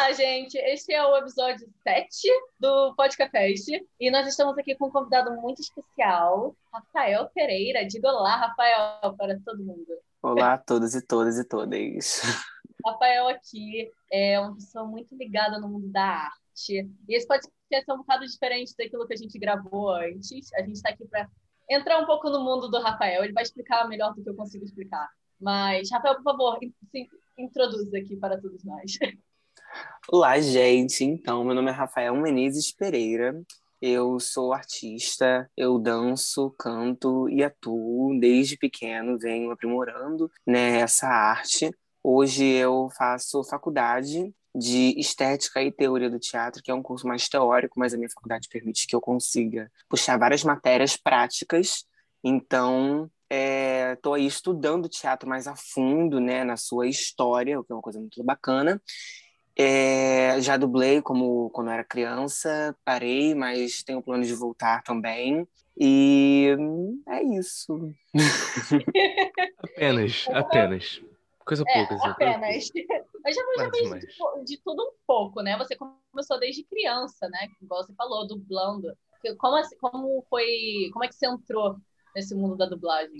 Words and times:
Olá, 0.00 0.12
gente. 0.12 0.56
Este 0.56 0.94
é 0.94 1.04
o 1.04 1.14
episódio 1.14 1.68
7 1.82 2.26
do 2.58 2.94
Podcast 2.94 3.86
e 4.00 4.10
nós 4.10 4.26
estamos 4.26 4.56
aqui 4.56 4.74
com 4.74 4.86
um 4.86 4.90
convidado 4.90 5.30
muito 5.42 5.60
especial, 5.60 6.56
Rafael 6.72 7.28
Pereira. 7.34 7.86
Diga 7.86 8.08
olá, 8.08 8.34
Rafael, 8.34 9.14
para 9.14 9.38
todo 9.44 9.62
mundo. 9.62 9.86
Olá 10.22 10.54
a 10.54 10.58
todos 10.58 10.94
e 10.94 11.06
todas 11.06 11.38
e 11.38 11.44
todas. 11.44 12.22
Rafael 12.82 13.28
aqui 13.28 13.92
é 14.10 14.40
uma 14.40 14.54
pessoa 14.54 14.86
muito 14.86 15.14
ligada 15.14 15.60
no 15.60 15.68
mundo 15.68 15.88
da 15.88 16.02
arte. 16.02 16.90
E 17.06 17.14
esse 17.14 17.26
podcast 17.26 17.52
é 17.70 17.92
um 17.92 17.98
bocado 17.98 18.24
diferente 18.24 18.74
daquilo 18.78 19.06
que 19.06 19.12
a 19.12 19.18
gente 19.18 19.38
gravou 19.38 19.92
antes. 19.92 20.50
A 20.54 20.62
gente 20.62 20.76
está 20.76 20.88
aqui 20.88 21.06
para 21.06 21.28
entrar 21.68 21.98
um 21.98 22.06
pouco 22.06 22.30
no 22.30 22.42
mundo 22.42 22.70
do 22.70 22.80
Rafael. 22.80 23.22
Ele 23.22 23.34
vai 23.34 23.42
explicar 23.42 23.86
melhor 23.86 24.14
do 24.14 24.22
que 24.22 24.30
eu 24.30 24.34
consigo 24.34 24.64
explicar. 24.64 25.10
Mas, 25.38 25.90
Rafael, 25.90 26.14
por 26.14 26.24
favor, 26.24 26.58
se 26.90 27.06
introduza 27.36 27.98
aqui 27.98 28.16
para 28.16 28.40
todos 28.40 28.64
nós. 28.64 28.98
Olá, 30.08 30.40
gente. 30.40 31.04
Então, 31.04 31.44
meu 31.44 31.54
nome 31.54 31.70
é 31.70 31.72
Rafael 31.72 32.14
Menezes 32.16 32.72
Pereira. 32.72 33.40
Eu 33.80 34.18
sou 34.20 34.52
artista, 34.52 35.50
eu 35.56 35.78
danço, 35.78 36.50
canto 36.58 37.28
e 37.28 37.42
atuo 37.42 38.18
desde 38.18 38.56
pequeno, 38.56 39.18
venho 39.18 39.50
aprimorando 39.50 40.30
né, 40.46 40.80
essa 40.80 41.06
arte. 41.06 41.70
Hoje 42.02 42.44
eu 42.44 42.88
faço 42.96 43.44
faculdade 43.44 44.34
de 44.54 44.98
Estética 44.98 45.62
e 45.62 45.70
Teoria 45.70 46.10
do 46.10 46.18
Teatro, 46.18 46.62
que 46.62 46.70
é 46.70 46.74
um 46.74 46.82
curso 46.82 47.06
mais 47.06 47.28
teórico, 47.28 47.78
mas 47.78 47.94
a 47.94 47.96
minha 47.96 48.10
faculdade 48.10 48.48
permite 48.48 48.86
que 48.86 48.94
eu 48.94 49.00
consiga 49.00 49.70
puxar 49.88 50.18
várias 50.18 50.42
matérias 50.42 50.96
práticas. 50.96 51.84
Então, 52.22 53.10
estou 53.30 54.16
é, 54.16 54.20
aí 54.20 54.26
estudando 54.26 54.88
teatro 54.88 55.28
mais 55.28 55.46
a 55.46 55.54
fundo, 55.54 56.20
né, 56.20 56.42
na 56.42 56.56
sua 56.56 56.88
história, 56.88 57.58
o 57.58 57.64
que 57.64 57.72
é 57.72 57.74
uma 57.74 57.82
coisa 57.82 58.00
muito 58.00 58.22
bacana. 58.24 58.82
É, 59.56 60.40
já 60.40 60.56
dublei 60.56 61.02
como 61.02 61.50
quando 61.50 61.70
era 61.70 61.84
criança, 61.84 62.74
parei, 62.84 63.34
mas 63.34 63.82
tenho 63.82 64.02
plano 64.02 64.24
de 64.24 64.34
voltar 64.34 64.82
também. 64.82 65.46
E 65.78 66.48
é 67.08 67.22
isso. 67.22 67.92
apenas, 69.58 70.26
apenas. 70.32 71.02
Coisa 71.44 71.64
é, 71.66 71.86
pouca. 71.86 71.94
Assim, 71.94 72.08
apenas. 72.08 72.70
Eu 73.26 73.34
já, 73.34 73.42
já 73.58 73.68
de, 73.68 74.44
de, 74.44 74.62
tudo 74.62 74.82
um 74.82 74.92
pouco, 75.06 75.42
né? 75.42 75.56
Você 75.58 75.76
começou 75.76 76.40
desde 76.40 76.64
criança, 76.64 77.28
né? 77.28 77.48
Igual 77.60 77.84
você 77.84 77.92
falou, 77.94 78.26
dublando. 78.26 78.96
Como, 79.38 79.56
assim, 79.56 79.76
como 79.76 80.24
foi. 80.30 80.88
Como 80.90 81.04
é 81.04 81.08
que 81.08 81.14
você 81.14 81.26
entrou 81.26 81.76
nesse 82.14 82.34
mundo 82.34 82.56
da 82.56 82.66
dublagem? 82.66 83.18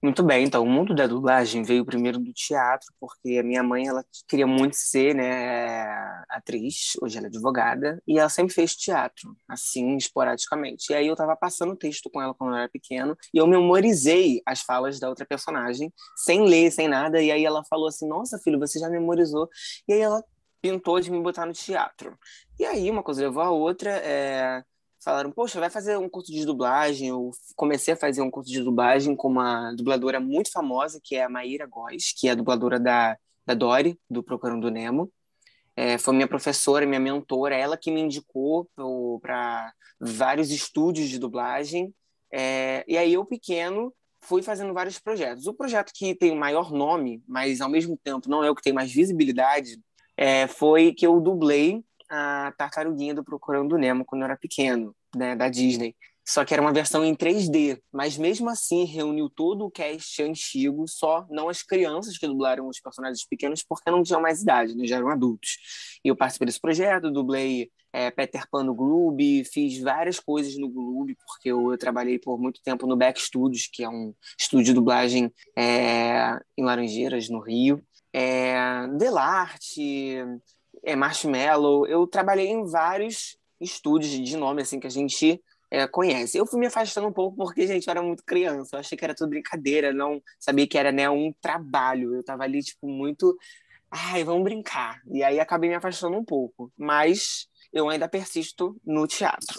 Muito 0.00 0.22
bem, 0.22 0.44
então 0.44 0.62
o 0.62 0.66
mundo 0.66 0.94
da 0.94 1.08
dublagem 1.08 1.64
veio 1.64 1.84
primeiro 1.84 2.20
do 2.20 2.32
teatro, 2.32 2.86
porque 3.00 3.38
a 3.38 3.42
minha 3.42 3.64
mãe 3.64 3.88
ela 3.88 4.04
queria 4.28 4.46
muito 4.46 4.76
ser 4.76 5.12
né, 5.12 5.88
atriz, 6.28 6.92
hoje 7.02 7.18
ela 7.18 7.26
é 7.26 7.28
advogada, 7.28 8.00
e 8.06 8.16
ela 8.16 8.28
sempre 8.28 8.54
fez 8.54 8.76
teatro, 8.76 9.36
assim, 9.48 9.96
esporadicamente. 9.96 10.92
E 10.92 10.94
aí 10.94 11.08
eu 11.08 11.14
estava 11.14 11.34
passando 11.34 11.72
o 11.72 11.76
texto 11.76 12.08
com 12.10 12.22
ela 12.22 12.32
quando 12.32 12.52
eu 12.52 12.58
era 12.58 12.68
pequeno, 12.68 13.16
e 13.34 13.38
eu 13.38 13.46
memorizei 13.46 14.40
as 14.46 14.60
falas 14.60 15.00
da 15.00 15.08
outra 15.08 15.26
personagem, 15.26 15.92
sem 16.16 16.44
ler, 16.44 16.70
sem 16.70 16.86
nada, 16.86 17.20
e 17.20 17.32
aí 17.32 17.44
ela 17.44 17.64
falou 17.68 17.88
assim: 17.88 18.06
Nossa, 18.06 18.38
filho, 18.38 18.58
você 18.58 18.78
já 18.78 18.88
memorizou. 18.88 19.48
E 19.88 19.92
aí 19.94 20.00
ela 20.00 20.22
pintou 20.62 21.00
de 21.00 21.10
me 21.10 21.20
botar 21.20 21.44
no 21.44 21.52
teatro. 21.52 22.16
E 22.58 22.64
aí 22.64 22.88
uma 22.88 23.02
coisa 23.02 23.22
levou 23.22 23.42
a 23.42 23.50
outra. 23.50 23.90
É 23.90 24.62
falaram, 25.08 25.32
poxa, 25.32 25.58
vai 25.58 25.70
fazer 25.70 25.96
um 25.96 26.06
curso 26.06 26.30
de 26.30 26.44
dublagem. 26.44 27.08
Eu 27.08 27.30
comecei 27.56 27.94
a 27.94 27.96
fazer 27.96 28.20
um 28.20 28.30
curso 28.30 28.52
de 28.52 28.60
dublagem 28.60 29.16
com 29.16 29.28
uma 29.28 29.72
dubladora 29.72 30.20
muito 30.20 30.52
famosa, 30.52 31.00
que 31.02 31.16
é 31.16 31.24
a 31.24 31.30
Maíra 31.30 31.66
Góes, 31.66 32.12
que 32.14 32.28
é 32.28 32.32
a 32.32 32.34
dubladora 32.34 32.78
da, 32.78 33.16
da 33.46 33.54
Dory, 33.54 33.98
do 34.10 34.22
Procurando 34.22 34.70
Nemo. 34.70 35.10
É, 35.74 35.96
foi 35.96 36.12
minha 36.12 36.28
professora, 36.28 36.84
minha 36.84 37.00
mentora, 37.00 37.56
ela 37.56 37.78
que 37.78 37.90
me 37.90 38.02
indicou 38.02 38.68
para 39.22 39.72
vários 39.98 40.50
estúdios 40.50 41.08
de 41.08 41.18
dublagem. 41.18 41.94
É, 42.30 42.84
e 42.86 42.98
aí 42.98 43.14
eu, 43.14 43.24
pequeno, 43.24 43.94
fui 44.20 44.42
fazendo 44.42 44.74
vários 44.74 44.98
projetos. 44.98 45.46
O 45.46 45.54
projeto 45.54 45.90
que 45.94 46.14
tem 46.14 46.32
o 46.32 46.36
maior 46.36 46.70
nome, 46.70 47.22
mas 47.26 47.62
ao 47.62 47.70
mesmo 47.70 47.96
tempo 47.96 48.28
não 48.28 48.44
é 48.44 48.50
o 48.50 48.54
que 48.54 48.62
tem 48.62 48.74
mais 48.74 48.92
visibilidade, 48.92 49.80
é, 50.18 50.46
foi 50.46 50.92
que 50.92 51.06
eu 51.06 51.18
dublei 51.18 51.82
a 52.10 52.52
Tartaruguinha 52.56 53.14
do 53.14 53.24
Procurando 53.24 53.76
Nemo 53.76 54.04
quando 54.04 54.22
eu 54.22 54.26
era 54.26 54.36
pequeno, 54.36 54.94
né, 55.14 55.34
da 55.34 55.48
Disney. 55.48 55.94
Só 56.26 56.44
que 56.44 56.52
era 56.52 56.60
uma 56.60 56.74
versão 56.74 57.02
em 57.02 57.14
3D, 57.14 57.80
mas 57.90 58.18
mesmo 58.18 58.50
assim 58.50 58.84
reuniu 58.84 59.30
todo 59.30 59.64
o 59.64 59.70
cast 59.70 60.22
antigo, 60.22 60.86
só 60.86 61.26
não 61.30 61.48
as 61.48 61.62
crianças 61.62 62.18
que 62.18 62.26
dublaram 62.26 62.68
os 62.68 62.78
personagens 62.80 63.26
pequenos, 63.26 63.62
porque 63.66 63.90
não 63.90 64.02
tinham 64.02 64.20
mais 64.20 64.42
idade, 64.42 64.76
né, 64.76 64.86
já 64.86 64.96
eram 64.96 65.08
adultos. 65.08 65.56
E 66.04 66.08
eu 66.08 66.14
participei 66.14 66.44
desse 66.44 66.60
projeto, 66.60 67.10
dublei 67.10 67.70
é, 67.92 68.10
Peter 68.10 68.46
Pan 68.50 68.62
no 68.64 68.74
Gloob, 68.74 69.44
fiz 69.44 69.80
várias 69.80 70.20
coisas 70.20 70.56
no 70.58 70.68
Gloob, 70.68 71.16
porque 71.26 71.50
eu, 71.50 71.72
eu, 71.72 71.78
trabalhei 71.78 72.18
por 72.18 72.38
muito 72.38 72.60
tempo 72.62 72.86
no 72.86 72.96
Back 72.96 73.20
Studios, 73.20 73.66
que 73.66 73.82
é 73.82 73.88
um 73.88 74.14
estúdio 74.38 74.66
de 74.66 74.74
dublagem 74.74 75.32
é, 75.56 76.38
em 76.56 76.62
Laranjeiras, 76.64 77.30
no 77.30 77.40
Rio. 77.40 77.82
É, 78.12 78.86
Delarte, 78.98 80.18
é, 80.84 80.94
Marshmallow. 80.94 81.86
Eu 81.86 82.06
trabalhei 82.06 82.48
em 82.48 82.64
vários 82.64 83.38
estúdios 83.60 84.12
de 84.12 84.36
nome 84.36 84.62
assim 84.62 84.80
que 84.80 84.86
a 84.86 84.90
gente 84.90 85.42
é, 85.70 85.86
conhece. 85.86 86.38
Eu 86.38 86.46
fui 86.46 86.58
me 86.58 86.66
afastando 86.66 87.06
um 87.06 87.12
pouco 87.12 87.36
porque, 87.36 87.66
gente, 87.66 87.86
eu 87.86 87.90
era 87.90 88.02
muito 88.02 88.24
criança. 88.24 88.76
Eu 88.76 88.80
achei 88.80 88.96
que 88.96 89.04
era 89.04 89.14
tudo 89.14 89.30
brincadeira, 89.30 89.92
não 89.92 90.22
sabia 90.38 90.66
que 90.66 90.78
era 90.78 90.90
né, 90.92 91.08
um 91.08 91.32
trabalho. 91.40 92.14
Eu 92.14 92.24
tava 92.24 92.44
ali, 92.44 92.62
tipo, 92.62 92.88
muito. 92.88 93.36
Ai, 93.90 94.24
vamos 94.24 94.44
brincar. 94.44 95.00
E 95.10 95.22
aí 95.22 95.40
acabei 95.40 95.68
me 95.70 95.76
afastando 95.76 96.16
um 96.16 96.24
pouco. 96.24 96.72
Mas 96.76 97.48
eu 97.72 97.88
ainda 97.88 98.08
persisto 98.08 98.76
no 98.84 99.06
teatro. 99.06 99.58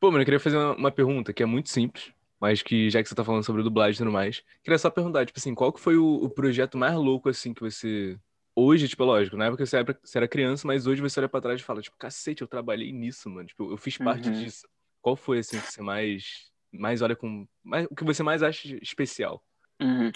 Pô, 0.00 0.10
mano, 0.10 0.22
eu 0.22 0.24
queria 0.24 0.40
fazer 0.40 0.56
uma 0.56 0.90
pergunta 0.90 1.32
que 1.32 1.42
é 1.42 1.46
muito 1.46 1.68
simples, 1.68 2.12
mas 2.40 2.62
que 2.62 2.88
já 2.88 3.02
que 3.02 3.08
você 3.08 3.14
tá 3.14 3.24
falando 3.24 3.44
sobre 3.44 3.62
dublagem 3.62 3.96
e 3.96 3.98
tudo 3.98 4.12
mais, 4.12 4.42
queria 4.62 4.78
só 4.78 4.88
perguntar, 4.88 5.26
tipo 5.26 5.38
assim, 5.38 5.54
qual 5.54 5.72
que 5.72 5.80
foi 5.80 5.96
o, 5.96 6.24
o 6.24 6.30
projeto 6.30 6.78
mais 6.78 6.94
louco, 6.94 7.28
assim, 7.28 7.52
que 7.52 7.60
você 7.60 8.18
hoje, 8.60 8.88
tipo, 8.88 9.02
é 9.02 9.06
lógico, 9.06 9.36
na 9.36 9.46
época 9.46 9.64
você 9.64 9.76
era, 9.76 9.98
você 10.02 10.18
era 10.18 10.28
criança, 10.28 10.66
mas 10.66 10.86
hoje 10.86 11.00
você 11.00 11.20
olha 11.20 11.28
pra 11.28 11.40
trás 11.40 11.60
e 11.60 11.64
fala, 11.64 11.80
tipo, 11.80 11.96
cacete, 11.98 12.42
eu 12.42 12.48
trabalhei 12.48 12.92
nisso, 12.92 13.28
mano. 13.30 13.46
Tipo, 13.46 13.70
eu 13.70 13.76
fiz 13.76 13.96
parte 13.98 14.28
uhum. 14.28 14.34
disso. 14.34 14.66
Qual 15.00 15.16
foi, 15.16 15.38
assim, 15.38 15.60
que 15.60 15.72
você 15.72 15.82
mais, 15.82 16.24
mais 16.72 17.02
olha 17.02 17.16
com... 17.16 17.46
Mais, 17.62 17.86
o 17.90 17.94
que 17.94 18.04
você 18.04 18.22
mais 18.22 18.42
acha 18.42 18.68
especial? 18.82 19.42
Uhum. 19.80 20.12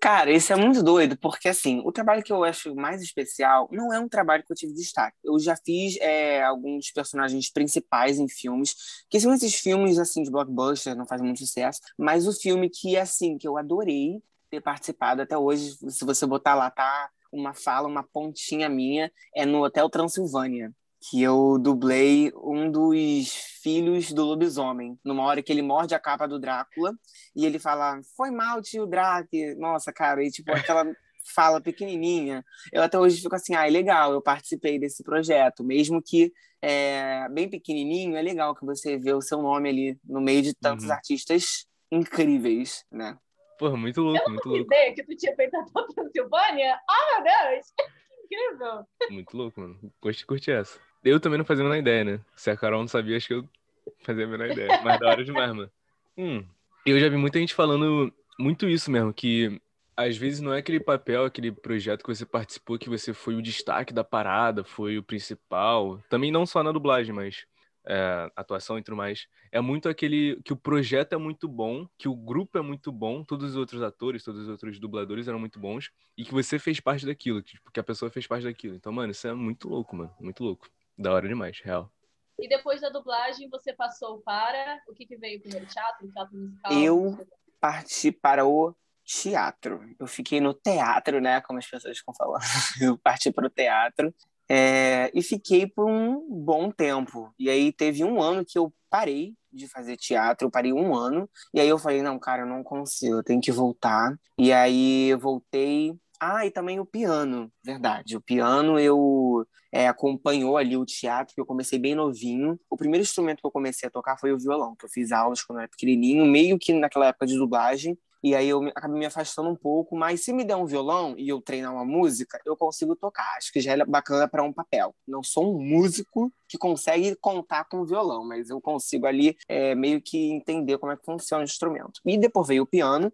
Cara, 0.00 0.30
isso 0.30 0.52
é 0.52 0.56
muito 0.56 0.82
doido, 0.82 1.16
porque 1.16 1.48
assim, 1.48 1.80
o 1.84 1.90
trabalho 1.90 2.22
que 2.22 2.32
eu 2.32 2.44
acho 2.44 2.74
mais 2.74 3.00
especial 3.00 3.68
não 3.72 3.92
é 3.92 3.98
um 3.98 4.08
trabalho 4.08 4.44
que 4.44 4.52
eu 4.52 4.56
tive 4.56 4.74
destaque. 4.74 5.16
Eu 5.24 5.38
já 5.38 5.56
fiz 5.56 5.96
é, 5.96 6.42
alguns 6.42 6.90
personagens 6.92 7.50
principais 7.50 8.18
em 8.18 8.28
filmes, 8.28 8.76
que 9.08 9.18
são 9.18 9.32
esses 9.32 9.54
filmes 9.54 9.98
assim 9.98 10.22
de 10.22 10.30
blockbuster, 10.30 10.94
não 10.94 11.06
fazem 11.06 11.24
muito 11.24 11.40
sucesso, 11.40 11.80
mas 11.96 12.26
o 12.26 12.32
filme 12.32 12.68
que 12.68 12.96
assim, 12.96 13.38
que 13.38 13.48
eu 13.48 13.56
adorei 13.56 14.22
ter 14.50 14.60
participado 14.60 15.22
até 15.22 15.36
hoje, 15.36 15.72
se 15.90 16.04
você 16.04 16.26
botar 16.26 16.54
lá, 16.54 16.70
tá 16.70 17.10
uma 17.32 17.54
fala, 17.54 17.88
uma 17.88 18.02
pontinha 18.02 18.68
minha, 18.68 19.10
é 19.34 19.44
no 19.44 19.62
Hotel 19.62 19.88
Transilvânia, 19.88 20.72
que 21.00 21.22
eu 21.22 21.58
dublei 21.58 22.32
um 22.34 22.70
dos 22.70 23.32
filhos 23.62 24.12
do 24.12 24.24
lobisomem, 24.24 24.98
numa 25.04 25.24
hora 25.24 25.42
que 25.42 25.52
ele 25.52 25.62
morde 25.62 25.94
a 25.94 26.00
capa 26.00 26.26
do 26.26 26.38
Drácula 26.38 26.92
e 27.34 27.46
ele 27.46 27.58
fala: 27.58 28.00
Foi 28.16 28.30
mal, 28.30 28.60
tio 28.60 28.86
Drac. 28.86 29.28
Nossa, 29.56 29.92
cara, 29.92 30.22
e 30.24 30.30
tipo, 30.30 30.52
aquela 30.52 30.84
fala 31.34 31.60
pequenininha. 31.60 32.44
Eu 32.72 32.82
até 32.82 32.98
hoje 32.98 33.20
fico 33.20 33.34
assim: 33.34 33.54
ah, 33.54 33.66
é 33.66 33.70
legal, 33.70 34.12
eu 34.12 34.22
participei 34.22 34.78
desse 34.78 35.02
projeto, 35.02 35.62
mesmo 35.64 36.02
que 36.02 36.32
é, 36.60 37.28
bem 37.28 37.48
pequenininho, 37.48 38.16
é 38.16 38.22
legal 38.22 38.54
que 38.54 38.64
você 38.64 38.98
vê 38.98 39.12
o 39.12 39.22
seu 39.22 39.40
nome 39.40 39.68
ali 39.68 39.98
no 40.04 40.20
meio 40.20 40.42
de 40.42 40.54
tantos 40.54 40.86
uhum. 40.86 40.92
artistas 40.92 41.66
incríveis, 41.90 42.84
né? 42.90 43.16
Porra, 43.58 43.76
muito 43.76 44.00
louco, 44.00 44.22
eu 44.24 44.30
muito 44.30 44.48
louco. 44.48 44.64
ideia 44.64 44.94
que 44.94 45.02
tu 45.02 45.16
tinha 45.16 45.34
feito 45.34 45.56
a 45.56 45.64
tua 45.64 45.86
Transilvânia. 45.88 46.74
Ah, 46.88 47.18
oh, 47.18 47.22
meu 47.22 47.32
Deus! 47.54 47.66
Que 48.28 48.34
incrível! 48.36 48.86
Muito 49.10 49.36
louco, 49.36 49.58
mano. 49.58 49.78
Curti, 50.02 50.26
curti 50.26 50.50
essa. 50.50 50.78
Eu 51.02 51.18
também 51.18 51.38
não 51.38 51.46
fazia 51.46 51.64
a 51.64 51.66
menor 51.66 51.80
ideia, 51.80 52.04
né? 52.04 52.20
Se 52.36 52.50
a 52.50 52.56
Carol 52.58 52.80
não 52.80 52.88
sabia, 52.88 53.16
acho 53.16 53.26
que 53.26 53.32
eu 53.32 53.48
fazia 54.04 54.26
a 54.26 54.28
menor 54.28 54.50
ideia. 54.50 54.80
Mas 54.84 55.00
da 55.00 55.08
hora 55.08 55.24
demais, 55.24 55.50
mano. 55.50 55.70
Hum, 56.16 56.44
eu 56.84 57.00
já 57.00 57.08
vi 57.08 57.16
muita 57.16 57.38
gente 57.38 57.54
falando 57.54 58.12
muito 58.38 58.68
isso 58.68 58.90
mesmo, 58.90 59.14
que 59.14 59.58
às 59.96 60.16
vezes 60.16 60.40
não 60.40 60.52
é 60.52 60.58
aquele 60.58 60.78
papel, 60.78 61.24
aquele 61.24 61.50
projeto 61.50 62.02
que 62.02 62.14
você 62.14 62.26
participou, 62.26 62.78
que 62.78 62.88
você 62.88 63.12
foi 63.12 63.34
o 63.34 63.42
destaque 63.42 63.92
da 63.92 64.04
parada, 64.04 64.62
foi 64.62 64.98
o 64.98 65.02
principal. 65.02 66.00
Também 66.08 66.30
não 66.30 66.46
só 66.46 66.62
na 66.62 66.70
dublagem, 66.70 67.14
mas 67.14 67.46
é, 67.88 68.30
atuação 68.36 68.78
e 68.78 68.82
tudo 68.82 68.96
mais, 68.96 69.26
é 69.50 69.60
muito 69.60 69.88
aquele 69.88 70.40
que 70.44 70.52
o 70.52 70.56
projeto 70.56 71.14
é 71.14 71.16
muito 71.16 71.48
bom, 71.48 71.88
que 71.96 72.08
o 72.08 72.14
grupo 72.14 72.58
é 72.58 72.60
muito 72.62 72.92
bom, 72.92 73.24
todos 73.24 73.50
os 73.50 73.56
outros 73.56 73.82
atores, 73.82 74.22
todos 74.22 74.42
os 74.42 74.48
outros 74.48 74.78
dubladores 74.78 75.26
eram 75.26 75.38
muito 75.38 75.58
bons, 75.58 75.90
e 76.16 76.24
que 76.24 76.32
você 76.32 76.58
fez 76.58 76.80
parte 76.80 77.06
daquilo, 77.06 77.42
que, 77.42 77.52
tipo, 77.52 77.72
que 77.72 77.80
a 77.80 77.84
pessoa 77.84 78.10
fez 78.10 78.26
parte 78.26 78.44
daquilo. 78.44 78.74
Então, 78.74 78.92
mano, 78.92 79.12
isso 79.12 79.26
é 79.26 79.32
muito 79.32 79.68
louco, 79.68 79.96
mano. 79.96 80.14
Muito 80.20 80.44
louco. 80.44 80.68
Da 80.96 81.12
hora 81.12 81.26
demais, 81.26 81.60
real. 81.60 81.90
E 82.38 82.48
depois 82.48 82.80
da 82.80 82.88
dublagem, 82.88 83.48
você 83.48 83.72
passou 83.72 84.20
para. 84.20 84.80
O 84.86 84.94
que, 84.94 85.06
que 85.06 85.16
veio 85.16 85.40
primeiro? 85.40 85.66
Teatro? 85.66 86.08
Teatro 86.12 86.36
musical? 86.36 86.72
Eu 86.72 87.26
parti 87.60 88.12
para 88.12 88.46
o 88.46 88.74
teatro. 89.04 89.80
Eu 89.98 90.06
fiquei 90.06 90.40
no 90.40 90.54
teatro, 90.54 91.20
né? 91.20 91.40
Como 91.40 91.58
as 91.58 91.66
pessoas 91.66 91.98
ficam 91.98 92.14
falando. 92.14 92.42
Eu 92.80 92.98
parti 92.98 93.32
para 93.32 93.46
o 93.46 93.50
teatro. 93.50 94.14
É, 94.48 95.10
e 95.14 95.22
fiquei 95.22 95.66
por 95.66 95.88
um 95.88 96.26
bom 96.28 96.70
tempo. 96.70 97.32
E 97.38 97.50
aí 97.50 97.72
teve 97.72 98.02
um 98.04 98.20
ano 98.20 98.44
que 98.44 98.58
eu 98.58 98.72
parei 98.88 99.34
de 99.52 99.68
fazer 99.68 99.96
teatro, 99.96 100.46
eu 100.46 100.50
parei 100.50 100.72
um 100.72 100.94
ano. 100.94 101.28
E 101.52 101.60
aí 101.60 101.68
eu 101.68 101.78
falei, 101.78 102.02
não, 102.02 102.18
cara, 102.18 102.42
eu 102.42 102.46
não 102.46 102.62
consigo, 102.62 103.16
eu 103.16 103.22
tenho 103.22 103.40
que 103.40 103.52
voltar. 103.52 104.16
E 104.38 104.52
aí 104.52 105.14
voltei. 105.16 105.94
Ah, 106.20 106.44
e 106.46 106.50
também 106.50 106.80
o 106.80 106.86
piano, 106.86 107.52
verdade. 107.62 108.16
O 108.16 108.20
piano 108.20 108.78
eu 108.78 109.46
é, 109.70 109.86
acompanhou 109.86 110.56
ali 110.56 110.76
o 110.76 110.84
teatro, 110.84 111.34
que 111.34 111.40
eu 111.40 111.46
comecei 111.46 111.78
bem 111.78 111.94
novinho. 111.94 112.58
O 112.68 112.76
primeiro 112.76 113.02
instrumento 113.02 113.40
que 113.40 113.46
eu 113.46 113.50
comecei 113.50 113.88
a 113.88 113.90
tocar 113.90 114.18
foi 114.18 114.32
o 114.32 114.38
violão, 114.38 114.74
que 114.74 114.84
eu 114.84 114.90
fiz 114.90 115.12
aulas 115.12 115.42
quando 115.42 115.58
eu 115.58 115.62
era 115.62 115.68
pequenininho, 115.68 116.26
meio 116.26 116.58
que 116.58 116.72
naquela 116.72 117.06
época 117.06 117.26
de 117.26 117.36
dublagem. 117.36 117.96
E 118.22 118.34
aí 118.34 118.48
eu 118.48 118.66
acabei 118.68 118.98
me 118.98 119.06
afastando 119.06 119.48
um 119.48 119.54
pouco, 119.54 119.96
mas 119.96 120.24
se 120.24 120.32
me 120.32 120.44
der 120.44 120.56
um 120.56 120.66
violão 120.66 121.14
e 121.16 121.28
eu 121.28 121.40
treinar 121.40 121.72
uma 121.72 121.84
música, 121.84 122.40
eu 122.44 122.56
consigo 122.56 122.96
tocar. 122.96 123.36
Acho 123.36 123.52
que 123.52 123.60
já 123.60 123.72
é 123.72 123.84
bacana 123.84 124.26
para 124.26 124.42
um 124.42 124.52
papel. 124.52 124.94
Não 125.06 125.22
sou 125.22 125.54
um 125.56 125.62
músico 125.62 126.32
que 126.48 126.58
consegue 126.58 127.14
contar 127.16 127.64
com 127.64 127.80
o 127.80 127.86
violão, 127.86 128.24
mas 128.24 128.50
eu 128.50 128.60
consigo 128.60 129.06
ali 129.06 129.36
é, 129.48 129.74
meio 129.74 130.02
que 130.02 130.30
entender 130.32 130.78
como 130.78 130.92
é 130.92 130.96
que 130.96 131.04
funciona 131.04 131.42
o 131.42 131.44
instrumento. 131.44 132.00
E 132.04 132.18
depois 132.18 132.48
veio 132.48 132.64
o 132.64 132.66
piano, 132.66 133.12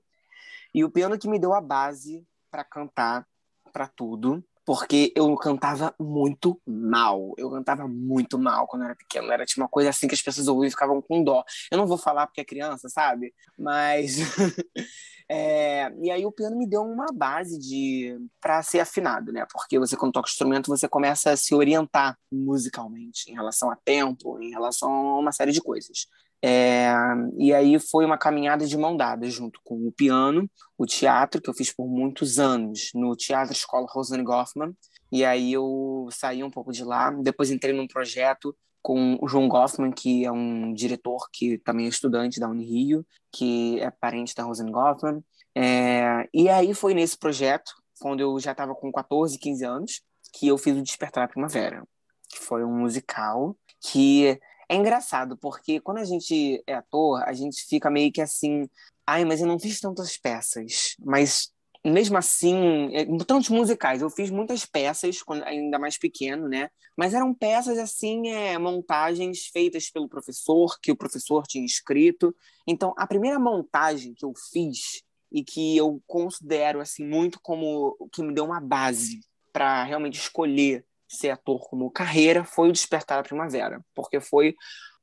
e 0.74 0.84
o 0.84 0.90
piano 0.90 1.18
que 1.18 1.28
me 1.28 1.38
deu 1.38 1.52
a 1.52 1.60
base 1.60 2.26
para 2.50 2.64
cantar 2.64 3.26
para 3.72 3.86
tudo 3.86 4.44
porque 4.64 5.12
eu 5.14 5.34
cantava 5.36 5.94
muito 5.98 6.60
mal. 6.66 7.34
Eu 7.36 7.50
cantava 7.50 7.86
muito 7.86 8.38
mal 8.38 8.66
quando 8.66 8.82
eu 8.82 8.86
era 8.86 8.96
pequeno. 8.96 9.30
Era 9.30 9.44
tipo 9.44 9.60
uma 9.60 9.68
coisa 9.68 9.90
assim 9.90 10.08
que 10.08 10.14
as 10.14 10.22
pessoas 10.22 10.48
ouviam 10.48 10.68
e 10.68 10.70
ficavam 10.70 11.02
com 11.02 11.22
dó. 11.22 11.44
Eu 11.70 11.78
não 11.78 11.86
vou 11.86 11.98
falar 11.98 12.26
porque 12.26 12.40
é 12.40 12.44
criança, 12.44 12.88
sabe? 12.88 13.34
Mas. 13.58 14.16
é... 15.28 15.92
E 16.00 16.10
aí 16.10 16.24
o 16.24 16.32
piano 16.32 16.56
me 16.56 16.66
deu 16.66 16.82
uma 16.82 17.06
base 17.12 17.58
de 17.58 18.18
para 18.40 18.62
ser 18.62 18.80
afinado, 18.80 19.32
né? 19.32 19.46
Porque 19.52 19.78
você, 19.78 19.96
quando 19.96 20.12
toca 20.12 20.28
instrumento, 20.28 20.68
você 20.68 20.88
começa 20.88 21.30
a 21.32 21.36
se 21.36 21.54
orientar 21.54 22.18
musicalmente 22.32 23.30
em 23.30 23.34
relação 23.34 23.70
a 23.70 23.76
tempo, 23.76 24.40
em 24.40 24.50
relação 24.50 24.90
a 24.90 25.18
uma 25.18 25.32
série 25.32 25.52
de 25.52 25.60
coisas. 25.60 26.06
É, 26.46 26.92
e 27.38 27.54
aí 27.54 27.78
foi 27.78 28.04
uma 28.04 28.18
caminhada 28.18 28.66
de 28.66 28.76
mão 28.76 28.94
dada 28.94 29.26
junto 29.30 29.58
com 29.64 29.88
o 29.88 29.90
piano, 29.90 30.46
o 30.76 30.84
teatro, 30.84 31.40
que 31.40 31.48
eu 31.48 31.54
fiz 31.54 31.72
por 31.72 31.88
muitos 31.88 32.38
anos 32.38 32.90
no 32.94 33.16
Teatro 33.16 33.54
Escola 33.54 33.86
Rosane 33.88 34.22
Goffman. 34.22 34.76
E 35.10 35.24
aí 35.24 35.54
eu 35.54 36.06
saí 36.10 36.44
um 36.44 36.50
pouco 36.50 36.70
de 36.70 36.84
lá. 36.84 37.10
Depois 37.10 37.50
entrei 37.50 37.72
num 37.72 37.86
projeto 37.86 38.54
com 38.82 39.18
o 39.22 39.26
João 39.26 39.48
Goffman, 39.48 39.90
que 39.90 40.26
é 40.26 40.30
um 40.30 40.74
diretor 40.74 41.30
que 41.32 41.56
também 41.56 41.86
é 41.86 41.88
estudante 41.88 42.38
da 42.38 42.46
Unirio, 42.46 43.06
que 43.32 43.80
é 43.80 43.90
parente 43.90 44.34
da 44.34 44.42
Rosane 44.42 44.70
Goffman. 44.70 45.24
É, 45.54 46.28
e 46.34 46.50
aí 46.50 46.74
foi 46.74 46.92
nesse 46.92 47.16
projeto, 47.16 47.72
quando 47.98 48.20
eu 48.20 48.38
já 48.38 48.52
estava 48.52 48.74
com 48.74 48.92
14, 48.92 49.38
15 49.38 49.64
anos, 49.64 50.02
que 50.34 50.48
eu 50.48 50.58
fiz 50.58 50.76
o 50.76 50.82
Despertar 50.82 51.26
da 51.26 51.32
Primavera, 51.32 51.82
que 52.28 52.38
foi 52.38 52.62
um 52.62 52.80
musical 52.80 53.56
que 53.80 54.38
é 54.68 54.76
engraçado, 54.76 55.36
porque 55.36 55.80
quando 55.80 55.98
a 55.98 56.04
gente 56.04 56.62
é 56.66 56.74
ator, 56.74 57.22
a 57.22 57.32
gente 57.32 57.64
fica 57.64 57.90
meio 57.90 58.12
que 58.12 58.20
assim, 58.20 58.68
ai, 59.06 59.24
mas 59.24 59.40
eu 59.40 59.46
não 59.46 59.58
fiz 59.58 59.80
tantas 59.80 60.16
peças, 60.16 60.96
mas 60.98 61.52
mesmo 61.84 62.16
assim, 62.16 62.94
é, 62.94 63.04
tantos 63.26 63.50
musicais, 63.50 64.00
eu 64.00 64.08
fiz 64.08 64.30
muitas 64.30 64.64
peças, 64.64 65.22
ainda 65.44 65.78
mais 65.78 65.98
pequeno, 65.98 66.48
né? 66.48 66.70
Mas 66.96 67.12
eram 67.12 67.34
peças 67.34 67.78
assim, 67.78 68.28
é, 68.28 68.56
montagens 68.58 69.46
feitas 69.52 69.90
pelo 69.90 70.08
professor, 70.08 70.78
que 70.80 70.90
o 70.90 70.96
professor 70.96 71.46
tinha 71.46 71.64
escrito. 71.64 72.34
Então, 72.66 72.94
a 72.96 73.06
primeira 73.06 73.38
montagem 73.38 74.14
que 74.14 74.24
eu 74.24 74.32
fiz 74.50 75.02
e 75.30 75.44
que 75.44 75.76
eu 75.76 76.00
considero 76.06 76.80
assim 76.80 77.04
muito 77.06 77.38
como 77.42 77.96
que 78.12 78.22
me 78.22 78.32
deu 78.32 78.46
uma 78.46 78.60
base 78.60 79.20
para 79.52 79.84
realmente 79.84 80.18
escolher 80.18 80.86
ser 81.16 81.30
ator 81.30 81.68
como 81.68 81.90
carreira 81.90 82.44
foi 82.44 82.68
o 82.68 82.72
Despertar 82.72 83.18
da 83.18 83.22
Primavera, 83.22 83.84
porque 83.94 84.20
foi 84.20 84.54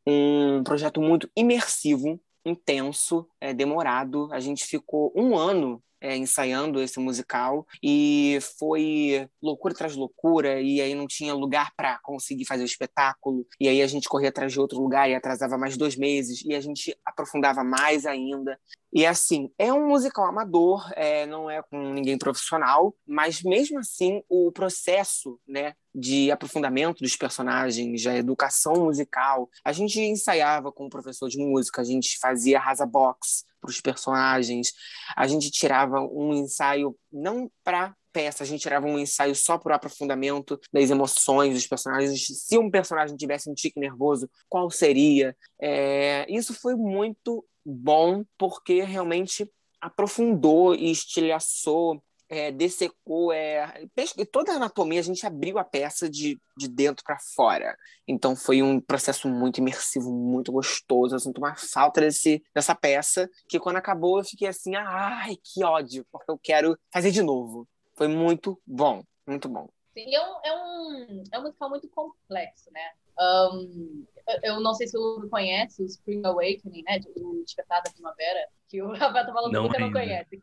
um 0.05 0.63
projeto 0.63 1.01
muito 1.01 1.29
imersivo, 1.35 2.19
intenso, 2.45 3.27
é, 3.39 3.53
demorado. 3.53 4.31
A 4.31 4.39
gente 4.39 4.65
ficou 4.65 5.11
um 5.15 5.37
ano 5.37 5.81
é, 6.01 6.17
ensaiando 6.17 6.81
esse 6.81 6.99
musical. 6.99 7.65
E 7.81 8.39
foi 8.57 9.29
loucura 9.41 9.73
atrás 9.73 9.93
de 9.93 9.99
loucura 9.99 10.59
e 10.59 10.81
aí 10.81 10.95
não 10.95 11.07
tinha 11.07 11.33
lugar 11.33 11.71
para 11.77 11.99
conseguir 11.99 12.45
fazer 12.45 12.63
o 12.63 12.65
espetáculo. 12.65 13.45
E 13.59 13.67
aí 13.67 13.81
a 13.81 13.87
gente 13.87 14.09
corria 14.09 14.29
atrás 14.29 14.51
de 14.51 14.59
outro 14.59 14.81
lugar 14.81 15.09
e 15.09 15.15
atrasava 15.15 15.57
mais 15.57 15.77
dois 15.77 15.95
meses 15.95 16.43
e 16.43 16.55
a 16.55 16.59
gente 16.59 16.97
aprofundava 17.05 17.63
mais 17.63 18.05
ainda. 18.05 18.59
E 18.93 19.05
assim, 19.05 19.49
é 19.57 19.71
um 19.71 19.87
musical 19.87 20.25
amador, 20.25 20.91
é, 20.95 21.25
não 21.25 21.49
é 21.49 21.61
com 21.61 21.93
ninguém 21.93 22.17
profissional, 22.17 22.93
mas 23.07 23.41
mesmo 23.41 23.79
assim 23.79 24.21
o 24.27 24.51
processo, 24.51 25.39
né, 25.47 25.73
de 25.95 26.29
aprofundamento 26.29 26.99
dos 26.99 27.15
personagens, 27.15 28.05
a 28.05 28.17
educação 28.17 28.73
musical, 28.85 29.49
a 29.63 29.71
gente 29.71 30.01
ensaiava 30.01 30.73
com 30.73 30.87
o 30.87 30.89
professor 30.89 31.29
de 31.29 31.37
música, 31.37 31.81
a 31.81 31.85
gente 31.85 32.17
fazia 32.19 32.59
rasa 32.59 32.85
box 32.85 33.45
para 33.61 33.69
os 33.69 33.79
personagens, 33.79 34.73
a 35.15 35.27
gente 35.27 35.51
tirava 35.51 36.01
um 36.01 36.33
ensaio 36.33 36.97
não 37.11 37.49
para 37.63 37.95
peça, 38.11 38.43
a 38.43 38.45
gente 38.45 38.61
tirava 38.61 38.85
um 38.85 38.99
ensaio 38.99 39.33
só 39.35 39.57
para 39.57 39.71
o 39.71 39.75
aprofundamento 39.75 40.59
das 40.73 40.89
emoções 40.89 41.53
dos 41.53 41.67
personagens. 41.67 42.25
Se 42.27 42.57
um 42.57 42.69
personagem 42.69 43.15
tivesse 43.15 43.49
um 43.49 43.53
tique 43.53 43.79
nervoso, 43.79 44.29
qual 44.49 44.69
seria? 44.69 45.35
É, 45.61 46.25
isso 46.29 46.53
foi 46.53 46.75
muito 46.75 47.45
bom 47.65 48.25
porque 48.37 48.81
realmente 48.81 49.49
aprofundou 49.79 50.75
e 50.75 50.91
estilhaçou, 50.91 52.03
é, 52.31 52.49
dessecou, 52.49 53.33
é, 53.33 53.85
toda 54.31 54.53
a 54.53 54.55
anatomia 54.55 55.01
a 55.01 55.03
gente 55.03 55.27
abriu 55.27 55.59
a 55.59 55.65
peça 55.65 56.09
de, 56.09 56.39
de 56.55 56.69
dentro 56.69 57.03
para 57.03 57.19
fora. 57.19 57.77
Então 58.07 58.37
foi 58.37 58.63
um 58.63 58.79
processo 58.79 59.27
muito 59.27 59.57
imersivo, 59.57 60.09
muito 60.09 60.49
gostoso. 60.49 61.13
Eu 61.13 61.19
sinto 61.19 61.39
uma 61.39 61.55
falta 61.57 61.99
desse, 61.99 62.41
dessa 62.55 62.73
peça 62.73 63.29
que 63.49 63.59
quando 63.59 63.75
acabou 63.75 64.19
eu 64.19 64.23
fiquei 64.23 64.47
assim, 64.47 64.73
ai, 64.77 65.35
que 65.43 65.61
ódio, 65.61 66.05
porque 66.09 66.31
eu 66.31 66.39
quero 66.41 66.79
fazer 66.89 67.11
de 67.11 67.21
novo. 67.21 67.67
Foi 67.95 68.07
muito 68.07 68.57
bom, 68.65 69.03
muito 69.27 69.49
bom. 69.49 69.67
Sim, 69.93 70.15
é 70.15 70.21
um, 70.21 70.39
é 70.45 70.55
um, 70.55 71.23
é 71.33 71.39
um 71.39 71.41
musical 71.41 71.69
muito 71.69 71.89
complexo, 71.89 72.71
né? 72.71 72.91
Um, 73.19 74.05
eu 74.41 74.61
não 74.61 74.73
sei 74.73 74.87
se 74.87 74.97
o 74.97 75.27
conhece 75.29 75.83
o 75.83 75.85
Spring 75.85 76.25
Awakening, 76.25 76.83
né? 76.83 77.01
O 77.17 77.43
Despertar 77.43 77.83
da 77.83 77.91
Primavera, 77.91 78.47
que 78.69 78.81
o 78.81 78.93
Rafael 78.93 79.25
tá 79.25 79.33
falando 79.33 79.69
que 79.69 79.79
não 79.79 79.91
conhece. 79.91 80.41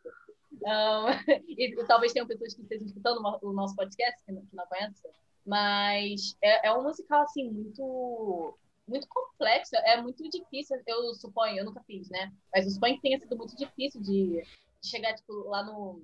Um, 0.68 1.08
e, 1.48 1.72
e, 1.72 1.86
talvez 1.86 2.12
tenham 2.12 2.26
pessoas 2.26 2.54
que 2.54 2.62
estejam 2.62 2.86
escutando 2.86 3.20
o 3.42 3.52
nosso 3.52 3.74
podcast 3.74 4.22
que 4.24 4.32
não, 4.32 4.44
que 4.44 4.54
não 4.54 4.66
conhecem. 4.66 5.10
Mas 5.46 6.36
é, 6.42 6.68
é 6.68 6.72
um 6.72 6.82
musical, 6.82 7.22
assim, 7.22 7.50
muito 7.50 8.58
muito 8.86 9.06
complexo, 9.06 9.76
é 9.76 10.00
muito 10.00 10.26
difícil, 10.30 10.80
eu 10.86 11.14
suponho, 11.14 11.58
eu 11.58 11.64
nunca 11.64 11.82
fiz, 11.86 12.08
né? 12.08 12.32
Mas 12.50 12.64
eu 12.64 12.70
suponho 12.70 12.94
que 12.96 13.02
tenha 13.02 13.18
sido 13.18 13.36
muito 13.36 13.54
difícil 13.54 14.00
de, 14.00 14.42
de 14.80 14.88
chegar, 14.88 15.14
tipo, 15.14 15.30
lá 15.46 15.62
no, 15.62 16.02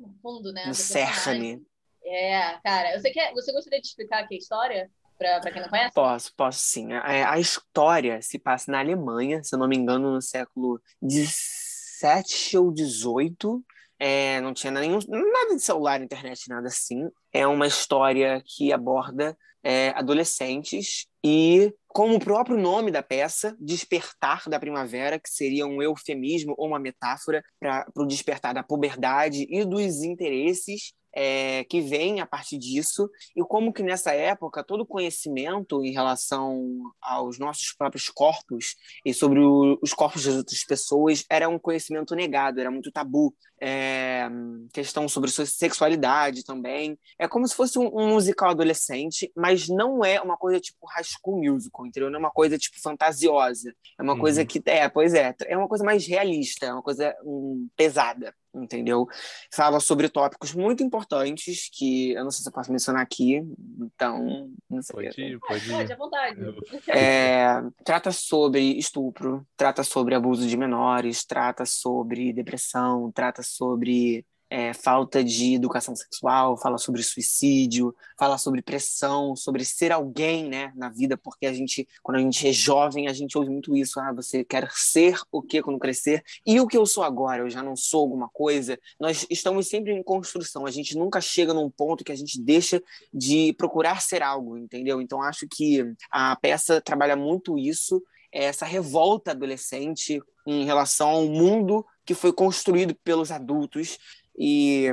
no 0.00 0.12
fundo, 0.20 0.52
né? 0.52 0.66
No 0.66 0.74
cerne. 0.74 1.64
É, 2.04 2.58
cara, 2.58 2.92
eu 2.92 3.00
sei 3.00 3.12
que 3.12 3.20
é, 3.20 3.32
você 3.32 3.52
gostaria 3.52 3.80
de 3.80 3.86
explicar 3.86 4.24
aqui 4.24 4.34
a 4.34 4.38
história? 4.38 4.90
para 5.16 5.50
quem 5.52 5.62
não 5.62 5.68
conhece? 5.68 5.94
Posso, 5.94 6.34
posso 6.34 6.58
sim. 6.58 6.92
A, 6.92 7.32
a, 7.32 7.38
história 7.38 8.20
se 8.20 8.38
passa 8.38 8.70
na 8.70 8.80
Alemanha, 8.80 9.42
se 9.42 9.54
eu 9.54 9.58
não 9.58 9.68
me 9.68 9.76
engano, 9.76 10.12
no 10.12 10.20
século 10.20 10.82
XVII 11.02 12.58
ou 12.58 12.74
XVIII. 12.76 13.64
É, 13.98 14.40
não 14.40 14.52
tinha 14.52 14.70
nenhum, 14.72 14.98
nada 15.08 15.54
de 15.56 15.62
celular, 15.62 16.02
internet, 16.02 16.48
nada 16.48 16.68
assim. 16.68 17.08
É 17.32 17.46
uma 17.46 17.66
história 17.66 18.42
que 18.44 18.72
aborda 18.72 19.36
é, 19.62 19.90
adolescentes 19.90 21.06
e, 21.24 21.72
como 21.88 22.16
o 22.16 22.20
próprio 22.20 22.58
nome 22.58 22.90
da 22.90 23.02
peça, 23.02 23.56
Despertar 23.58 24.48
da 24.48 24.60
Primavera, 24.60 25.18
que 25.18 25.30
seria 25.30 25.66
um 25.66 25.80
eufemismo 25.80 26.54
ou 26.58 26.68
uma 26.68 26.78
metáfora 26.78 27.42
para 27.58 27.86
o 27.96 28.06
despertar 28.06 28.52
da 28.52 28.62
puberdade 28.62 29.46
e 29.48 29.64
dos 29.64 30.02
interesses 30.02 30.92
é, 31.14 31.64
que 31.64 31.80
vem 31.80 32.20
a 32.20 32.26
partir 32.26 32.58
disso 32.58 33.08
e 33.36 33.42
como 33.42 33.72
que 33.72 33.82
nessa 33.82 34.12
época 34.12 34.64
todo 34.64 34.86
conhecimento 34.86 35.84
em 35.84 35.92
relação 35.92 36.66
aos 37.00 37.38
nossos 37.38 37.72
próprios 37.72 38.08
corpos 38.08 38.74
e 39.04 39.14
sobre 39.14 39.38
o, 39.38 39.78
os 39.80 39.92
corpos 39.92 40.24
das 40.24 40.34
outras 40.34 40.64
pessoas 40.64 41.24
era 41.30 41.48
um 41.48 41.58
conhecimento 41.58 42.14
negado, 42.14 42.60
era 42.60 42.70
muito 42.70 42.90
tabu. 42.90 43.34
É, 43.66 44.28
questão 44.74 45.08
sobre 45.08 45.30
sexualidade 45.30 46.44
também. 46.44 46.98
É 47.18 47.26
como 47.26 47.48
se 47.48 47.54
fosse 47.54 47.78
um, 47.78 47.86
um, 47.86 48.08
musical 48.08 48.50
adolescente, 48.50 49.32
mas 49.34 49.68
não 49.68 50.04
é 50.04 50.20
uma 50.20 50.36
coisa 50.36 50.60
tipo 50.60 50.86
High 50.86 51.04
School 51.04 51.42
Musical, 51.42 51.86
entendeu? 51.86 52.10
Não 52.10 52.16
é 52.16 52.20
uma 52.20 52.30
coisa 52.30 52.58
tipo 52.58 52.78
fantasiosa. 52.82 53.72
É 53.98 54.02
uma 54.02 54.14
uhum. 54.14 54.20
coisa 54.20 54.44
que, 54.44 54.60
é, 54.66 54.86
pois 54.88 55.14
é, 55.14 55.34
é 55.46 55.56
uma 55.56 55.68
coisa 55.68 55.84
mais 55.84 56.06
realista, 56.06 56.66
é 56.66 56.72
uma 56.74 56.82
coisa 56.82 57.16
um, 57.24 57.66
pesada 57.74 58.34
entendeu? 58.54 59.06
Fala 59.52 59.80
sobre 59.80 60.08
tópicos 60.08 60.54
muito 60.54 60.82
importantes 60.82 61.68
que 61.72 62.12
eu 62.12 62.24
não 62.24 62.30
sei 62.30 62.42
se 62.42 62.48
eu 62.48 62.52
posso 62.52 62.70
mencionar 62.70 63.02
aqui, 63.02 63.42
então 63.80 64.50
não 64.68 64.82
sei. 64.82 64.94
Pode 64.94 65.20
ir, 65.20 65.38
pode 65.46 65.64
ir. 65.64 65.72
Pode, 65.72 65.92
à 65.92 65.96
vontade. 65.96 66.40
É, 66.88 67.62
trata 67.84 68.10
sobre 68.12 68.60
estupro, 68.78 69.46
trata 69.56 69.82
sobre 69.82 70.14
abuso 70.14 70.46
de 70.46 70.56
menores, 70.56 71.24
trata 71.24 71.66
sobre 71.66 72.32
depressão, 72.32 73.10
trata 73.12 73.42
sobre 73.42 74.24
é, 74.54 74.72
falta 74.72 75.24
de 75.24 75.54
educação 75.54 75.96
sexual, 75.96 76.56
fala 76.56 76.78
sobre 76.78 77.02
suicídio, 77.02 77.92
fala 78.16 78.38
sobre 78.38 78.62
pressão, 78.62 79.34
sobre 79.34 79.64
ser 79.64 79.90
alguém, 79.90 80.48
né, 80.48 80.72
na 80.76 80.88
vida, 80.88 81.16
porque 81.16 81.44
a 81.44 81.52
gente, 81.52 81.88
quando 82.04 82.18
a 82.18 82.20
gente 82.20 82.46
é 82.46 82.52
jovem, 82.52 83.08
a 83.08 83.12
gente 83.12 83.36
ouve 83.36 83.50
muito 83.50 83.76
isso, 83.76 83.98
ah, 83.98 84.12
você 84.12 84.44
quer 84.44 84.70
ser 84.70 85.18
o 85.32 85.42
que 85.42 85.60
quando 85.60 85.80
crescer? 85.80 86.22
E 86.46 86.60
o 86.60 86.68
que 86.68 86.76
eu 86.76 86.86
sou 86.86 87.02
agora? 87.02 87.42
Eu 87.42 87.50
já 87.50 87.64
não 87.64 87.74
sou 87.74 88.02
alguma 88.02 88.28
coisa? 88.28 88.78
Nós 89.00 89.26
estamos 89.28 89.66
sempre 89.66 89.92
em 89.92 90.04
construção, 90.04 90.64
a 90.64 90.70
gente 90.70 90.96
nunca 90.96 91.20
chega 91.20 91.52
num 91.52 91.68
ponto 91.68 92.04
que 92.04 92.12
a 92.12 92.16
gente 92.16 92.40
deixa 92.40 92.80
de 93.12 93.52
procurar 93.54 94.00
ser 94.00 94.22
algo, 94.22 94.56
entendeu? 94.56 95.00
Então 95.00 95.20
acho 95.20 95.48
que 95.50 95.84
a 96.08 96.36
peça 96.36 96.80
trabalha 96.80 97.16
muito 97.16 97.58
isso, 97.58 98.00
essa 98.30 98.64
revolta 98.64 99.32
adolescente 99.32 100.22
em 100.46 100.64
relação 100.64 101.08
ao 101.08 101.24
mundo 101.24 101.84
que 102.04 102.14
foi 102.14 102.32
construído 102.32 102.94
pelos 103.02 103.30
adultos 103.30 103.98
e 104.36 104.86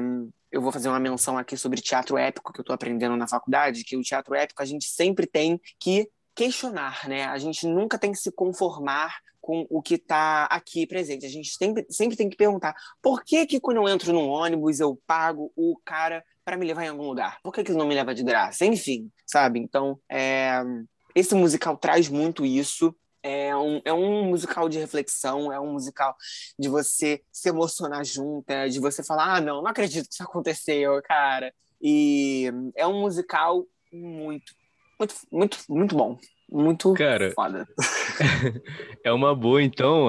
eu 0.52 0.62
vou 0.62 0.72
fazer 0.72 0.90
uma 0.90 1.00
menção 1.00 1.38
aqui 1.38 1.56
sobre 1.56 1.82
teatro 1.82 2.18
épico 2.18 2.52
que 2.52 2.60
eu 2.60 2.64
estou 2.64 2.74
aprendendo 2.74 3.16
na 3.16 3.28
faculdade, 3.28 3.84
que 3.84 3.96
o 3.96 4.02
teatro 4.02 4.36
épico 4.36 4.62
a 4.62 4.66
gente 4.66 4.86
sempre 4.86 5.26
tem 5.26 5.60
que 5.80 6.10
questionar, 6.36 7.08
né? 7.08 7.26
A 7.26 7.38
gente 7.38 7.66
nunca 7.66 7.98
tem 7.98 8.12
que 8.12 8.18
se 8.18 8.32
conformar 8.32 9.16
com 9.40 9.66
o 9.70 9.82
que 9.82 9.96
está 9.96 10.46
aqui 10.46 10.86
presente. 10.86 11.26
A 11.26 11.30
gente 11.30 11.56
sempre, 11.56 11.86
sempre 11.90 12.16
tem 12.16 12.30
que 12.30 12.38
perguntar 12.38 12.76
por 13.02 13.24
que 13.24 13.46
que 13.46 13.60
quando 13.60 13.78
eu 13.78 13.90
entro 13.90 14.14
num 14.14 14.28
ônibus 14.28 14.80
eu 14.80 15.00
pago 15.08 15.52
o 15.56 15.78
cara 15.84 16.24
para 16.46 16.58
me 16.58 16.66
levar 16.66 16.86
em 16.86 16.90
algum 16.90 17.08
lugar? 17.08 17.40
Por 17.44 17.54
que 17.54 17.64
que 17.64 17.72
ele 17.72 17.80
não 17.80 17.88
me 17.88 17.96
leva 17.96 18.14
de 18.14 18.24
graça? 18.24 18.66
Enfim, 18.66 19.10
sabe? 19.26 19.60
Então, 19.60 20.00
é... 20.10 20.62
esse 21.16 21.34
musical 21.34 21.78
traz 21.78 22.08
muito 22.08 22.46
isso 22.46 22.96
é 23.24 23.56
um, 23.56 23.82
é 23.86 23.94
um 23.94 24.26
musical 24.26 24.68
de 24.68 24.80
reflexão, 24.80 25.52
é 25.52 25.60
um 25.60 25.74
musical 25.74 26.16
de 26.58 26.68
você 26.70 27.22
se 27.32 27.50
emocionar 27.50 28.04
junto, 28.04 28.50
é 28.50 28.68
de 28.68 28.80
você 28.80 29.04
falar, 29.04 29.36
ah, 29.36 29.42
não, 29.42 29.62
não 29.62 29.68
acredito 29.68 30.08
que 30.08 30.14
isso 30.14 30.24
aconteceu, 30.24 31.02
cara. 31.04 31.54
E 31.82 32.52
é 32.76 32.86
um 32.86 33.02
musical 33.02 33.66
muito, 33.92 34.54
muito, 35.00 35.16
muito, 35.32 35.58
muito 35.70 35.96
bom. 35.96 36.18
Muito 36.50 36.94
cara, 36.94 37.32
foda. 37.32 37.66
é 39.06 39.12
uma 39.12 39.34
boa, 39.34 39.64
então, 39.64 40.08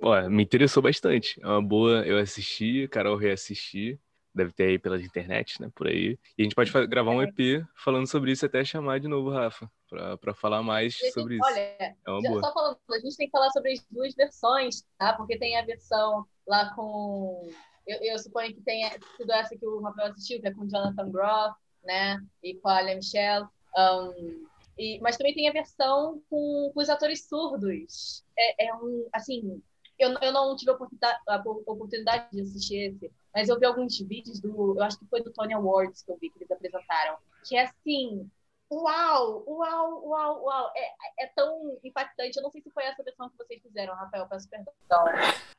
ó. 0.00 0.08
ó. 0.08 0.28
Me 0.28 0.42
interessou 0.42 0.82
bastante. 0.82 1.38
É 1.42 1.46
uma 1.46 1.62
boa, 1.62 2.06
eu 2.06 2.18
assisti, 2.18 2.88
Carol 2.88 3.16
reassisti 3.16 4.00
deve 4.34 4.52
ter 4.52 4.64
aí 4.64 4.78
pela 4.78 5.00
internet, 5.00 5.60
né, 5.60 5.70
por 5.74 5.86
aí. 5.86 6.18
E 6.36 6.42
a 6.42 6.44
gente 6.44 6.54
pode 6.54 6.70
gravar 6.86 7.10
um 7.10 7.22
EP 7.22 7.64
falando 7.76 8.06
sobre 8.06 8.32
isso 8.32 8.46
até 8.46 8.64
chamar 8.64 8.98
de 8.98 9.08
novo, 9.08 9.30
Rafa, 9.30 9.70
para 10.20 10.34
falar 10.34 10.62
mais 10.62 10.94
gente, 10.94 11.12
sobre 11.12 11.34
isso. 11.34 11.44
Olha, 11.44 11.60
é 11.60 11.94
só 12.06 12.52
falando, 12.52 12.78
a 12.90 12.98
gente 12.98 13.16
tem 13.16 13.26
que 13.26 13.32
falar 13.32 13.50
sobre 13.50 13.72
as 13.72 13.86
duas 13.90 14.14
versões, 14.14 14.84
tá? 14.98 15.12
Porque 15.14 15.38
tem 15.38 15.58
a 15.58 15.64
versão 15.64 16.26
lá 16.46 16.74
com 16.74 17.48
eu, 17.86 17.98
eu 18.02 18.18
suponho 18.18 18.54
que 18.54 18.60
tenha 18.62 18.90
sido 19.16 19.32
essa 19.32 19.56
que 19.56 19.66
o 19.66 19.80
Rafael 19.80 20.12
assistiu, 20.12 20.40
que 20.40 20.48
é 20.48 20.54
com 20.54 20.68
Jonathan 20.68 21.10
Groff, 21.10 21.56
né? 21.84 22.18
E 22.42 22.54
com 22.54 22.68
a 22.68 22.76
Alia 22.76 22.96
Michelle. 22.96 23.46
Um, 23.76 24.46
e, 24.78 25.00
mas 25.00 25.16
também 25.16 25.34
tem 25.34 25.48
a 25.48 25.52
versão 25.52 26.22
com, 26.30 26.70
com 26.72 26.80
os 26.80 26.88
atores 26.88 27.26
surdos. 27.28 28.24
É, 28.38 28.66
é 28.66 28.74
um, 28.74 29.08
assim, 29.12 29.62
eu, 29.98 30.10
eu 30.20 30.32
não 30.32 30.54
tive 30.56 30.70
a 30.70 30.74
oportunidade, 30.74 31.18
a 31.26 31.36
oportunidade 31.36 32.28
de 32.32 32.40
assistir 32.40 32.76
esse, 32.76 33.12
mas 33.34 33.48
eu 33.48 33.58
vi 33.58 33.66
alguns 33.66 33.98
vídeos 33.98 34.40
do. 34.40 34.76
Eu 34.76 34.82
acho 34.82 34.98
que 34.98 35.06
foi 35.06 35.22
do 35.22 35.32
Tony 35.32 35.54
Awards 35.54 36.02
que 36.02 36.10
eu 36.10 36.18
vi 36.18 36.30
que 36.30 36.38
eles 36.38 36.50
apresentaram. 36.50 37.16
Que 37.46 37.56
é 37.56 37.64
assim. 37.64 38.30
Uau, 38.72 39.44
uau, 39.46 40.02
uau, 40.08 40.44
uau. 40.44 40.72
É, 40.74 41.24
é 41.24 41.26
tão 41.36 41.78
impactante. 41.84 42.38
Eu 42.38 42.42
não 42.42 42.50
sei 42.50 42.62
se 42.62 42.70
foi 42.70 42.84
essa 42.84 43.02
versão 43.02 43.28
que 43.28 43.36
vocês 43.36 43.60
fizeram, 43.60 43.94
Rafael. 43.94 44.26
Peço 44.26 44.48
perdão. 44.48 44.72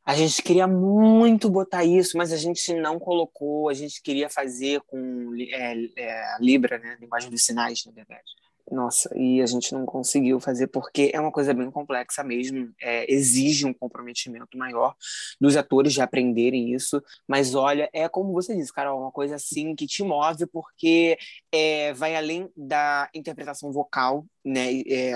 A 0.03 0.15
gente 0.15 0.41
queria 0.41 0.65
muito 0.65 1.47
botar 1.47 1.83
isso, 1.85 2.17
mas 2.17 2.33
a 2.33 2.37
gente 2.37 2.73
não 2.73 2.97
colocou. 2.97 3.69
A 3.69 3.73
gente 3.75 4.01
queria 4.01 4.31
fazer 4.31 4.81
com 4.81 5.31
é, 5.35 5.75
é, 5.95 6.37
Libra, 6.39 6.79
né? 6.79 6.97
Linguagem 6.99 7.29
dos 7.29 7.43
sinais, 7.43 7.85
na 7.85 7.91
verdade. 7.91 8.23
Nossa, 8.71 9.09
e 9.15 9.41
a 9.41 9.45
gente 9.45 9.73
não 9.73 9.85
conseguiu 9.85 10.39
fazer 10.39 10.67
porque 10.67 11.11
é 11.13 11.19
uma 11.19 11.31
coisa 11.31 11.53
bem 11.53 11.69
complexa 11.69 12.23
mesmo, 12.23 12.73
é, 12.81 13.11
exige 13.11 13.65
um 13.65 13.73
comprometimento 13.73 14.57
maior 14.57 14.95
dos 15.39 15.57
atores 15.57 15.93
de 15.93 16.01
aprenderem 16.01 16.73
isso, 16.73 17.03
mas 17.27 17.55
olha, 17.55 17.89
é 17.91 18.07
como 18.07 18.31
você 18.31 18.55
disse, 18.55 18.71
Carol, 18.71 19.01
uma 19.01 19.11
coisa 19.11 19.35
assim 19.35 19.75
que 19.75 19.85
te 19.85 20.01
move 20.01 20.45
porque 20.47 21.17
é, 21.51 21.93
vai 21.93 22.15
além 22.15 22.49
da 22.55 23.09
interpretação 23.13 23.71
vocal, 23.71 24.25
né? 24.45 24.81
É, 24.87 25.13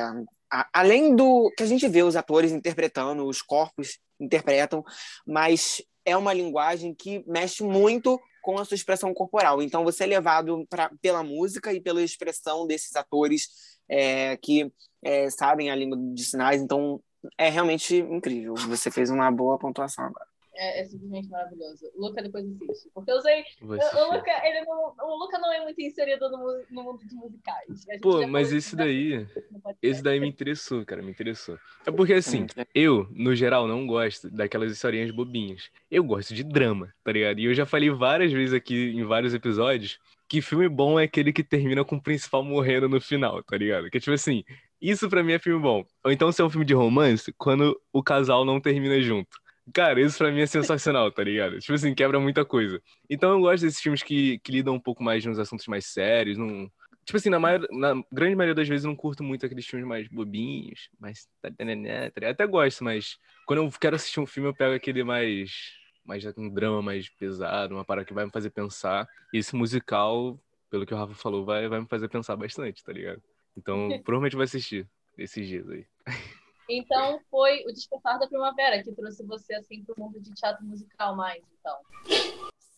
a, 0.51 0.67
além 0.73 1.15
do 1.15 1.51
que 1.55 1.63
a 1.63 1.67
gente 1.67 1.87
vê 1.87 2.03
os 2.03 2.15
atores 2.15 2.51
interpretando, 2.51 3.25
os 3.25 3.41
corpos 3.41 3.97
interpretam, 4.19 4.83
mas 5.25 5.81
é 6.05 6.15
uma 6.15 6.33
linguagem 6.33 6.93
que 6.93 7.23
mexe 7.27 7.63
muito 7.63 8.19
com 8.47 8.57
a 8.57 8.63
sua 8.63 8.75
expressão 8.75 9.13
corporal. 9.13 9.61
Então, 9.61 9.83
você 9.83 10.05
é 10.05 10.07
levado 10.07 10.65
pra, 10.69 10.89
pela 11.01 11.21
música 11.21 11.73
e 11.73 11.81
pela 11.81 12.01
expressão 12.01 12.65
desses 12.65 12.95
atores 12.95 13.49
é, 13.89 14.37
que 14.37 14.71
é, 15.03 15.29
sabem 15.29 15.69
a 15.69 15.75
língua 15.75 15.97
de 16.13 16.23
sinais. 16.23 16.61
Então, 16.61 17.03
é 17.37 17.49
realmente 17.49 17.97
incrível. 17.97 18.55
Você 18.55 18.89
fez 18.89 19.09
uma 19.09 19.29
boa 19.29 19.59
pontuação 19.59 20.05
agora 20.05 20.26
é, 20.57 20.81
é, 20.81 20.85
simplesmente 20.85 21.29
maravilhoso. 21.29 21.85
O 21.95 22.07
Luca 22.07 22.21
depois 22.21 22.45
assiste. 22.45 22.89
Porque 22.93 23.11
eu 23.11 23.21
sei. 23.21 23.43
O, 23.61 23.65
o, 23.67 24.13
Luca, 24.13 24.31
ele 24.43 24.65
não, 24.65 24.93
o 24.99 25.19
Luca 25.19 25.37
não 25.37 25.53
é 25.53 25.61
muito 25.61 25.79
inserido 25.81 26.29
no, 26.29 26.63
no 26.69 26.83
mundo 26.83 26.99
dos 27.03 27.13
musicais. 27.13 27.85
Pô, 28.01 28.27
mas 28.27 28.51
esse 28.51 28.75
daí. 28.75 29.27
Esse 29.81 30.01
daí 30.01 30.19
me 30.19 30.27
interessou, 30.27 30.85
cara, 30.85 31.01
me 31.01 31.11
interessou. 31.11 31.57
É 31.85 31.91
porque 31.91 32.13
assim, 32.13 32.47
eu, 32.73 33.07
no 33.11 33.35
geral, 33.35 33.67
não 33.67 33.85
gosto 33.85 34.29
daquelas 34.29 34.71
historinhas 34.71 35.11
bobinhas. 35.11 35.69
Eu 35.89 36.03
gosto 36.03 36.33
de 36.33 36.43
drama, 36.43 36.93
tá 37.03 37.11
ligado? 37.11 37.39
E 37.39 37.45
eu 37.45 37.53
já 37.53 37.65
falei 37.65 37.89
várias 37.89 38.31
vezes 38.31 38.53
aqui 38.53 38.91
em 38.91 39.03
vários 39.03 39.33
episódios 39.33 39.99
que 40.27 40.41
filme 40.41 40.67
bom 40.67 40.99
é 40.99 41.03
aquele 41.05 41.31
que 41.31 41.43
termina 41.43 41.85
com 41.85 41.95
o 41.95 42.01
principal 42.01 42.43
morrendo 42.43 42.89
no 42.89 42.99
final, 42.99 43.41
tá 43.43 43.57
ligado? 43.57 43.89
Que 43.89 43.99
tipo 43.99 44.13
assim, 44.13 44.43
isso 44.81 45.09
pra 45.09 45.23
mim 45.23 45.33
é 45.33 45.39
filme 45.39 45.61
bom. 45.61 45.85
Ou 46.03 46.11
então 46.11 46.31
se 46.31 46.41
é 46.41 46.45
um 46.45 46.49
filme 46.49 46.65
de 46.65 46.73
romance, 46.73 47.33
quando 47.37 47.79
o 47.93 48.03
casal 48.03 48.43
não 48.43 48.59
termina 48.59 48.99
junto. 49.01 49.37
Cara, 49.73 49.99
isso 49.99 50.17
pra 50.17 50.31
mim 50.31 50.41
é 50.41 50.45
sensacional, 50.45 51.11
tá 51.11 51.23
ligado? 51.23 51.59
Tipo 51.59 51.73
assim, 51.73 51.93
quebra 51.93 52.19
muita 52.19 52.45
coisa. 52.45 52.81
Então 53.09 53.31
eu 53.31 53.39
gosto 53.39 53.63
desses 53.63 53.81
filmes 53.81 54.01
que, 54.01 54.39
que 54.39 54.51
lidam 54.51 54.75
um 54.75 54.79
pouco 54.79 55.03
mais 55.03 55.25
nos 55.25 55.39
assuntos 55.39 55.67
mais 55.67 55.87
sérios. 55.87 56.37
Num... 56.37 56.69
Tipo 57.05 57.17
assim, 57.17 57.29
na, 57.29 57.39
maior, 57.39 57.65
na 57.71 58.01
grande 58.11 58.35
maioria 58.35 58.55
das 58.55 58.67
vezes 58.67 58.85
eu 58.85 58.89
não 58.89 58.95
curto 58.95 59.23
muito 59.23 59.45
aqueles 59.45 59.65
filmes 59.65 59.87
mais 59.87 60.07
bobinhos, 60.07 60.89
mais. 60.99 61.27
Tá, 61.41 61.49
tá, 61.49 61.65
tá, 62.21 62.29
Até 62.29 62.47
gosto, 62.47 62.83
mas 62.83 63.17
quando 63.45 63.63
eu 63.63 63.71
quero 63.79 63.95
assistir 63.95 64.19
um 64.19 64.25
filme, 64.25 64.49
eu 64.49 64.55
pego 64.55 64.73
aquele 64.75 65.03
mais. 65.03 65.51
Mais 66.05 66.25
um 66.37 66.49
drama 66.49 66.81
mais 66.81 67.09
pesado, 67.09 67.75
uma 67.75 67.83
parada 67.83 68.05
que 68.05 68.13
vai 68.13 68.25
me 68.25 68.31
fazer 68.31 68.49
pensar. 68.49 69.05
E 69.33 69.39
esse 69.39 69.53
musical, 69.53 70.39
pelo 70.69 70.85
que 70.85 70.93
o 70.93 70.97
Rafa 70.97 71.13
falou, 71.13 71.43
vai, 71.43 71.67
vai 71.67 71.81
me 71.81 71.87
fazer 71.87 72.07
pensar 72.07 72.37
bastante, 72.37 72.81
tá 72.81 72.93
ligado? 72.93 73.21
Então, 73.57 73.89
provavelmente 74.05 74.35
vou 74.35 74.43
assistir 74.43 74.87
esses 75.17 75.45
dias 75.45 75.69
aí. 75.69 75.85
Então 76.69 77.19
foi 77.29 77.63
o 77.65 77.71
Despertar 77.71 78.19
da 78.19 78.27
Primavera 78.27 78.83
que 78.83 78.91
trouxe 78.91 79.25
você 79.25 79.53
assim 79.55 79.83
para 79.83 79.95
o 79.97 79.99
mundo 79.99 80.19
de 80.19 80.33
teatro 80.33 80.65
musical 80.65 81.15
mais, 81.15 81.41
então. 81.59 81.77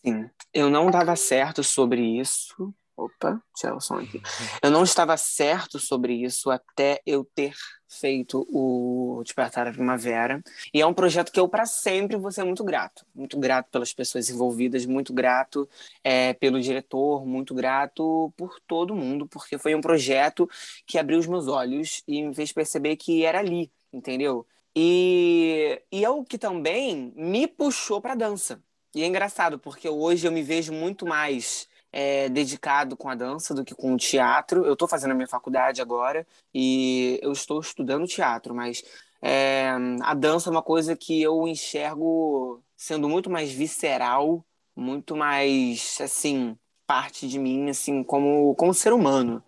Sim, 0.05 0.29
eu 0.53 0.69
não 0.69 0.89
dava 0.89 1.15
certo 1.15 1.63
sobre 1.63 2.01
isso. 2.01 2.74
Opa, 2.96 3.41
tirar 3.55 3.75
o 3.75 3.79
som 3.79 3.96
aqui. 3.96 4.22
Eu 4.62 4.69
não 4.69 4.84
estava 4.84 5.15
certo 5.15 5.79
sobre 5.79 6.13
isso 6.13 6.51
até 6.51 7.01
eu 7.05 7.24
ter 7.24 7.53
feito 7.88 8.46
o 8.50 9.22
Despertar 9.24 9.65
da 9.65 9.72
Primavera. 9.72 10.43
E 10.74 10.81
é 10.81 10.86
um 10.86 10.93
projeto 10.93 11.31
que 11.31 11.39
eu, 11.39 11.48
para 11.48 11.65
sempre, 11.65 12.17
vou 12.17 12.29
ser 12.29 12.43
muito 12.43 12.62
grato. 12.62 13.05
Muito 13.15 13.39
grato 13.39 13.69
pelas 13.72 13.93
pessoas 13.93 14.29
envolvidas, 14.29 14.86
muito 14.86 15.13
grato 15.13 15.67
é, 16.03 16.34
pelo 16.34 16.60
diretor, 16.60 17.25
muito 17.25 17.55
grato 17.55 18.34
por 18.36 18.60
todo 18.67 18.93
mundo, 18.93 19.25
porque 19.27 19.58
foi 19.58 19.74
um 19.74 19.81
projeto 19.81 20.50
que 20.86 20.98
abriu 20.98 21.19
os 21.19 21.25
meus 21.25 21.48
olhos 21.48 22.03
e 22.05 22.22
me 22.22 22.36
fez 22.36 22.51
perceber 22.51 22.98
que 22.98 23.24
era 23.24 23.39
ali, 23.39 23.72
entendeu? 23.91 24.46
E, 24.75 25.81
e 25.91 26.05
é 26.05 26.10
o 26.10 26.24
que 26.24 26.38
também 26.38 27.12
me 27.15 27.48
puxou 27.48 28.01
para 28.01 28.15
dança. 28.15 28.62
E 28.96 29.03
é 29.03 29.05
engraçado, 29.05 29.60
porque 29.60 29.88
hoje 29.89 30.27
eu 30.27 30.31
me 30.31 30.41
vejo 30.41 30.74
muito 30.74 31.05
mais 31.05 31.67
é, 31.91 32.29
dedicado 32.29 32.96
com 32.98 33.10
a 33.10 33.15
dança 33.15 33.53
do 33.53 33.63
que 33.65 33.75
com 33.75 33.93
o 33.93 33.98
teatro. 33.98 34.65
Eu 34.65 34.74
estou 34.74 34.88
fazendo 34.88 35.12
a 35.12 35.15
minha 35.15 35.27
faculdade 35.27 35.81
agora 35.81 36.25
e 36.53 37.19
eu 37.22 37.31
estou 37.31 37.60
estudando 37.60 38.08
teatro, 38.08 38.53
mas 38.53 38.84
é, 39.22 39.69
a 40.01 40.13
dança 40.13 40.50
é 40.50 40.51
uma 40.51 40.63
coisa 40.63 40.96
que 40.96 41.22
eu 41.22 41.48
enxergo 41.48 42.63
sendo 42.75 43.10
muito 43.10 43.29
mais 43.29 43.51
visceral, 43.51 44.46
muito 44.75 45.15
mais, 45.15 45.98
assim, 46.01 46.58
parte 46.88 47.27
de 47.27 47.38
mim, 47.38 47.69
assim, 47.69 48.03
como, 48.03 48.55
como 48.55 48.74
ser 48.74 48.93
humano. 48.93 49.43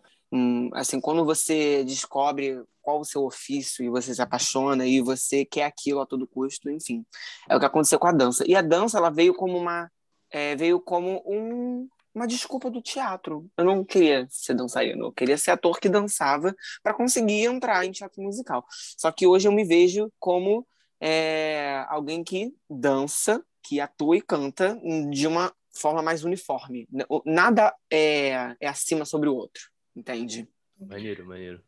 Assim, 0.74 1.02
quando 1.02 1.26
você 1.26 1.84
descobre 1.84 2.64
qual 2.82 3.00
o 3.00 3.06
seu 3.06 3.24
ofício 3.26 3.84
e 3.84 3.90
você 3.90 4.14
se 4.16 4.22
apaixona 4.22 4.86
e 4.86 5.02
você 5.02 5.46
quer 5.46 5.66
aquilo 5.66 6.00
a 6.00 6.06
todo 6.06 6.28
custo, 6.28 6.70
enfim. 6.70 7.06
É 7.50 7.56
o 7.56 7.60
que 7.60 7.66
aconteceu 7.66 8.00
com 8.00 8.08
a 8.08 8.12
dança. 8.12 8.44
E 8.48 8.56
a 8.56 8.62
dança, 8.62 8.98
ela 8.98 9.10
veio 9.10 9.34
como 9.34 9.58
uma 9.58 9.90
é, 10.32 10.56
veio 10.56 10.80
como 10.80 11.22
um, 11.26 11.88
uma 12.16 12.26
desculpa 12.26 12.70
do 12.70 12.82
teatro. 12.82 13.50
Eu 13.58 13.66
não 13.66 13.84
queria 13.84 14.28
ser 14.30 14.54
dançarino, 14.54 15.08
eu 15.08 15.12
queria 15.12 15.38
ser 15.38 15.52
ator 15.52 15.80
que 15.80 15.90
dançava 15.90 16.56
para 16.82 16.94
conseguir 16.94 17.44
entrar 17.46 17.86
em 17.86 17.92
teatro 17.92 18.22
musical. 18.22 18.66
Só 18.98 19.12
que 19.12 19.28
hoje 19.28 19.48
eu 19.48 19.52
me 19.52 19.66
vejo 19.66 20.12
como 20.20 20.66
é, 21.00 21.86
alguém 21.90 22.24
que 22.24 22.54
dança, 22.70 23.44
que 23.64 23.80
atua 23.80 24.18
e 24.18 24.22
canta 24.22 24.80
de 25.10 25.28
uma 25.28 25.54
forma 25.74 26.02
mais 26.02 26.24
uniforme. 26.24 26.88
Nada 27.26 27.74
é, 27.90 28.56
é 28.60 28.68
acima 28.68 29.06
sobre 29.06 29.30
o 29.30 29.36
outro, 29.36 29.64
entende? 29.96 30.48
Maneiro, 30.80 31.26
maneiro. 31.26 31.62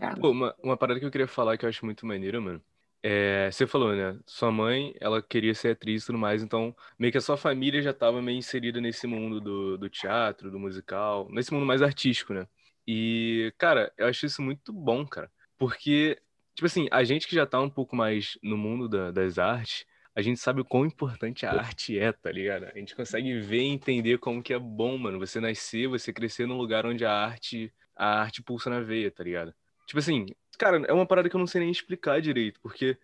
É. 0.00 0.14
Pô, 0.16 0.30
uma, 0.30 0.54
uma 0.62 0.76
parada 0.76 1.00
que 1.00 1.06
eu 1.06 1.10
queria 1.10 1.26
falar 1.26 1.56
que 1.56 1.64
eu 1.64 1.68
acho 1.68 1.84
muito 1.84 2.06
maneiro, 2.06 2.40
mano. 2.40 2.62
É, 3.02 3.50
você 3.50 3.66
falou, 3.66 3.94
né? 3.94 4.18
Sua 4.26 4.50
mãe, 4.50 4.94
ela 5.00 5.22
queria 5.22 5.54
ser 5.54 5.70
atriz 5.70 6.02
e 6.02 6.06
tudo 6.06 6.18
mais, 6.18 6.42
então 6.42 6.76
meio 6.98 7.10
que 7.10 7.16
a 7.18 7.20
sua 7.20 7.36
família 7.36 7.80
já 7.80 7.90
estava 7.90 8.20
meio 8.20 8.36
inserida 8.36 8.80
nesse 8.80 9.06
mundo 9.06 9.40
do, 9.40 9.78
do 9.78 9.88
teatro, 9.88 10.50
do 10.50 10.58
musical, 10.58 11.26
nesse 11.30 11.52
mundo 11.52 11.64
mais 11.64 11.80
artístico, 11.80 12.34
né? 12.34 12.46
E, 12.86 13.52
cara, 13.56 13.92
eu 13.96 14.06
acho 14.06 14.26
isso 14.26 14.42
muito 14.42 14.72
bom, 14.72 15.06
cara. 15.06 15.30
Porque, 15.56 16.20
tipo 16.54 16.66
assim, 16.66 16.88
a 16.90 17.02
gente 17.02 17.26
que 17.26 17.34
já 17.34 17.46
tá 17.46 17.60
um 17.60 17.70
pouco 17.70 17.96
mais 17.96 18.38
no 18.42 18.56
mundo 18.56 18.88
da, 18.88 19.10
das 19.10 19.38
artes, 19.38 19.86
a 20.20 20.22
gente 20.22 20.38
sabe 20.38 20.60
o 20.60 20.64
quão 20.64 20.84
importante 20.84 21.46
a 21.46 21.52
arte 21.52 21.98
é, 21.98 22.12
tá 22.12 22.30
ligado? 22.30 22.64
A 22.64 22.78
gente 22.78 22.94
consegue 22.94 23.40
ver 23.40 23.62
e 23.62 23.68
entender 23.68 24.18
como 24.18 24.42
que 24.42 24.52
é 24.52 24.58
bom, 24.58 24.96
mano, 24.98 25.18
você 25.18 25.40
nascer, 25.40 25.88
você 25.88 26.12
crescer 26.12 26.46
num 26.46 26.56
lugar 26.56 26.84
onde 26.84 27.04
a 27.04 27.12
arte, 27.12 27.72
a 27.96 28.20
arte 28.20 28.42
pulsa 28.42 28.68
na 28.68 28.80
veia, 28.80 29.10
tá 29.10 29.24
ligado? 29.24 29.54
Tipo 29.86 29.98
assim, 29.98 30.26
cara, 30.58 30.76
é 30.86 30.92
uma 30.92 31.06
parada 31.06 31.28
que 31.28 31.34
eu 31.34 31.38
não 31.38 31.46
sei 31.46 31.62
nem 31.62 31.70
explicar 31.70 32.20
direito, 32.20 32.60
porque 32.60 32.98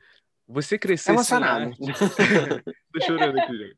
você 0.46 0.78
crescer 0.78 1.12
é 1.12 1.22
sem 1.22 1.38
arte... 1.38 1.78
Tô 2.92 3.00
chorando 3.00 3.38
aqui, 3.40 3.56
gente. 3.56 3.76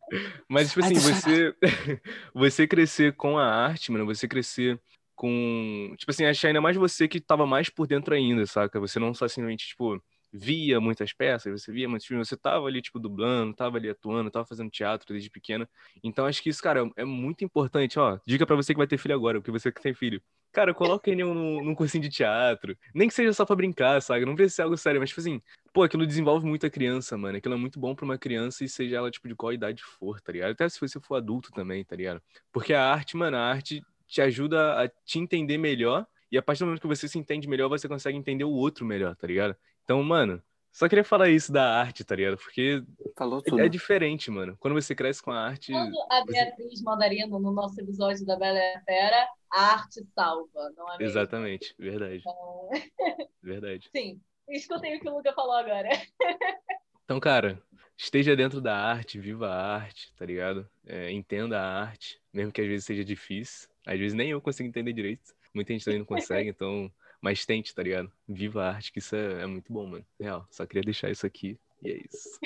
Mas, 0.48 0.68
tipo 0.68 0.84
assim, 0.84 0.94
você, 0.94 1.54
você 2.34 2.66
crescer 2.66 3.14
com 3.14 3.38
a 3.38 3.46
arte, 3.46 3.90
mano, 3.92 4.04
você 4.04 4.26
crescer 4.26 4.80
com... 5.14 5.94
Tipo 5.96 6.10
assim, 6.10 6.24
achar 6.24 6.48
ainda 6.48 6.60
mais 6.60 6.76
você 6.76 7.06
que 7.08 7.20
tava 7.20 7.46
mais 7.46 7.68
por 7.68 7.86
dentro 7.86 8.14
ainda, 8.14 8.44
saca? 8.46 8.78
Você 8.80 8.98
não 8.98 9.14
só 9.14 9.26
simplesmente, 9.28 9.68
tipo 9.68 10.02
via 10.32 10.80
muitas 10.80 11.12
peças, 11.12 11.62
você 11.62 11.72
via 11.72 11.88
muitos 11.88 12.06
filmes, 12.06 12.28
você 12.28 12.36
tava 12.36 12.66
ali, 12.66 12.82
tipo, 12.82 12.98
dublando, 12.98 13.54
tava 13.54 13.78
ali 13.78 13.88
atuando, 13.88 14.30
tava 14.30 14.46
fazendo 14.46 14.70
teatro 14.70 15.12
desde 15.12 15.30
pequena. 15.30 15.68
Então, 16.02 16.26
acho 16.26 16.42
que 16.42 16.50
isso, 16.50 16.62
cara, 16.62 16.90
é 16.96 17.04
muito 17.04 17.44
importante, 17.44 17.98
ó. 17.98 18.18
Dica 18.26 18.46
para 18.46 18.56
você 18.56 18.74
que 18.74 18.78
vai 18.78 18.86
ter 18.86 18.98
filho 18.98 19.14
agora, 19.14 19.40
porque 19.40 19.50
você 19.50 19.72
que 19.72 19.80
tem 19.80 19.94
filho. 19.94 20.22
Cara, 20.52 20.72
coloca 20.72 21.10
ele 21.10 21.22
num, 21.22 21.62
num 21.62 21.74
cursinho 21.74 22.02
de 22.02 22.08
teatro. 22.08 22.76
Nem 22.94 23.08
que 23.08 23.14
seja 23.14 23.32
só 23.32 23.44
pra 23.44 23.56
brincar, 23.56 24.00
sabe? 24.00 24.24
Não 24.24 24.34
precisa 24.34 24.56
ser 24.56 24.62
algo 24.62 24.76
sério, 24.76 25.00
mas, 25.00 25.10
tipo 25.10 25.20
assim, 25.20 25.42
pô, 25.72 25.82
aquilo 25.82 26.06
desenvolve 26.06 26.46
muito 26.46 26.66
a 26.66 26.70
criança, 26.70 27.16
mano. 27.16 27.38
Aquilo 27.38 27.54
é 27.54 27.58
muito 27.58 27.78
bom 27.78 27.94
pra 27.94 28.04
uma 28.04 28.18
criança 28.18 28.64
e 28.64 28.68
seja 28.68 28.96
ela, 28.96 29.10
tipo, 29.10 29.28
de 29.28 29.34
qual 29.34 29.52
idade 29.52 29.82
for, 29.82 30.20
tá 30.20 30.32
ligado? 30.32 30.52
Até 30.52 30.68
se 30.68 30.80
você 30.80 30.98
for 31.00 31.16
adulto 31.16 31.50
também, 31.52 31.84
tá 31.84 31.94
ligado? 31.96 32.22
Porque 32.52 32.72
a 32.72 32.84
arte, 32.84 33.16
mano, 33.16 33.36
a 33.36 33.40
arte 33.40 33.82
te 34.06 34.22
ajuda 34.22 34.82
a 34.82 34.88
te 34.88 35.18
entender 35.18 35.58
melhor 35.58 36.06
e 36.30 36.36
a 36.36 36.42
partir 36.42 36.60
do 36.60 36.66
momento 36.66 36.80
que 36.80 36.86
você 36.86 37.08
se 37.08 37.18
entende 37.18 37.48
melhor, 37.48 37.68
você 37.68 37.88
consegue 37.88 38.16
entender 38.16 38.44
o 38.44 38.50
outro 38.50 38.84
melhor, 38.84 39.16
tá 39.16 39.26
ligado? 39.26 39.56
Então, 39.88 40.02
mano, 40.02 40.42
só 40.70 40.86
queria 40.86 41.02
falar 41.02 41.30
isso 41.30 41.50
da 41.50 41.80
arte, 41.80 42.04
tá 42.04 42.14
ligado? 42.14 42.36
Porque 42.36 42.84
Falou 43.16 43.40
tudo. 43.40 43.58
é 43.58 43.70
diferente, 43.70 44.30
mano. 44.30 44.54
Quando 44.60 44.74
você 44.74 44.94
cresce 44.94 45.22
com 45.22 45.30
a 45.30 45.46
arte. 45.46 45.72
Quando 45.72 45.96
a 46.10 46.22
Beatriz 46.26 46.80
você... 46.80 46.84
Mandarino, 46.84 47.38
no 47.38 47.50
nosso 47.50 47.80
episódio 47.80 48.26
da 48.26 48.36
Bela 48.36 48.58
e 48.58 48.74
a 48.74 48.82
Fera, 48.82 49.26
a 49.50 49.62
arte 49.72 50.04
salva, 50.14 50.70
não 50.76 50.92
é 50.92 50.98
mesmo? 50.98 51.04
Exatamente, 51.04 51.74
verdade. 51.78 52.18
Então... 52.18 52.68
verdade. 53.42 53.88
Sim, 53.96 54.20
escutei 54.50 54.98
o 54.98 55.00
que 55.00 55.08
o 55.08 55.16
Luca 55.16 55.32
falou 55.32 55.54
agora. 55.54 55.88
então, 57.06 57.18
cara, 57.18 57.58
esteja 57.96 58.36
dentro 58.36 58.60
da 58.60 58.76
arte, 58.76 59.18
viva 59.18 59.48
a 59.48 59.74
arte, 59.74 60.12
tá 60.18 60.26
ligado? 60.26 60.68
É, 60.84 61.10
entenda 61.10 61.58
a 61.58 61.80
arte, 61.80 62.20
mesmo 62.30 62.52
que 62.52 62.60
às 62.60 62.68
vezes 62.68 62.84
seja 62.84 63.02
difícil. 63.02 63.70
Às 63.86 63.98
vezes 63.98 64.12
nem 64.12 64.32
eu 64.32 64.40
consigo 64.42 64.68
entender 64.68 64.92
direito. 64.92 65.32
Muita 65.54 65.72
gente 65.72 65.86
também 65.86 66.00
não 66.00 66.06
consegue, 66.06 66.50
então 66.50 66.92
mas 67.20 67.44
tente, 67.44 67.74
tá 67.74 67.82
ligado? 67.82 68.10
Viva 68.26 68.64
a 68.64 68.68
arte, 68.70 68.92
que 68.92 68.98
isso 68.98 69.16
é, 69.16 69.42
é 69.42 69.46
muito 69.46 69.72
bom, 69.72 69.86
mano. 69.86 70.06
Real. 70.18 70.46
Só 70.50 70.66
queria 70.66 70.82
deixar 70.82 71.10
isso 71.10 71.26
aqui 71.26 71.58
e 71.82 71.90
é 71.90 71.96
isso. 71.96 72.38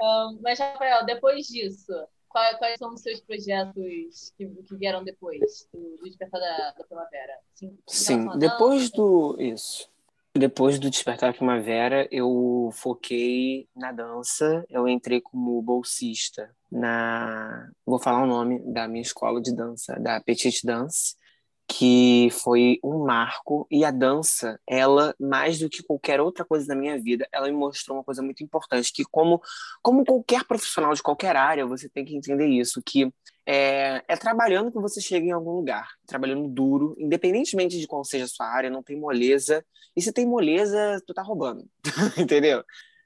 um, 0.00 0.38
mas, 0.42 0.58
Rafael, 0.58 1.04
depois 1.04 1.46
disso, 1.46 1.92
quais, 2.28 2.56
quais, 2.58 2.78
são 2.78 2.92
os 2.92 3.02
seus 3.02 3.20
projetos 3.20 4.32
que, 4.36 4.46
que 4.46 4.76
vieram 4.76 5.04
depois 5.04 5.68
do, 5.72 5.96
do 5.96 6.04
Despertar 6.04 6.40
da, 6.40 6.70
da 6.72 6.84
Primavera? 6.84 7.38
Sim, 7.54 7.78
Sim 7.86 8.38
depois 8.38 8.90
do. 8.90 9.36
Isso. 9.38 9.90
Depois 10.34 10.78
do 10.78 10.88
Despertar 10.88 11.30
da 11.30 11.36
Primavera, 11.36 12.08
eu 12.10 12.70
foquei 12.72 13.68
na 13.76 13.92
dança. 13.92 14.64
Eu 14.70 14.88
entrei 14.88 15.20
como 15.20 15.60
bolsista 15.60 16.50
na. 16.70 17.70
Vou 17.84 17.98
falar 17.98 18.22
o 18.22 18.26
nome 18.26 18.60
da 18.72 18.88
minha 18.88 19.02
escola 19.02 19.42
de 19.42 19.54
dança, 19.54 20.00
da 20.00 20.18
Petite 20.22 20.66
Dance 20.66 21.16
que 21.74 22.28
foi 22.30 22.78
um 22.84 23.04
marco 23.06 23.66
e 23.70 23.82
a 23.82 23.90
dança, 23.90 24.60
ela 24.68 25.14
mais 25.18 25.58
do 25.58 25.70
que 25.70 25.82
qualquer 25.82 26.20
outra 26.20 26.44
coisa 26.44 26.66
na 26.66 26.78
minha 26.78 27.00
vida, 27.00 27.26
ela 27.32 27.46
me 27.46 27.54
mostrou 27.54 27.96
uma 27.96 28.04
coisa 28.04 28.22
muito 28.22 28.44
importante 28.44 28.92
que 28.92 29.04
como 29.04 29.40
como 29.80 30.04
qualquer 30.04 30.44
profissional 30.44 30.92
de 30.92 31.02
qualquer 31.02 31.34
área, 31.34 31.64
você 31.64 31.88
tem 31.88 32.04
que 32.04 32.14
entender 32.14 32.46
isso, 32.46 32.82
que 32.84 33.10
é, 33.46 34.02
é 34.06 34.16
trabalhando 34.16 34.70
que 34.70 34.78
você 34.78 35.00
chega 35.00 35.26
em 35.26 35.32
algum 35.32 35.52
lugar, 35.52 35.88
trabalhando 36.06 36.46
duro, 36.46 36.94
independentemente 36.98 37.78
de 37.80 37.86
qual 37.86 38.04
seja 38.04 38.26
a 38.26 38.28
sua 38.28 38.46
área, 38.46 38.68
não 38.68 38.82
tem 38.82 38.98
moleza. 38.98 39.64
E 39.96 40.02
se 40.02 40.12
tem 40.12 40.26
moleza, 40.26 41.02
tu 41.06 41.14
tá 41.14 41.22
roubando, 41.22 41.66
entendeu? 42.18 42.62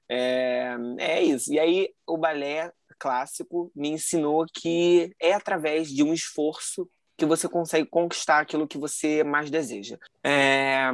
É, 0.08 0.76
é 0.98 1.22
isso. 1.22 1.52
E 1.52 1.58
aí 1.60 1.90
o 2.06 2.18
balé 2.18 2.72
clássico 2.98 3.70
me 3.74 3.90
ensinou 3.90 4.44
que 4.52 5.12
é 5.20 5.32
através 5.34 5.88
de 5.88 6.02
um 6.02 6.12
esforço 6.12 6.88
que 7.16 7.24
você 7.24 7.48
consegue 7.48 7.88
conquistar 7.88 8.40
aquilo 8.40 8.68
que 8.68 8.78
você 8.78 9.24
mais 9.24 9.50
deseja. 9.50 9.98
É, 10.22 10.90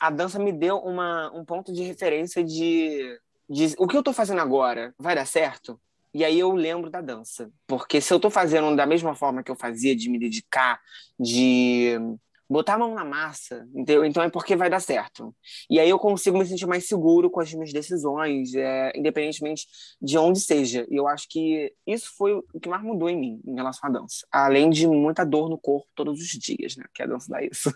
a 0.00 0.10
dança 0.10 0.38
me 0.38 0.52
deu 0.52 0.78
uma, 0.78 1.30
um 1.34 1.44
ponto 1.44 1.72
de 1.72 1.82
referência 1.82 2.42
de, 2.42 3.18
de 3.48 3.74
o 3.78 3.86
que 3.86 3.96
eu 3.96 4.00
estou 4.00 4.14
fazendo 4.14 4.40
agora 4.40 4.94
vai 4.98 5.14
dar 5.14 5.26
certo? 5.26 5.78
E 6.14 6.24
aí 6.24 6.38
eu 6.38 6.52
lembro 6.52 6.88
da 6.88 7.02
dança. 7.02 7.50
Porque 7.66 8.00
se 8.00 8.10
eu 8.10 8.16
estou 8.16 8.30
fazendo 8.30 8.74
da 8.74 8.86
mesma 8.86 9.14
forma 9.14 9.42
que 9.42 9.50
eu 9.50 9.56
fazia, 9.56 9.94
de 9.94 10.08
me 10.08 10.18
dedicar, 10.18 10.80
de 11.20 11.98
botar 12.48 12.74
a 12.74 12.78
mão 12.78 12.94
na 12.94 13.04
massa, 13.04 13.66
entendeu? 13.74 14.04
Então 14.04 14.22
é 14.22 14.30
porque 14.30 14.56
vai 14.56 14.70
dar 14.70 14.80
certo. 14.80 15.34
E 15.68 15.80
aí 15.80 15.88
eu 15.88 15.98
consigo 15.98 16.38
me 16.38 16.46
sentir 16.46 16.66
mais 16.66 16.86
seguro 16.86 17.30
com 17.30 17.40
as 17.40 17.52
minhas 17.52 17.72
decisões, 17.72 18.54
é, 18.54 18.92
independentemente 18.94 19.66
de 20.00 20.16
onde 20.16 20.40
seja. 20.40 20.86
E 20.90 20.96
eu 20.96 21.08
acho 21.08 21.26
que 21.28 21.72
isso 21.86 22.12
foi 22.16 22.34
o 22.34 22.60
que 22.60 22.68
mais 22.68 22.82
mudou 22.82 23.08
em 23.08 23.18
mim, 23.18 23.40
em 23.44 23.54
relação 23.54 23.88
à 23.88 23.92
dança. 23.92 24.26
Além 24.30 24.70
de 24.70 24.86
muita 24.86 25.24
dor 25.24 25.48
no 25.48 25.58
corpo 25.58 25.88
todos 25.94 26.20
os 26.20 26.28
dias, 26.28 26.76
né? 26.76 26.84
Que 26.94 27.02
a 27.02 27.06
dança 27.06 27.30
dá 27.30 27.42
isso. 27.42 27.72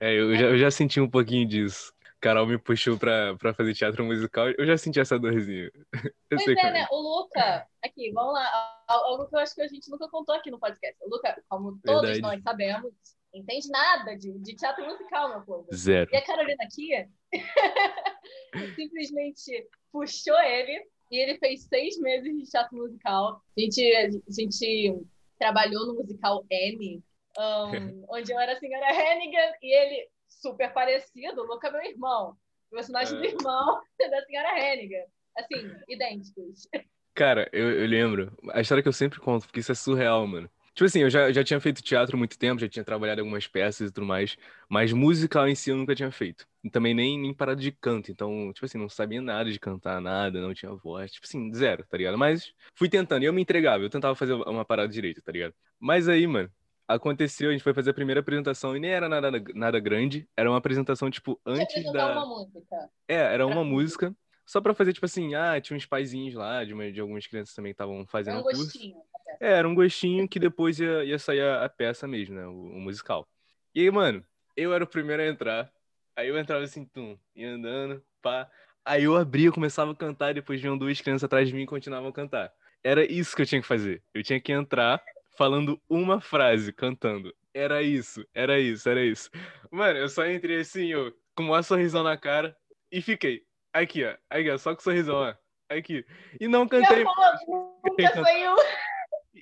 É, 0.00 0.12
eu 0.18 0.34
já, 0.36 0.46
eu 0.46 0.58
já 0.58 0.70
senti 0.70 1.00
um 1.00 1.08
pouquinho 1.08 1.46
disso. 1.46 1.94
Carol 2.24 2.46
me 2.46 2.56
puxou 2.56 2.96
pra, 2.96 3.36
pra 3.36 3.52
fazer 3.52 3.74
teatro 3.74 4.02
musical, 4.02 4.48
eu 4.48 4.64
já 4.64 4.78
senti 4.78 4.98
essa 4.98 5.18
dorzinha. 5.18 5.70
Eu 6.30 6.38
pois 6.42 6.56
é, 6.56 6.70
né? 6.72 6.86
O 6.90 6.96
Luca, 6.96 7.66
aqui, 7.84 8.10
vamos 8.12 8.32
lá. 8.32 8.82
Algo 8.88 9.26
que 9.28 9.36
eu 9.36 9.38
acho 9.38 9.54
que 9.54 9.60
a 9.60 9.68
gente 9.68 9.88
nunca 9.90 10.08
contou 10.08 10.34
aqui 10.34 10.50
no 10.50 10.58
podcast. 10.58 10.96
O 11.02 11.10
Luca, 11.10 11.40
como 11.48 11.78
todos 11.84 12.10
Verdade. 12.10 12.22
nós 12.22 12.42
sabemos, 12.42 12.92
entende 13.34 13.68
nada 13.68 14.16
de, 14.16 14.32
de 14.38 14.54
teatro 14.54 14.84
musical, 14.86 15.28
meu 15.30 15.42
povo. 15.42 15.66
Zero. 15.74 16.10
E 16.12 16.16
a 16.16 16.24
Carolina 16.24 16.62
aqui 16.62 16.90
simplesmente 18.76 19.68
puxou 19.92 20.38
ele 20.40 20.86
e 21.10 21.16
ele 21.16 21.38
fez 21.38 21.64
seis 21.64 21.98
meses 21.98 22.36
de 22.36 22.50
teatro 22.50 22.76
musical. 22.76 23.42
A 23.56 23.60
gente, 23.60 23.96
a 23.96 24.32
gente 24.32 25.04
trabalhou 25.38 25.86
no 25.86 25.94
musical 25.94 26.44
M, 26.50 27.02
um, 27.38 28.04
onde 28.08 28.32
eu 28.32 28.38
era 28.38 28.52
a 28.52 28.58
senhora 28.58 28.90
Hennigan 28.90 29.52
e 29.62 29.74
ele, 29.74 30.08
super 30.28 30.72
parecido, 30.72 31.42
o 31.42 31.46
Luca 31.46 31.68
é 31.68 31.72
meu 31.72 31.82
irmão. 31.82 32.36
O 32.70 32.76
personagem 32.76 33.16
é. 33.16 33.20
do 33.20 33.26
irmão 33.26 33.80
da 33.98 34.22
senhora 34.24 34.58
Hennigan. 34.58 35.04
Assim, 35.36 35.72
idênticos. 35.88 36.68
Cara, 37.12 37.48
eu, 37.52 37.80
eu 37.80 37.86
lembro. 37.88 38.36
A 38.52 38.60
história 38.60 38.82
que 38.82 38.88
eu 38.88 38.92
sempre 38.92 39.18
conto, 39.18 39.46
porque 39.46 39.60
isso 39.60 39.72
é 39.72 39.74
surreal, 39.74 40.24
mano. 40.26 40.48
Tipo 40.74 40.86
assim, 40.86 41.00
eu 41.02 41.10
já, 41.10 41.30
já 41.30 41.44
tinha 41.44 41.60
feito 41.60 41.80
teatro 41.80 42.16
há 42.16 42.18
muito 42.18 42.36
tempo, 42.36 42.60
já 42.60 42.68
tinha 42.68 42.84
trabalhado 42.84 43.20
algumas 43.20 43.46
peças 43.46 43.90
e 43.90 43.92
tudo 43.92 44.04
mais, 44.06 44.36
mas 44.68 44.92
musical 44.92 45.48
em 45.48 45.54
si 45.54 45.70
eu 45.70 45.76
nunca 45.76 45.94
tinha 45.94 46.10
feito. 46.10 46.46
E 46.64 46.68
também 46.68 46.92
nem, 46.92 47.16
nem 47.16 47.32
parado 47.32 47.60
de 47.60 47.70
canto, 47.70 48.10
então, 48.10 48.52
tipo 48.52 48.66
assim, 48.66 48.76
não 48.76 48.88
sabia 48.88 49.22
nada 49.22 49.52
de 49.52 49.60
cantar, 49.60 50.00
nada, 50.00 50.40
não 50.40 50.52
tinha 50.52 50.74
voz, 50.74 51.12
tipo 51.12 51.26
assim, 51.26 51.52
zero, 51.54 51.84
tá 51.88 51.96
ligado? 51.96 52.18
Mas 52.18 52.52
fui 52.74 52.88
tentando, 52.88 53.22
e 53.22 53.26
eu 53.26 53.32
me 53.32 53.40
entregava, 53.40 53.84
eu 53.84 53.90
tentava 53.90 54.16
fazer 54.16 54.32
uma 54.32 54.64
parada 54.64 54.88
direito, 54.88 55.22
tá 55.22 55.30
ligado? 55.30 55.54
Mas 55.78 56.08
aí, 56.08 56.26
mano, 56.26 56.50
aconteceu, 56.88 57.50
a 57.50 57.52
gente 57.52 57.62
foi 57.62 57.72
fazer 57.72 57.90
a 57.90 57.94
primeira 57.94 58.20
apresentação 58.20 58.76
e 58.76 58.80
nem 58.80 58.90
era 58.90 59.08
nada, 59.08 59.30
nada 59.54 59.78
grande, 59.78 60.28
era 60.36 60.50
uma 60.50 60.58
apresentação, 60.58 61.08
tipo, 61.08 61.40
antes 61.46 61.84
da... 61.92 62.12
uma 62.20 62.26
música. 62.26 62.90
É, 63.06 63.14
era 63.14 63.46
uma 63.46 63.62
música, 63.62 64.12
só 64.44 64.60
pra 64.60 64.74
fazer, 64.74 64.92
tipo 64.92 65.06
assim, 65.06 65.36
ah, 65.36 65.60
tinha 65.60 65.76
uns 65.76 65.86
paizinhos 65.86 66.34
lá, 66.34 66.64
de, 66.64 66.74
uma, 66.74 66.90
de 66.90 67.00
algumas 67.00 67.28
crianças 67.28 67.54
também 67.54 67.70
que 67.70 67.74
estavam 67.74 68.04
fazendo 68.08 68.40
um 68.40 68.42
curso. 68.42 68.64
Gostinho. 68.64 68.96
É, 69.40 69.52
era 69.52 69.68
um 69.68 69.74
gostinho 69.74 70.28
que 70.28 70.38
depois 70.38 70.78
ia, 70.78 71.04
ia 71.04 71.18
sair 71.18 71.40
a, 71.40 71.64
a 71.64 71.68
peça 71.68 72.06
mesmo, 72.06 72.34
né? 72.34 72.46
O, 72.46 72.50
o, 72.50 72.80
musical. 72.80 73.28
E 73.74 73.80
aí, 73.80 73.90
mano, 73.90 74.24
eu 74.56 74.72
era 74.72 74.84
o 74.84 74.86
primeiro 74.86 75.22
a 75.22 75.26
entrar. 75.26 75.72
Aí 76.16 76.28
eu 76.28 76.38
entrava 76.38 76.64
assim, 76.64 76.84
tum, 76.84 77.18
ia 77.34 77.50
andando, 77.50 78.02
pá. 78.22 78.48
Aí 78.84 79.04
eu 79.04 79.16
abria, 79.16 79.50
começava 79.50 79.92
a 79.92 79.96
cantar, 79.96 80.30
e 80.30 80.34
depois 80.34 80.60
vinham 80.60 80.78
duas 80.78 81.00
crianças 81.00 81.24
atrás 81.24 81.48
de 81.48 81.54
mim 81.54 81.62
e 81.62 81.66
continuavam 81.66 82.10
a 82.10 82.12
cantar. 82.12 82.52
Era 82.82 83.04
isso 83.04 83.34
que 83.34 83.42
eu 83.42 83.46
tinha 83.46 83.60
que 83.60 83.66
fazer. 83.66 84.02
Eu 84.12 84.22
tinha 84.22 84.40
que 84.40 84.52
entrar 84.52 85.02
falando 85.36 85.80
uma 85.88 86.20
frase, 86.20 86.72
cantando. 86.72 87.34
Era 87.52 87.82
isso, 87.82 88.26
era 88.34 88.58
isso, 88.58 88.88
era 88.88 89.02
isso. 89.02 89.30
Mano, 89.70 89.98
eu 89.98 90.08
só 90.08 90.26
entrei 90.26 90.60
assim, 90.60 90.94
ó, 90.94 91.10
com 91.34 91.44
uma 91.44 91.62
sorrisão 91.62 92.02
na 92.02 92.16
cara 92.16 92.56
e 92.90 93.00
fiquei. 93.00 93.42
Aqui, 93.72 94.04
ó. 94.04 94.14
Aqui, 94.30 94.50
ó, 94.50 94.58
só 94.58 94.74
com 94.74 94.82
sorrisão, 94.82 95.16
ó. 95.16 95.34
Aqui. 95.68 96.04
E 96.38 96.46
não 96.46 96.68
cantei. 96.68 97.04
Nunca 97.04 98.22
saiu. 98.22 98.54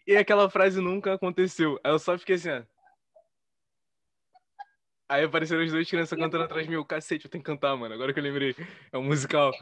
E 0.06 0.16
aquela 0.16 0.50
frase 0.50 0.80
nunca 0.80 1.14
aconteceu. 1.14 1.78
Aí 1.84 1.92
eu 1.92 1.98
só 1.98 2.18
fiquei 2.18 2.36
assim, 2.36 2.50
ó. 2.50 2.62
Aí 5.08 5.24
apareceram 5.24 5.62
as 5.62 5.70
duas 5.70 5.88
crianças 5.88 6.18
cantando 6.18 6.44
atrás 6.44 6.66
de 6.66 6.74
mim. 6.74 6.84
Cacete, 6.84 7.26
eu 7.26 7.30
tenho 7.30 7.44
que 7.44 7.50
cantar, 7.50 7.76
mano. 7.76 7.94
Agora 7.94 8.12
que 8.12 8.18
eu 8.18 8.24
lembrei. 8.24 8.56
É 8.90 8.96
um 8.96 9.02
musical. 9.02 9.52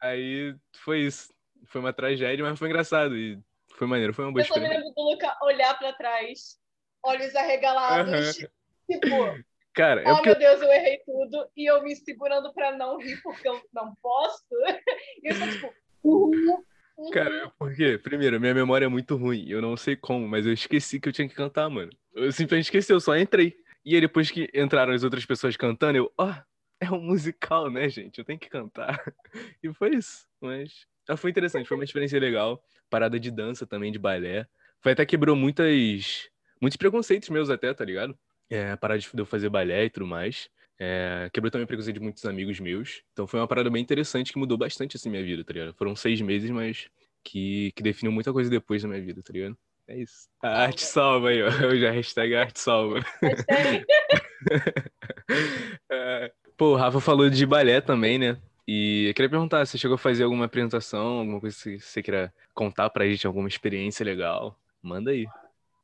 Aí 0.00 0.54
foi 0.78 1.00
isso. 1.00 1.32
Foi 1.66 1.80
uma 1.80 1.92
tragédia, 1.92 2.44
mas 2.44 2.58
foi 2.58 2.68
engraçado. 2.68 3.16
E 3.16 3.38
foi 3.76 3.86
maneiro, 3.86 4.12
foi 4.12 4.24
uma 4.24 4.32
boa 4.32 4.42
Eu 4.42 4.46
só 4.46 4.58
me 4.58 4.68
lembro 4.68 4.92
do 4.92 5.02
Luca 5.02 5.36
olhar 5.42 5.78
pra 5.78 5.92
trás, 5.92 6.58
olhos 7.04 7.34
arregalados. 7.36 8.38
Uhum. 8.38 8.48
Tipo, 8.90 9.44
Cara, 9.72 10.02
é 10.02 10.10
oh 10.10 10.16
porque... 10.16 10.30
meu 10.30 10.38
Deus, 10.38 10.62
eu 10.62 10.72
errei 10.72 10.98
tudo. 11.06 11.48
E 11.56 11.70
eu 11.70 11.82
me 11.82 11.94
segurando 11.94 12.52
pra 12.52 12.72
não 12.76 12.98
rir 12.98 13.20
porque 13.22 13.48
eu 13.48 13.62
não 13.72 13.94
posso. 14.02 14.44
E 15.22 15.28
eu 15.28 15.34
só, 15.36 15.46
tipo. 15.46 15.72
Uhum. 16.02 16.64
Cara, 17.12 17.34
é 17.34 17.50
porque, 17.58 17.98
primeiro, 17.98 18.40
minha 18.40 18.54
memória 18.54 18.84
é 18.84 18.88
muito 18.88 19.16
ruim. 19.16 19.48
Eu 19.48 19.62
não 19.62 19.76
sei 19.76 19.96
como, 19.96 20.28
mas 20.28 20.46
eu 20.46 20.52
esqueci 20.52 21.00
que 21.00 21.08
eu 21.08 21.12
tinha 21.12 21.28
que 21.28 21.34
cantar, 21.34 21.68
mano. 21.68 21.90
Eu 22.14 22.30
simplesmente 22.32 22.66
esqueci, 22.66 22.92
eu 22.92 23.00
só 23.00 23.16
entrei. 23.16 23.56
E 23.84 23.94
aí, 23.94 24.00
depois 24.00 24.30
que 24.30 24.50
entraram 24.54 24.92
as 24.92 25.02
outras 25.02 25.24
pessoas 25.24 25.56
cantando, 25.56 25.96
eu, 25.98 26.12
ó, 26.18 26.30
oh, 26.30 26.34
é 26.80 26.90
um 26.90 27.00
musical, 27.00 27.70
né, 27.70 27.88
gente? 27.88 28.18
Eu 28.18 28.24
tenho 28.24 28.38
que 28.38 28.48
cantar. 28.48 29.02
E 29.62 29.72
foi 29.72 29.94
isso. 29.94 30.26
Mas 30.40 30.86
foi 31.16 31.30
interessante, 31.30 31.66
foi 31.66 31.76
uma 31.76 31.84
experiência 31.84 32.18
legal. 32.18 32.62
Parada 32.88 33.18
de 33.18 33.30
dança 33.30 33.66
também, 33.66 33.92
de 33.92 33.98
balé. 33.98 34.46
Foi 34.80 34.92
até 34.92 35.04
quebrou 35.04 35.36
muitas. 35.36 36.28
Muitos 36.60 36.76
preconceitos 36.76 37.28
meus 37.28 37.50
até, 37.50 37.72
tá 37.72 37.84
ligado? 37.84 38.18
É, 38.48 38.74
parar 38.76 38.96
de 38.98 39.08
eu 39.14 39.24
fazer 39.26 39.48
balé 39.48 39.84
e 39.84 39.90
tudo 39.90 40.06
mais. 40.06 40.50
É, 40.82 41.28
quebrou 41.30 41.50
também 41.50 41.64
o 41.64 41.66
preconceito 41.66 41.98
de 41.98 42.02
muitos 42.02 42.24
amigos 42.24 42.58
meus. 42.58 43.02
Então 43.12 43.26
foi 43.26 43.38
uma 43.38 43.46
parada 43.46 43.68
bem 43.68 43.82
interessante 43.82 44.32
que 44.32 44.38
mudou 44.38 44.56
bastante 44.56 44.96
assim 44.96 45.10
minha 45.10 45.22
vida, 45.22 45.44
tá 45.44 45.52
ligado? 45.52 45.74
Foram 45.74 45.94
seis 45.94 46.22
meses, 46.22 46.50
mas 46.50 46.88
que, 47.22 47.70
que 47.76 47.82
definiu 47.82 48.10
muita 48.10 48.32
coisa 48.32 48.48
depois 48.48 48.80
da 48.80 48.88
minha 48.88 49.02
vida, 49.02 49.22
tá 49.22 49.30
ligado? 49.30 49.58
É 49.86 49.98
isso. 49.98 50.26
A 50.42 50.62
arte 50.62 50.82
salva 50.82 51.28
aí, 51.28 51.42
ó. 51.42 51.50
Eu 51.62 51.78
já 51.78 51.90
hashtag 51.90 52.34
arte 52.34 52.58
salva. 52.58 53.04
é, 55.90 56.32
pô, 56.56 56.72
o 56.72 56.76
Rafa 56.76 56.98
falou 56.98 57.28
de 57.28 57.44
balé 57.44 57.82
também, 57.82 58.18
né? 58.18 58.38
E 58.66 59.08
eu 59.08 59.14
queria 59.14 59.28
perguntar, 59.28 59.66
você 59.66 59.76
chegou 59.76 59.96
a 59.96 59.98
fazer 59.98 60.22
alguma 60.22 60.44
apresentação, 60.44 61.18
alguma 61.18 61.40
coisa 61.40 61.56
que 61.60 61.80
você 61.80 62.02
queira 62.02 62.32
contar 62.54 62.88
pra 62.88 63.04
gente, 63.04 63.26
alguma 63.26 63.48
experiência 63.48 64.04
legal? 64.04 64.56
Manda 64.80 65.10
aí. 65.10 65.26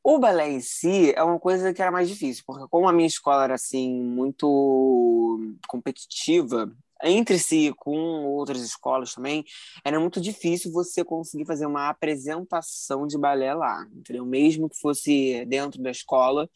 O 0.09 0.21
balé 0.21 0.53
em 0.53 0.61
si 0.61 1.12
é 1.16 1.23
uma 1.25 1.37
coisa 1.37 1.75
que 1.75 1.83
era 1.83 1.90
mais 1.90 2.09
difícil, 2.09 2.45
porque 2.47 2.69
como 2.69 2.88
a 2.88 2.92
minha 2.92 3.09
escola 3.09 3.42
era 3.42 3.55
assim 3.57 4.05
muito 4.05 5.37
competitiva, 5.66 6.73
entre 7.03 7.37
si 7.40 7.75
com 7.77 8.25
outras 8.25 8.61
escolas 8.61 9.14
também, 9.14 9.45
era 9.85 9.99
muito 9.99 10.21
difícil 10.21 10.71
você 10.71 11.05
conseguir 11.05 11.45
fazer 11.45 11.66
uma 11.66 11.88
apresentação 11.88 13.05
de 13.05 13.19
balé 13.19 13.53
lá, 13.53 13.85
entendeu? 13.92 14.25
Mesmo 14.25 14.71
que 14.71 14.79
fosse 14.79 15.45
dentro 15.47 15.83
da 15.83 15.90
escola, 15.90 16.49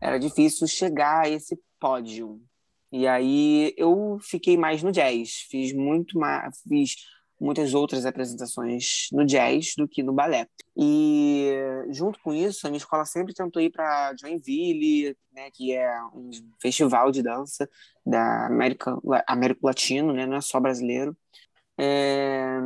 era 0.00 0.18
difícil 0.18 0.66
chegar 0.66 1.26
a 1.26 1.28
esse 1.28 1.56
pódio. 1.78 2.42
E 2.90 3.06
aí 3.06 3.72
eu 3.76 4.18
fiquei 4.20 4.56
mais 4.56 4.82
no 4.82 4.90
jazz, 4.90 5.46
fiz 5.48 5.72
muito 5.72 6.18
mais, 6.18 6.60
fiz 6.68 6.96
muitas 7.40 7.74
outras 7.74 8.06
apresentações 8.06 9.08
no 9.12 9.24
jazz 9.24 9.74
do 9.76 9.86
que 9.86 10.02
no 10.02 10.12
balé. 10.12 10.48
E 10.76 11.52
junto 11.90 12.18
com 12.20 12.32
isso, 12.32 12.66
a 12.66 12.70
minha 12.70 12.78
escola 12.78 13.04
sempre 13.04 13.34
tentou 13.34 13.60
ir 13.62 13.70
para 13.70 14.14
Joinville, 14.18 15.16
né, 15.32 15.50
que 15.52 15.74
é 15.74 16.02
um 16.14 16.30
festival 16.60 17.10
de 17.10 17.22
dança 17.22 17.68
da 18.04 18.46
América, 18.46 18.96
América 19.26 19.60
Latino, 19.62 20.12
né, 20.12 20.26
não 20.26 20.36
é 20.36 20.40
só 20.40 20.58
brasileiro. 20.58 21.16
É... 21.78 22.58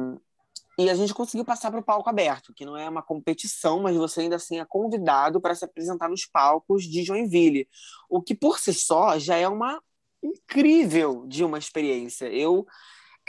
E 0.78 0.88
a 0.88 0.94
gente 0.94 1.12
conseguiu 1.12 1.44
passar 1.44 1.70
para 1.70 1.80
o 1.80 1.85
palco 1.85 2.09
aberto, 2.09 2.54
que 2.54 2.64
não 2.64 2.74
é 2.74 2.88
uma 2.88 3.02
competição, 3.02 3.83
mas 3.83 3.94
você 3.96 4.22
ainda 4.22 4.37
assim 4.37 4.61
é 4.61 4.64
convidado 4.64 5.38
para 5.38 5.54
se 5.54 5.64
apresentar 5.64 6.09
nos 6.09 6.24
palcos 6.24 6.85
de 6.85 7.02
Joinville, 7.02 7.68
o 8.09 8.22
que 8.22 8.35
por 8.35 8.59
si 8.59 8.72
só 8.72 9.18
já 9.18 9.37
é 9.37 9.46
uma 9.46 9.78
incrível 10.22 11.26
de 11.26 11.44
uma 11.44 11.59
experiência. 11.59 12.26
Eu 12.26 12.66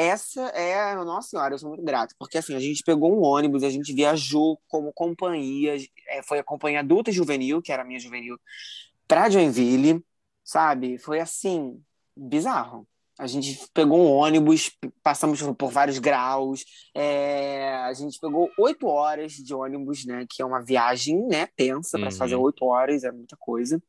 essa 0.08 0.42
é, 0.50 0.96
nossa 0.96 1.30
senhora, 1.30 1.54
eu 1.54 1.60
sou 1.60 1.70
muito 1.70 1.84
grato, 1.84 2.16
porque 2.18 2.38
assim, 2.38 2.56
a 2.56 2.60
gente 2.60 2.84
pegou 2.84 3.14
um 3.14 3.24
ônibus, 3.24 3.64
a 3.64 3.70
gente 3.70 3.94
viajou 3.94 4.60
como 4.68 4.94
companhia, 4.94 5.76
é, 6.08 6.24
foi 6.24 6.40
a 6.40 6.44
companhia 6.44 6.80
adulta 6.80 7.10
e 7.10 7.14
juvenil, 7.14 7.62
que 7.62 7.72
era 7.72 7.84
a 7.84 7.86
minha 7.86 8.00
juvenil, 8.00 8.38
para 9.08 9.30
Joinville, 9.30 10.04
sabe? 10.44 10.98
Foi 10.98 11.20
assim, 11.20 11.82
bizarro. 12.16 12.88
A 13.20 13.28
gente 13.28 13.60
pegou 13.74 14.00
um 14.00 14.12
ônibus, 14.12 14.72
passamos 15.04 15.42
por 15.42 15.70
vários 15.70 16.00
graus, 16.00 16.64
é, 16.96 17.76
a 17.84 17.94
gente 17.94 18.18
pegou 18.20 18.50
oito 18.58 18.88
horas 18.88 19.34
de 19.34 19.54
ônibus, 19.54 20.06
né? 20.06 20.26
Que 20.30 20.42
é 20.42 20.46
uma 20.46 20.64
viagem, 20.64 21.28
né, 21.28 21.48
tensa, 21.56 22.00
para 22.00 22.10
uhum. 22.10 22.16
fazer 22.16 22.36
oito 22.36 22.66
horas, 22.66 23.04
é 23.04 23.12
muita 23.12 23.38
coisa. 23.38 23.82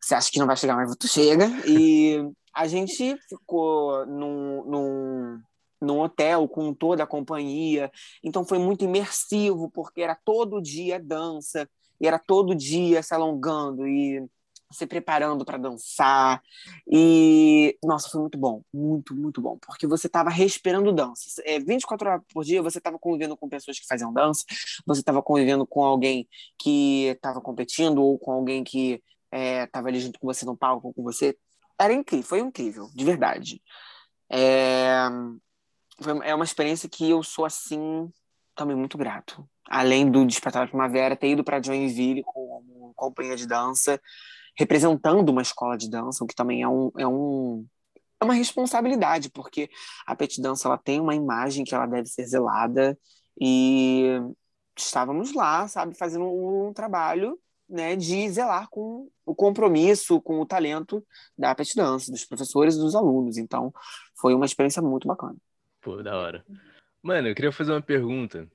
Você 0.00 0.14
acha 0.14 0.30
que 0.30 0.38
não 0.38 0.46
vai 0.46 0.56
chegar, 0.56 0.76
mas 0.76 0.96
tu 0.96 1.06
chega. 1.06 1.46
E 1.66 2.18
a 2.54 2.66
gente 2.66 3.16
ficou 3.28 4.06
num, 4.06 4.64
num 4.64 5.40
num 5.80 6.00
hotel 6.00 6.48
com 6.48 6.74
toda 6.74 7.04
a 7.04 7.06
companhia. 7.06 7.90
Então 8.22 8.44
foi 8.44 8.58
muito 8.58 8.84
imersivo, 8.84 9.70
porque 9.70 10.02
era 10.02 10.14
todo 10.14 10.60
dia 10.60 11.00
dança, 11.00 11.68
e 12.00 12.06
era 12.06 12.18
todo 12.18 12.54
dia 12.54 13.02
se 13.02 13.14
alongando 13.14 13.86
e 13.86 14.24
se 14.72 14.86
preparando 14.86 15.44
para 15.44 15.58
dançar. 15.58 16.42
E, 16.90 17.76
nossa, 17.82 18.08
foi 18.08 18.20
muito 18.20 18.38
bom, 18.38 18.62
muito, 18.72 19.14
muito 19.14 19.40
bom, 19.40 19.58
porque 19.58 19.86
você 19.86 20.06
estava 20.06 20.30
respirando 20.30 20.92
dança. 20.92 21.42
É, 21.44 21.58
24 21.58 22.08
horas 22.08 22.22
por 22.32 22.44
dia 22.44 22.62
você 22.62 22.78
estava 22.78 22.98
convivendo 22.98 23.36
com 23.36 23.48
pessoas 23.48 23.78
que 23.78 23.86
faziam 23.86 24.12
dança, 24.12 24.44
você 24.86 25.00
estava 25.00 25.22
convivendo 25.22 25.66
com 25.66 25.84
alguém 25.84 26.28
que 26.58 27.06
estava 27.06 27.40
competindo 27.40 28.02
ou 28.02 28.18
com 28.18 28.32
alguém 28.32 28.62
que 28.62 29.02
estava 29.32 29.88
é, 29.88 29.90
ali 29.90 30.00
junto 30.00 30.18
com 30.18 30.26
você 30.26 30.44
no 30.44 30.56
palco 30.56 30.92
com 30.92 31.02
você. 31.02 31.36
Era 31.78 31.92
incrível, 31.92 32.26
foi 32.26 32.40
incrível, 32.40 32.88
de 32.94 33.04
verdade. 33.04 33.62
É, 34.30 35.08
é 36.24 36.34
uma 36.34 36.44
experiência 36.44 36.88
que 36.88 37.08
eu 37.08 37.22
sou 37.22 37.44
assim 37.44 38.10
também 38.54 38.76
muito 38.76 38.98
grato. 38.98 39.48
Além 39.68 40.10
do 40.10 40.26
Despertar 40.26 40.64
da 40.64 40.68
Primavera, 40.68 41.16
ter 41.16 41.30
ido 41.30 41.44
para 41.44 41.62
Joinville 41.62 42.22
como 42.24 42.92
companhia 42.94 43.36
de 43.36 43.46
dança, 43.46 44.00
representando 44.58 45.28
uma 45.30 45.42
escola 45.42 45.76
de 45.76 45.88
dança, 45.88 46.24
o 46.24 46.26
que 46.26 46.34
também 46.34 46.62
é 46.62 46.68
um, 46.68 46.90
é 46.98 47.06
um 47.06 47.66
é 48.20 48.24
uma 48.24 48.34
responsabilidade, 48.34 49.30
porque 49.30 49.70
a 50.06 50.14
pet 50.14 50.42
dança 50.42 50.68
ela 50.68 50.76
tem 50.76 51.00
uma 51.00 51.14
imagem 51.14 51.64
que 51.64 51.74
ela 51.74 51.86
deve 51.86 52.06
ser 52.06 52.26
zelada 52.26 52.98
e 53.40 54.20
estávamos 54.76 55.32
lá, 55.32 55.66
sabe, 55.68 55.96
fazendo 55.96 56.26
um 56.26 56.72
trabalho, 56.74 57.38
né, 57.68 57.96
de 57.96 58.28
zelar 58.28 58.68
com 58.68 59.08
o 59.24 59.34
compromisso, 59.34 60.20
com 60.20 60.40
o 60.40 60.46
talento 60.46 61.04
da 61.38 61.54
pet 61.54 61.74
dança, 61.74 62.10
dos 62.12 62.26
professores 62.26 62.74
e 62.74 62.78
dos 62.78 62.94
alunos. 62.94 63.38
Então, 63.38 63.72
foi 64.20 64.34
uma 64.34 64.44
experiência 64.44 64.82
muito 64.82 65.08
bacana. 65.08 65.36
Pô, 65.80 66.02
da 66.02 66.16
hora. 66.16 66.44
Mano, 67.02 67.28
eu 67.28 67.34
queria 67.34 67.52
fazer 67.52 67.72
uma 67.72 67.80
pergunta, 67.80 68.46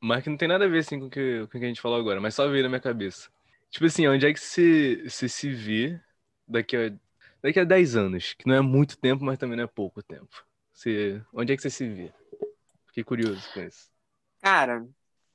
mas 0.00 0.24
que 0.24 0.30
não 0.30 0.36
tem 0.36 0.48
nada 0.48 0.64
a 0.64 0.68
ver 0.68 0.80
assim 0.80 0.98
com 0.98 1.08
que, 1.08 1.46
com 1.46 1.56
o 1.56 1.60
que 1.60 1.64
a 1.64 1.68
gente 1.68 1.80
falou 1.80 1.98
agora, 1.98 2.20
mas 2.20 2.34
só 2.34 2.48
veio 2.48 2.64
na 2.64 2.68
minha 2.68 2.80
cabeça. 2.80 3.30
Tipo 3.70 3.86
assim, 3.86 4.06
onde 4.08 4.26
é 4.26 4.32
que 4.32 4.40
você, 4.40 5.02
você 5.08 5.28
se 5.28 5.48
vê 5.50 6.00
daqui 6.46 6.76
a, 6.76 6.92
daqui 7.40 7.60
a 7.60 7.64
10 7.64 7.96
anos? 7.96 8.34
Que 8.34 8.46
não 8.46 8.54
é 8.54 8.60
muito 8.60 8.98
tempo, 8.98 9.24
mas 9.24 9.38
também 9.38 9.56
não 9.56 9.64
é 9.64 9.68
pouco 9.68 10.02
tempo. 10.02 10.44
Você, 10.72 11.22
onde 11.32 11.52
é 11.52 11.56
que 11.56 11.62
você 11.62 11.70
se 11.70 11.88
vê? 11.88 12.12
Fiquei 12.86 13.04
curioso 13.04 13.42
com 13.54 13.60
isso. 13.60 13.88
Cara, 14.40 14.86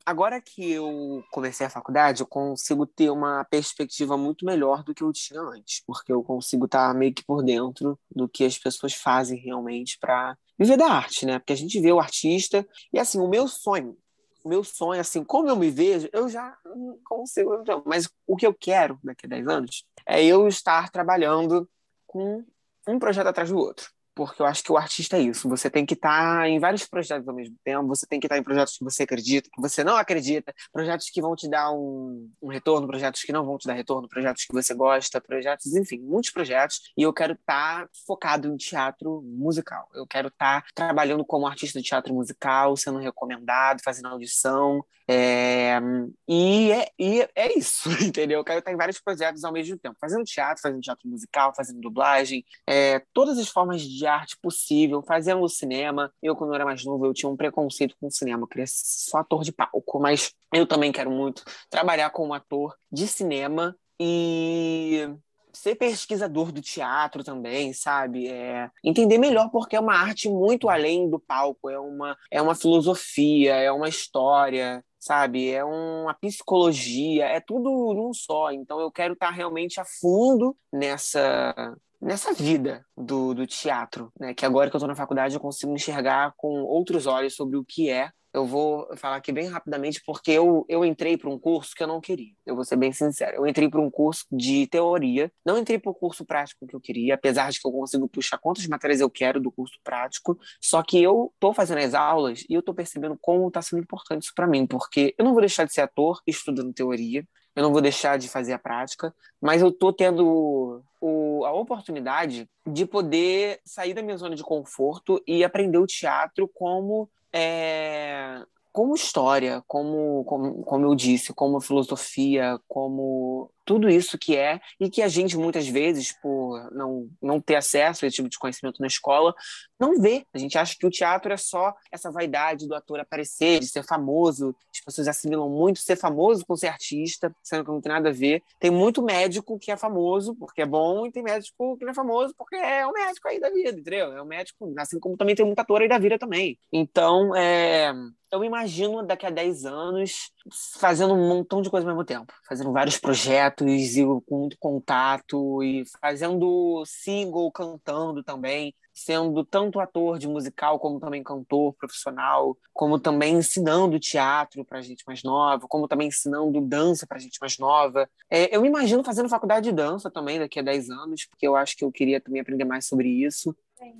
agora 0.05 0.41
que 0.41 0.71
eu 0.71 1.23
comecei 1.31 1.65
a 1.65 1.69
faculdade, 1.69 2.21
eu 2.21 2.27
consigo 2.27 2.85
ter 2.85 3.09
uma 3.09 3.45
perspectiva 3.45 4.17
muito 4.17 4.45
melhor 4.45 4.83
do 4.83 4.93
que 4.93 5.03
eu 5.03 5.13
tinha 5.13 5.39
antes, 5.39 5.81
porque 5.87 6.11
eu 6.11 6.21
consigo 6.21 6.65
estar 6.65 6.93
meio 6.93 7.13
que 7.13 7.23
por 7.23 7.41
dentro 7.41 7.97
do 8.13 8.27
que 8.27 8.43
as 8.43 8.59
pessoas 8.59 8.93
fazem 8.93 9.39
realmente 9.39 9.97
para 9.97 10.37
viver 10.57 10.77
da 10.77 10.87
arte, 10.87 11.25
né? 11.25 11.39
Porque 11.39 11.53
a 11.53 11.57
gente 11.57 11.79
vê 11.79 11.91
o 11.91 11.99
artista 11.99 12.67
e 12.91 12.99
assim, 12.99 13.19
o 13.19 13.27
meu 13.27 13.47
sonho, 13.47 13.97
o 14.43 14.49
meu 14.49 14.63
sonho 14.63 15.01
assim, 15.01 15.23
como 15.23 15.49
eu 15.49 15.55
me 15.55 15.69
vejo, 15.69 16.09
eu 16.13 16.29
já 16.29 16.57
não 16.65 16.99
consigo, 17.03 17.63
mas 17.85 18.09
o 18.25 18.35
que 18.35 18.45
eu 18.47 18.53
quero 18.53 18.99
daqui 19.03 19.25
a 19.25 19.29
10 19.29 19.47
anos 19.47 19.85
é 20.05 20.23
eu 20.23 20.47
estar 20.47 20.89
trabalhando 20.89 21.69
com 22.05 22.43
um 22.87 22.99
projeto 22.99 23.27
atrás 23.27 23.49
do 23.49 23.57
outro 23.57 23.91
porque 24.17 24.41
eu 24.41 24.47
acho 24.47 24.63
que 24.63 24.71
o 24.71 24.77
artista 24.77 25.15
é 25.15 25.21
isso. 25.21 25.47
Você 25.47 25.69
tem 25.69 25.85
que 25.85 25.93
estar 25.93 26.39
tá 26.39 26.49
em 26.49 26.59
vários 26.59 26.87
projetos 26.87 27.27
ao 27.27 27.35
mesmo 27.35 27.55
tempo, 27.63 27.87
você 27.87 28.07
tem 28.07 28.19
que 28.19 28.25
estar 28.25 28.35
tá 28.35 28.39
em 28.39 28.43
projetos 28.43 28.75
que 28.75 28.83
você 28.83 29.03
acredita, 29.03 29.47
que 29.53 29.61
você 29.61 29.83
não 29.83 29.95
acredita, 29.95 30.51
projetos 30.73 31.11
que 31.11 31.21
vão 31.21 31.35
te 31.35 31.47
dar 31.47 31.71
um, 31.71 32.27
um, 32.41 32.47
retorno, 32.47 32.87
projetos 32.87 33.21
que 33.21 33.31
não 33.31 33.45
vão 33.45 33.59
te 33.59 33.67
dar 33.67 33.75
retorno, 33.75 34.09
projetos 34.09 34.45
que 34.45 34.53
você 34.53 34.73
gosta, 34.73 35.21
projetos, 35.21 35.67
enfim, 35.75 35.99
muitos 35.99 36.31
projetos. 36.31 36.91
E 36.97 37.03
eu 37.03 37.13
quero 37.13 37.33
estar 37.33 37.83
tá 37.83 37.89
focado 38.07 38.47
em 38.47 38.57
teatro 38.57 39.21
musical. 39.23 39.87
Eu 39.93 40.07
quero 40.07 40.29
estar 40.29 40.61
tá 40.61 40.67
trabalhando 40.73 41.23
como 41.23 41.45
artista 41.45 41.79
de 41.79 41.87
teatro 41.87 42.11
musical, 42.11 42.75
sendo 42.75 42.97
recomendado, 42.97 43.83
fazendo 43.83 44.07
audição. 44.07 44.83
É... 45.07 45.79
E, 46.27 46.71
é, 46.71 46.91
e 46.99 47.27
é 47.33 47.57
isso, 47.57 47.89
entendeu? 48.03 48.39
Eu 48.39 48.43
quero 48.43 48.59
estar 48.59 48.71
em 48.71 48.77
vários 48.77 48.99
projetos 48.99 49.43
ao 49.43 49.53
mesmo 49.53 49.77
tempo, 49.77 49.95
fazendo 50.01 50.25
teatro, 50.25 50.61
fazendo 50.61 50.81
teatro 50.81 51.07
musical, 51.07 51.53
fazendo 51.55 51.79
dublagem, 51.79 52.43
é, 52.67 53.01
todas 53.13 53.37
as 53.37 53.47
formas 53.47 53.81
de 53.81 54.05
arte 54.07 54.37
possível, 54.41 55.01
fazendo 55.01 55.41
o 55.41 55.49
cinema. 55.49 56.11
Eu, 56.21 56.35
quando 56.35 56.53
era 56.53 56.65
mais 56.65 56.83
novo, 56.83 57.05
eu 57.05 57.13
tinha 57.13 57.29
um 57.29 57.37
preconceito 57.37 57.95
com 57.99 58.07
o 58.07 58.11
cinema, 58.11 58.43
eu 58.43 58.47
queria 58.47 58.67
ser 58.67 59.09
só 59.11 59.17
ator 59.19 59.43
de 59.43 59.51
palco, 59.51 59.99
mas 59.99 60.33
eu 60.53 60.65
também 60.65 60.91
quero 60.91 61.11
muito 61.11 61.43
trabalhar 61.69 62.09
como 62.09 62.33
ator 62.33 62.75
de 62.91 63.07
cinema 63.07 63.75
e 63.99 65.09
ser 65.57 65.75
pesquisador 65.75 66.51
do 66.51 66.61
teatro 66.61 67.23
também, 67.23 67.73
sabe? 67.73 68.27
É, 68.27 68.69
entender 68.83 69.17
melhor 69.17 69.49
porque 69.49 69.75
é 69.75 69.79
uma 69.79 69.95
arte 69.95 70.29
muito 70.29 70.69
além 70.69 71.09
do 71.09 71.19
palco, 71.19 71.69
é 71.69 71.79
uma, 71.79 72.15
é 72.31 72.41
uma 72.41 72.55
filosofia, 72.55 73.55
é 73.55 73.71
uma 73.71 73.89
história, 73.89 74.83
sabe? 74.99 75.49
É 75.49 75.63
uma 75.63 76.13
psicologia, 76.13 77.25
é 77.25 77.39
tudo 77.39 77.93
num 77.93 78.13
só. 78.13 78.51
Então 78.51 78.79
eu 78.79 78.91
quero 78.91 79.13
estar 79.13 79.31
realmente 79.31 79.79
a 79.79 79.85
fundo 79.85 80.55
nessa 80.71 81.75
nessa 82.01 82.33
vida 82.33 82.85
do, 82.95 83.33
do 83.33 83.47
teatro, 83.47 84.11
né? 84.19 84.33
Que 84.33 84.45
agora 84.45 84.69
que 84.69 84.75
eu 84.75 84.79
estou 84.79 84.87
na 84.87 84.95
faculdade 84.95 85.35
eu 85.35 85.41
consigo 85.41 85.73
enxergar 85.73 86.33
com 86.37 86.61
outros 86.63 87.05
olhos 87.07 87.35
sobre 87.35 87.57
o 87.57 87.65
que 87.65 87.89
é 87.89 88.11
eu 88.37 88.45
vou 88.45 88.87
falar 88.97 89.15
aqui 89.15 89.31
bem 89.31 89.47
rapidamente, 89.47 90.01
porque 90.05 90.31
eu, 90.31 90.65
eu 90.69 90.85
entrei 90.85 91.17
para 91.17 91.29
um 91.29 91.39
curso 91.39 91.73
que 91.75 91.81
eu 91.81 91.87
não 91.87 91.99
queria. 91.99 92.33
Eu 92.45 92.55
vou 92.55 92.63
ser 92.63 92.75
bem 92.75 92.91
sincero. 92.91 93.37
Eu 93.37 93.47
entrei 93.47 93.69
para 93.69 93.81
um 93.81 93.89
curso 93.89 94.25
de 94.31 94.67
teoria, 94.67 95.31
não 95.45 95.57
entrei 95.57 95.79
para 95.79 95.89
o 95.89 95.95
curso 95.95 96.23
prático 96.25 96.67
que 96.67 96.75
eu 96.75 96.79
queria, 96.79 97.15
apesar 97.15 97.49
de 97.51 97.59
que 97.59 97.67
eu 97.67 97.71
consigo 97.71 98.07
puxar 98.07 98.37
quantas 98.37 98.67
matérias 98.67 98.99
eu 99.01 99.09
quero 99.09 99.39
do 99.39 99.51
curso 99.51 99.79
prático. 99.83 100.37
Só 100.61 100.83
que 100.83 101.01
eu 101.01 101.33
tô 101.39 101.53
fazendo 101.53 101.79
as 101.79 101.93
aulas 101.93 102.43
e 102.47 102.53
eu 102.53 102.61
tô 102.61 102.73
percebendo 102.73 103.17
como 103.19 103.47
está 103.47 103.61
sendo 103.61 103.81
importante 103.81 104.23
isso 104.23 104.33
para 104.35 104.45
mim, 104.45 104.67
porque 104.67 105.15
eu 105.17 105.25
não 105.25 105.31
vou 105.31 105.41
deixar 105.41 105.65
de 105.65 105.73
ser 105.73 105.81
ator 105.81 106.21
estudando 106.27 106.73
teoria, 106.73 107.25
eu 107.57 107.63
não 107.63 107.71
vou 107.71 107.81
deixar 107.81 108.19
de 108.19 108.29
fazer 108.29 108.53
a 108.53 108.59
prática, 108.59 109.11
mas 109.41 109.63
eu 109.63 109.71
tô 109.71 109.91
tendo 109.91 110.83
o, 111.01 111.43
a 111.43 111.51
oportunidade 111.51 112.47
de 112.67 112.85
poder 112.85 113.59
sair 113.65 113.95
da 113.95 114.03
minha 114.03 114.15
zona 114.15 114.35
de 114.35 114.43
conforto 114.43 115.19
e 115.25 115.43
aprender 115.43 115.79
o 115.79 115.87
teatro 115.87 116.47
como 116.47 117.09
é, 117.33 118.43
como 118.71 118.93
história, 118.93 119.63
como, 119.65 120.23
como, 120.25 120.63
como 120.63 120.85
eu 120.85 120.93
disse, 120.93 121.33
como 121.33 121.59
filosofia, 121.59 122.59
como 122.67 123.49
tudo 123.67 123.89
isso 123.89 124.17
que 124.17 124.35
é 124.35 124.61
e 124.79 124.89
que 124.89 125.01
a 125.01 125.09
gente 125.09 125.37
muitas 125.37 125.67
vezes 125.67 126.17
por 126.21 126.71
não 126.71 127.09
não 127.21 127.41
ter 127.41 127.57
acesso 127.57 128.05
a 128.05 128.07
esse 128.07 128.15
tipo 128.15 128.29
de 128.29 128.39
conhecimento 128.39 128.79
na 128.79 128.87
escola 128.87 129.35
não 129.77 129.99
vê. 129.99 130.25
A 130.33 130.37
gente 130.37 130.57
acha 130.57 130.75
que 130.75 130.87
o 130.87 130.89
teatro 130.89 131.31
é 131.33 131.37
só 131.37 131.75
essa 131.91 132.09
vaidade 132.09 132.65
do 132.65 132.73
ator 132.73 132.99
aparecer 133.01 133.59
de 133.59 133.67
ser 133.67 133.83
famoso 133.83 134.55
as 134.73 134.79
pessoas 134.79 135.07
assimilam 135.09 135.49
muito 135.49 135.79
ser 135.79 135.97
famoso 135.97 136.45
com 136.45 136.55
ser 136.55 136.67
artista 136.67 137.35
sendo 137.43 137.65
que 137.65 137.71
não 137.71 137.81
tem 137.81 137.91
nada 137.91 138.09
a 138.09 138.13
ver. 138.13 138.41
Tem 138.57 138.71
muito 138.71 139.03
médico 139.03 139.59
que 139.59 139.69
é 139.69 139.75
famoso 139.75 140.33
porque 140.35 140.61
é 140.61 140.65
bom 140.65 141.05
e 141.05 141.11
tem 141.11 141.21
médico 141.21 141.75
que 141.77 141.83
não 141.83 141.91
é 141.91 141.95
famoso 141.95 142.33
porque 142.37 142.55
é 142.55 142.87
o 142.87 142.93
médico 142.93 143.27
aí 143.27 143.39
da 143.39 143.49
vida 143.49 143.77
entendeu? 143.77 144.13
É 144.13 144.21
o 144.21 144.25
médico 144.25 144.73
assim 144.77 144.97
como 144.97 145.17
também 145.17 145.35
tem 145.35 145.45
muito 145.45 145.59
ator 145.59 145.81
aí 145.81 145.89
da 145.89 145.97
vida 145.97 146.17
também. 146.17 146.57
Então 146.71 147.35
é 147.35 147.93
eu 148.31 148.43
imagino 148.43 149.05
daqui 149.05 149.25
a 149.25 149.29
10 149.29 149.65
anos 149.65 150.31
fazendo 150.51 151.13
um 151.13 151.27
montão 151.27 151.61
de 151.61 151.69
coisas 151.69 151.87
ao 151.87 151.93
mesmo 151.93 152.05
tempo, 152.05 152.33
fazendo 152.47 152.71
vários 152.71 152.97
projetos 152.97 153.67
e 153.67 154.03
com 154.25 154.39
muito 154.39 154.57
contato 154.59 155.63
e 155.63 155.83
fazendo 156.01 156.83
single, 156.85 157.51
cantando 157.51 158.23
também, 158.23 158.73
sendo 158.93 159.43
tanto 159.45 159.79
ator 159.79 160.17
de 160.17 160.27
musical 160.27 160.79
como 160.79 160.99
também 160.99 161.23
cantor 161.23 161.73
profissional, 161.73 162.57
como 162.73 162.99
também 162.99 163.35
ensinando 163.35 163.99
teatro 163.99 164.65
para 164.65 164.81
gente 164.81 165.03
mais 165.05 165.23
nova, 165.23 165.67
como 165.67 165.87
também 165.87 166.07
ensinando 166.07 166.59
dança 166.61 167.05
para 167.05 167.19
gente 167.19 167.39
mais 167.39 167.57
nova. 167.57 168.09
É, 168.29 168.55
eu 168.55 168.61
me 168.61 168.67
imagino 168.67 169.03
fazendo 169.03 169.29
faculdade 169.29 169.69
de 169.69 169.75
dança 169.75 170.09
também 170.09 170.39
daqui 170.39 170.59
a 170.59 170.63
10 170.63 170.89
anos, 170.89 171.25
porque 171.25 171.47
eu 171.47 171.55
acho 171.55 171.75
que 171.75 171.83
eu 171.83 171.91
queria 171.91 172.19
também 172.19 172.41
aprender 172.41 172.65
mais 172.65 172.87
sobre 172.87 173.07
isso. 173.09 173.55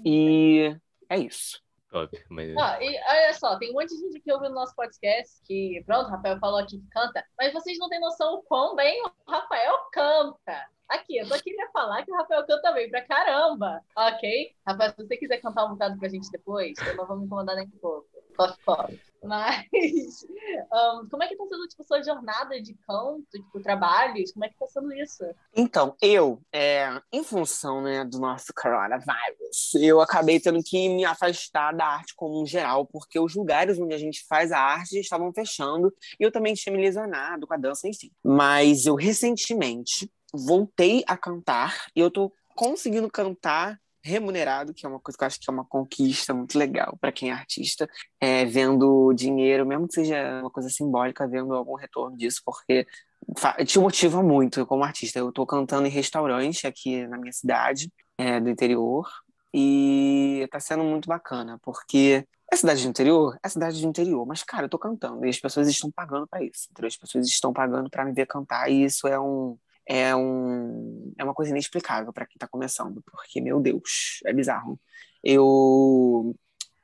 E 0.06 0.76
é 1.10 1.18
isso. 1.20 1.62
Top, 1.90 2.26
mas... 2.30 2.56
Ah, 2.58 2.78
e 2.82 2.88
olha 2.88 3.34
só, 3.34 3.58
tem 3.58 3.72
um 3.72 3.74
monte 3.74 3.90
de 3.90 3.98
gente 3.98 4.20
que 4.20 4.32
ouve 4.32 4.48
o 4.48 4.54
nosso 4.54 4.76
podcast 4.76 5.42
que, 5.46 5.82
pronto, 5.86 6.08
o 6.08 6.12
Rafael 6.12 6.38
falou 6.40 6.60
aqui 6.60 6.78
que 6.80 6.90
canta, 6.90 7.24
mas 7.38 7.54
vocês 7.54 7.78
não 7.78 7.88
têm 7.88 8.00
noção 8.00 8.36
o 8.36 8.44
quão 8.44 8.76
bem 8.76 9.02
o 9.04 9.32
Rafael 9.32 9.74
canta. 9.92 10.68
Aqui, 10.90 11.18
eu 11.18 11.26
só 11.26 11.38
queria 11.40 11.70
falar 11.72 12.04
que 12.04 12.12
o 12.12 12.16
Rafael 12.16 12.46
canta 12.46 12.72
bem 12.72 12.90
pra 12.90 13.06
caramba, 13.06 13.82
ok? 13.96 14.54
Rafael, 14.66 14.92
se 14.92 14.98
você 14.98 15.18
quiser 15.18 15.38
cantar 15.38 15.66
um 15.66 15.72
bocado 15.72 15.98
pra 15.98 16.10
gente 16.10 16.30
depois, 16.32 16.78
eu 16.86 16.96
não 16.96 17.06
vou 17.06 17.18
me 17.18 17.26
incomodar 17.26 17.56
nem 17.56 17.66
um 17.66 17.80
pouco. 17.80 18.08
Coffee, 18.38 18.64
coffee. 18.66 19.02
Mas, 19.28 19.66
um, 20.74 21.08
como 21.10 21.24
é 21.24 21.28
que 21.28 21.36
tá 21.36 21.46
sendo, 21.46 21.68
tipo, 21.68 21.84
sua 21.84 22.02
jornada 22.02 22.62
de 22.62 22.74
canto, 22.88 23.26
tipo, 23.30 23.62
trabalhos? 23.62 24.32
Como 24.32 24.46
é 24.46 24.50
que 24.50 24.58
tá 24.58 24.66
sendo 24.68 24.94
isso? 24.94 25.24
Então, 25.56 25.96
eu, 26.02 26.42
é, 26.52 27.02
em 27.12 27.24
função, 27.24 27.82
né, 27.82 28.06
do 28.06 28.20
nosso 28.20 28.54
coronavírus, 28.56 29.76
eu 29.82 30.00
acabei 30.00 30.40
tendo 30.40 30.64
que 30.64 30.88
me 30.90 31.04
afastar 31.04 31.74
da 31.74 31.86
arte 31.86 32.16
como 32.16 32.42
um 32.42 32.46
geral, 32.46 32.86
porque 32.86 33.20
os 33.20 33.36
lugares 33.36 33.78
onde 33.78 33.94
a 33.94 33.98
gente 33.98 34.26
faz 34.28 34.52
a 34.52 34.60
arte 34.60 34.98
estavam 34.98 35.34
fechando, 35.34 35.94
e 36.20 36.24
eu 36.24 36.32
também 36.32 36.54
tinha 36.54 36.74
me 36.74 36.82
lesionado 36.82 37.46
com 37.46 37.54
a 37.54 37.58
dança, 37.58 37.88
enfim. 37.88 38.10
Mas 38.24 38.86
eu, 38.86 38.96
recentemente, 38.96 40.10
voltei 40.34 41.04
a 41.06 41.18
cantar, 41.18 41.88
e 41.94 42.00
eu 42.00 42.10
tô 42.10 42.32
conseguindo 42.56 43.10
cantar 43.10 43.80
remunerado, 44.08 44.74
que 44.74 44.86
é 44.86 44.90
uma 44.90 45.00
coisa 45.00 45.18
que 45.18 45.24
eu 45.24 45.28
acho 45.28 45.40
que 45.40 45.50
é 45.50 45.54
uma 45.54 45.66
conquista 45.66 46.34
muito 46.34 46.58
legal 46.58 46.98
para 47.00 47.12
quem 47.12 47.30
é 47.30 47.34
artista, 47.34 47.88
é, 48.20 48.46
vendo 48.46 49.14
dinheiro, 49.14 49.66
mesmo 49.66 49.88
que 49.88 49.96
seja 49.96 50.40
uma 50.42 50.50
coisa 50.50 50.70
simbólica, 50.70 51.28
vendo 51.28 51.54
algum 51.54 51.76
retorno 51.76 52.18
disso, 52.18 52.42
porque 52.46 52.88
te 53.66 53.80
motiva 53.80 54.24
muito 54.24 54.66
como 54.66 54.84
artista. 54.84 55.20
Eu 55.20 55.30
estou 55.30 55.46
cantando 55.46 55.88
em 55.88 55.92
restaurante 55.92 56.66
aqui 56.66 57.06
na 57.08 57.18
minha 57.18 57.34
cidade, 57.34 57.92
é, 58.18 58.40
do 58.40 58.50
interior, 58.50 59.08
e 59.54 60.42
está 60.46 60.60
sendo 60.60 60.84
muito 60.84 61.08
bacana, 61.08 61.60
porque 61.62 62.26
é 62.52 62.56
cidade 62.56 62.84
do 62.84 62.90
interior? 62.90 63.38
É 63.44 63.50
cidade 63.50 63.82
do 63.82 63.88
interior, 63.88 64.26
mas, 64.26 64.44
cara, 64.44 64.66
eu 64.66 64.70
tô 64.70 64.80
cantando 64.80 65.26
e 65.26 65.30
as 65.30 65.40
pessoas 65.40 65.68
estão 65.68 65.92
pagando 65.92 66.28
para 66.28 66.44
isso, 66.44 66.68
entendeu? 66.72 66.88
As 66.88 66.98
pessoas 66.98 67.28
estão 67.28 67.52
pagando 67.52 67.90
para 67.90 68.06
me 68.06 68.14
ver 68.14 68.26
cantar 68.26 68.70
e 68.72 68.86
isso 68.86 69.08
é 69.08 69.20
um, 69.20 69.58
é, 69.88 70.16
um, 70.16 71.14
é 71.18 71.24
uma 71.24 71.34
coisa 71.34 71.52
inexplicável 71.52 72.12
para 72.12 72.26
quem 72.26 72.36
está 72.36 72.48
começando, 72.48 73.02
porque, 73.06 73.40
meu 73.42 73.60
Deus, 73.60 74.20
é 74.26 74.34
bizarro. 74.34 74.80
Eu 75.24 76.36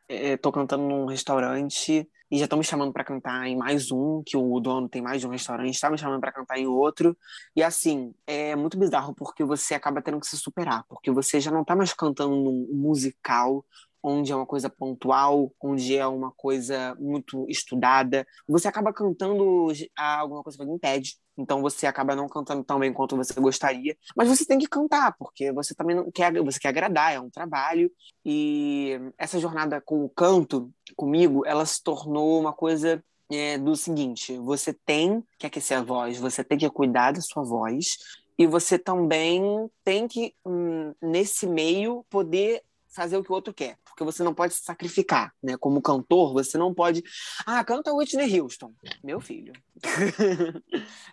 estou 0.09 0.51
é, 0.51 0.55
cantando 0.55 0.83
num 0.83 1.05
restaurante 1.05 2.07
e 2.31 2.37
já 2.37 2.45
estão 2.45 2.57
me 2.57 2.63
chamando 2.63 2.91
para 2.91 3.03
cantar 3.03 3.45
em 3.47 3.55
mais 3.55 3.91
um, 3.91 4.23
que 4.25 4.35
o 4.35 4.59
dono 4.59 4.89
tem 4.89 5.01
mais 5.01 5.21
de 5.21 5.27
um 5.27 5.29
restaurante, 5.29 5.73
está 5.75 5.89
me 5.89 5.97
chamando 5.97 6.19
para 6.19 6.31
cantar 6.31 6.57
em 6.57 6.65
outro. 6.65 7.15
E 7.55 7.61
assim, 7.61 8.13
é 8.25 8.55
muito 8.55 8.77
bizarro 8.77 9.13
porque 9.13 9.43
você 9.43 9.75
acaba 9.75 10.01
tendo 10.01 10.19
que 10.19 10.27
se 10.27 10.37
superar, 10.37 10.83
porque 10.89 11.11
você 11.11 11.39
já 11.39 11.51
não 11.51 11.61
está 11.61 11.75
mais 11.75 11.93
cantando 11.93 12.35
num 12.35 12.67
musical 12.73 13.63
onde 14.01 14.31
é 14.31 14.35
uma 14.35 14.45
coisa 14.45 14.69
pontual, 14.69 15.53
onde 15.61 15.95
é 15.95 16.05
uma 16.05 16.31
coisa 16.31 16.95
muito 16.99 17.45
estudada. 17.47 18.27
Você 18.47 18.67
acaba 18.67 18.91
cantando 18.91 19.71
alguma 19.95 20.43
coisa 20.43 20.57
que 20.57 20.63
alguém 20.63 20.79
pede. 20.79 21.15
Então 21.37 21.61
você 21.61 21.87
acaba 21.87 22.15
não 22.15 22.27
cantando 22.27 22.63
tão 22.63 22.79
bem 22.79 22.93
quanto 22.93 23.15
você 23.15 23.39
gostaria, 23.39 23.97
mas 24.15 24.27
você 24.27 24.45
tem 24.45 24.59
que 24.59 24.67
cantar, 24.67 25.15
porque 25.17 25.51
você 25.51 25.73
também 25.73 25.95
não 25.95 26.11
quer, 26.11 26.33
você 26.41 26.59
quer 26.59 26.69
agradar, 26.69 27.13
é 27.13 27.19
um 27.19 27.29
trabalho. 27.29 27.91
E 28.25 28.99
essa 29.17 29.39
jornada 29.39 29.81
com 29.81 30.03
o 30.05 30.09
canto, 30.09 30.71
comigo, 30.95 31.45
ela 31.45 31.65
se 31.65 31.81
tornou 31.81 32.39
uma 32.39 32.53
coisa 32.53 33.03
é, 33.31 33.57
do 33.57 33.75
seguinte: 33.75 34.37
você 34.37 34.73
tem 34.73 35.23
que 35.37 35.47
aquecer 35.47 35.77
a 35.77 35.83
voz, 35.83 36.17
você 36.17 36.43
tem 36.43 36.57
que 36.57 36.69
cuidar 36.69 37.11
da 37.11 37.21
sua 37.21 37.43
voz, 37.43 37.97
e 38.37 38.47
você 38.47 38.77
também 38.79 39.69
tem 39.83 40.07
que, 40.07 40.33
hum, 40.45 40.93
nesse 41.01 41.47
meio, 41.47 42.05
poder 42.09 42.61
fazer 42.93 43.17
o 43.17 43.23
que 43.23 43.31
o 43.31 43.35
outro 43.35 43.53
quer, 43.53 43.77
porque 43.83 44.03
você 44.03 44.23
não 44.23 44.33
pode 44.33 44.53
se 44.53 44.63
sacrificar, 44.63 45.33
né? 45.41 45.57
Como 45.57 45.81
cantor, 45.81 46.33
você 46.33 46.57
não 46.57 46.73
pode, 46.73 47.03
ah, 47.45 47.63
canta 47.63 47.93
Whitney 47.93 48.39
Houston, 48.39 48.73
meu 49.03 49.19
filho. 49.19 49.53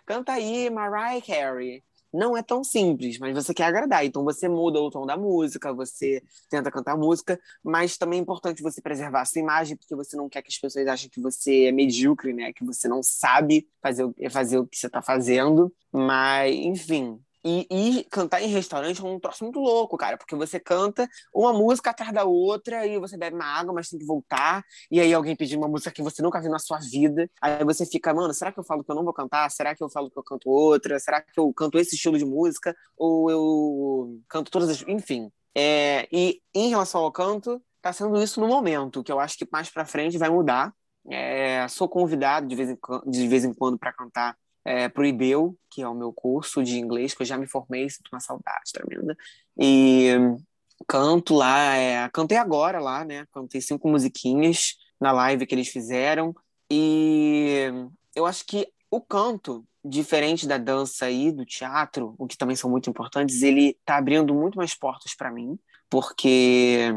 canta 0.05 0.33
aí 0.33 0.69
Mariah 0.69 1.21
Carey. 1.21 1.83
Não 2.13 2.35
é 2.35 2.43
tão 2.43 2.61
simples, 2.61 3.17
mas 3.17 3.33
você 3.33 3.53
quer 3.53 3.63
agradar. 3.63 4.05
Então 4.05 4.23
você 4.23 4.49
muda 4.49 4.81
o 4.81 4.89
tom 4.89 5.05
da 5.05 5.15
música, 5.15 5.73
você 5.73 6.21
tenta 6.49 6.69
cantar 6.69 6.97
música, 6.97 7.39
mas 7.63 7.97
também 7.97 8.19
é 8.19 8.21
importante 8.21 8.61
você 8.61 8.81
preservar 8.81 9.21
a 9.21 9.25
sua 9.25 9.39
imagem, 9.39 9.77
porque 9.77 9.95
você 9.95 10.17
não 10.17 10.27
quer 10.27 10.41
que 10.41 10.49
as 10.49 10.57
pessoas 10.57 10.87
achem 10.87 11.09
que 11.09 11.21
você 11.21 11.65
é 11.65 11.71
medíocre, 11.71 12.33
né? 12.33 12.51
Que 12.51 12.65
você 12.65 12.87
não 12.89 13.01
sabe 13.01 13.65
fazer, 13.81 14.05
fazer 14.29 14.57
o 14.57 14.67
que 14.67 14.77
você 14.77 14.87
está 14.87 15.01
fazendo. 15.01 15.73
Mas, 15.91 16.53
enfim, 16.53 17.17
e, 17.43 17.67
e, 17.71 18.03
cantar 18.05 18.41
em 18.41 18.47
restaurante 18.47 19.01
é 19.01 19.03
um 19.03 19.19
troço 19.19 19.43
muito 19.43 19.59
louco, 19.59 19.97
cara, 19.97 20.17
porque 20.17 20.35
você 20.35 20.59
canta 20.59 21.07
uma 21.33 21.51
música 21.51 21.89
atrás 21.89 22.13
da 22.13 22.23
outra 22.23 22.85
e 22.85 22.99
você 22.99 23.17
bebe 23.17 23.35
uma 23.35 23.45
água, 23.45 23.73
mas 23.73 23.89
tem 23.89 23.99
que 23.99 24.05
voltar. 24.05 24.63
E 24.91 24.99
aí 24.99 25.11
alguém 25.13 25.35
pediu 25.35 25.57
uma 25.57 25.67
música 25.67 25.91
que 25.91 26.03
você 26.03 26.21
nunca 26.21 26.39
viu 26.39 26.51
na 26.51 26.59
sua 26.59 26.79
vida. 26.79 27.29
Aí 27.41 27.63
você 27.63 27.85
fica, 27.85 28.13
mano, 28.13 28.33
será 28.33 28.51
que 28.51 28.59
eu 28.59 28.63
falo 28.63 28.83
que 28.83 28.91
eu 28.91 28.95
não 28.95 29.03
vou 29.03 29.13
cantar? 29.13 29.49
Será 29.49 29.75
que 29.75 29.83
eu 29.83 29.89
falo 29.89 30.11
que 30.11 30.19
eu 30.19 30.23
canto 30.23 30.49
outra? 30.49 30.99
Será 30.99 31.21
que 31.21 31.39
eu 31.39 31.51
canto 31.53 31.79
esse 31.79 31.95
estilo 31.95 32.17
de 32.17 32.25
música? 32.25 32.75
Ou 32.95 33.31
eu 33.31 34.19
canto 34.29 34.51
todas 34.51 34.69
as. 34.69 34.83
Enfim. 34.87 35.31
É... 35.55 36.07
E 36.11 36.41
em 36.53 36.69
relação 36.69 37.01
ao 37.01 37.11
canto, 37.11 37.61
tá 37.81 37.91
sendo 37.91 38.21
isso 38.21 38.39
no 38.39 38.47
momento, 38.47 39.03
que 39.03 39.11
eu 39.11 39.19
acho 39.19 39.37
que 39.37 39.47
mais 39.51 39.69
pra 39.69 39.85
frente 39.85 40.17
vai 40.17 40.29
mudar. 40.29 40.73
É... 41.09 41.67
Sou 41.69 41.89
convidado 41.89 42.47
de 42.47 42.55
vez 42.55 42.69
em, 42.69 42.77
de 43.07 43.27
vez 43.27 43.43
em 43.43 43.53
quando 43.53 43.79
para 43.79 43.91
cantar 43.93 44.37
é, 44.65 44.85
IBEU, 44.85 45.57
que 45.69 45.81
é 45.81 45.87
o 45.87 45.95
meu 45.95 46.13
curso 46.13 46.63
de 46.63 46.79
inglês, 46.79 47.13
que 47.13 47.21
eu 47.21 47.25
já 47.25 47.37
me 47.37 47.47
formei, 47.47 47.89
sinto 47.89 48.09
uma 48.11 48.19
saudade 48.19 48.71
tremenda. 48.73 49.17
E 49.57 50.11
canto 50.87 51.35
lá, 51.35 51.75
é, 51.75 52.09
cantei 52.09 52.37
agora 52.37 52.79
lá, 52.79 53.03
né? 53.05 53.25
Cantei 53.31 53.61
cinco 53.61 53.89
musiquinhas 53.89 54.75
na 54.99 55.11
live 55.11 55.45
que 55.45 55.55
eles 55.55 55.69
fizeram. 55.69 56.35
E 56.69 57.67
eu 58.15 58.25
acho 58.25 58.45
que 58.45 58.67
o 58.89 59.01
canto, 59.01 59.65
diferente 59.83 60.47
da 60.47 60.57
dança 60.57 61.09
e 61.09 61.31
do 61.31 61.45
teatro, 61.45 62.13
o 62.17 62.27
que 62.27 62.37
também 62.37 62.55
são 62.55 62.69
muito 62.69 62.89
importantes, 62.89 63.41
ele 63.41 63.77
tá 63.85 63.97
abrindo 63.97 64.33
muito 64.33 64.57
mais 64.57 64.75
portas 64.75 65.15
para 65.15 65.31
mim, 65.31 65.57
porque 65.89 66.93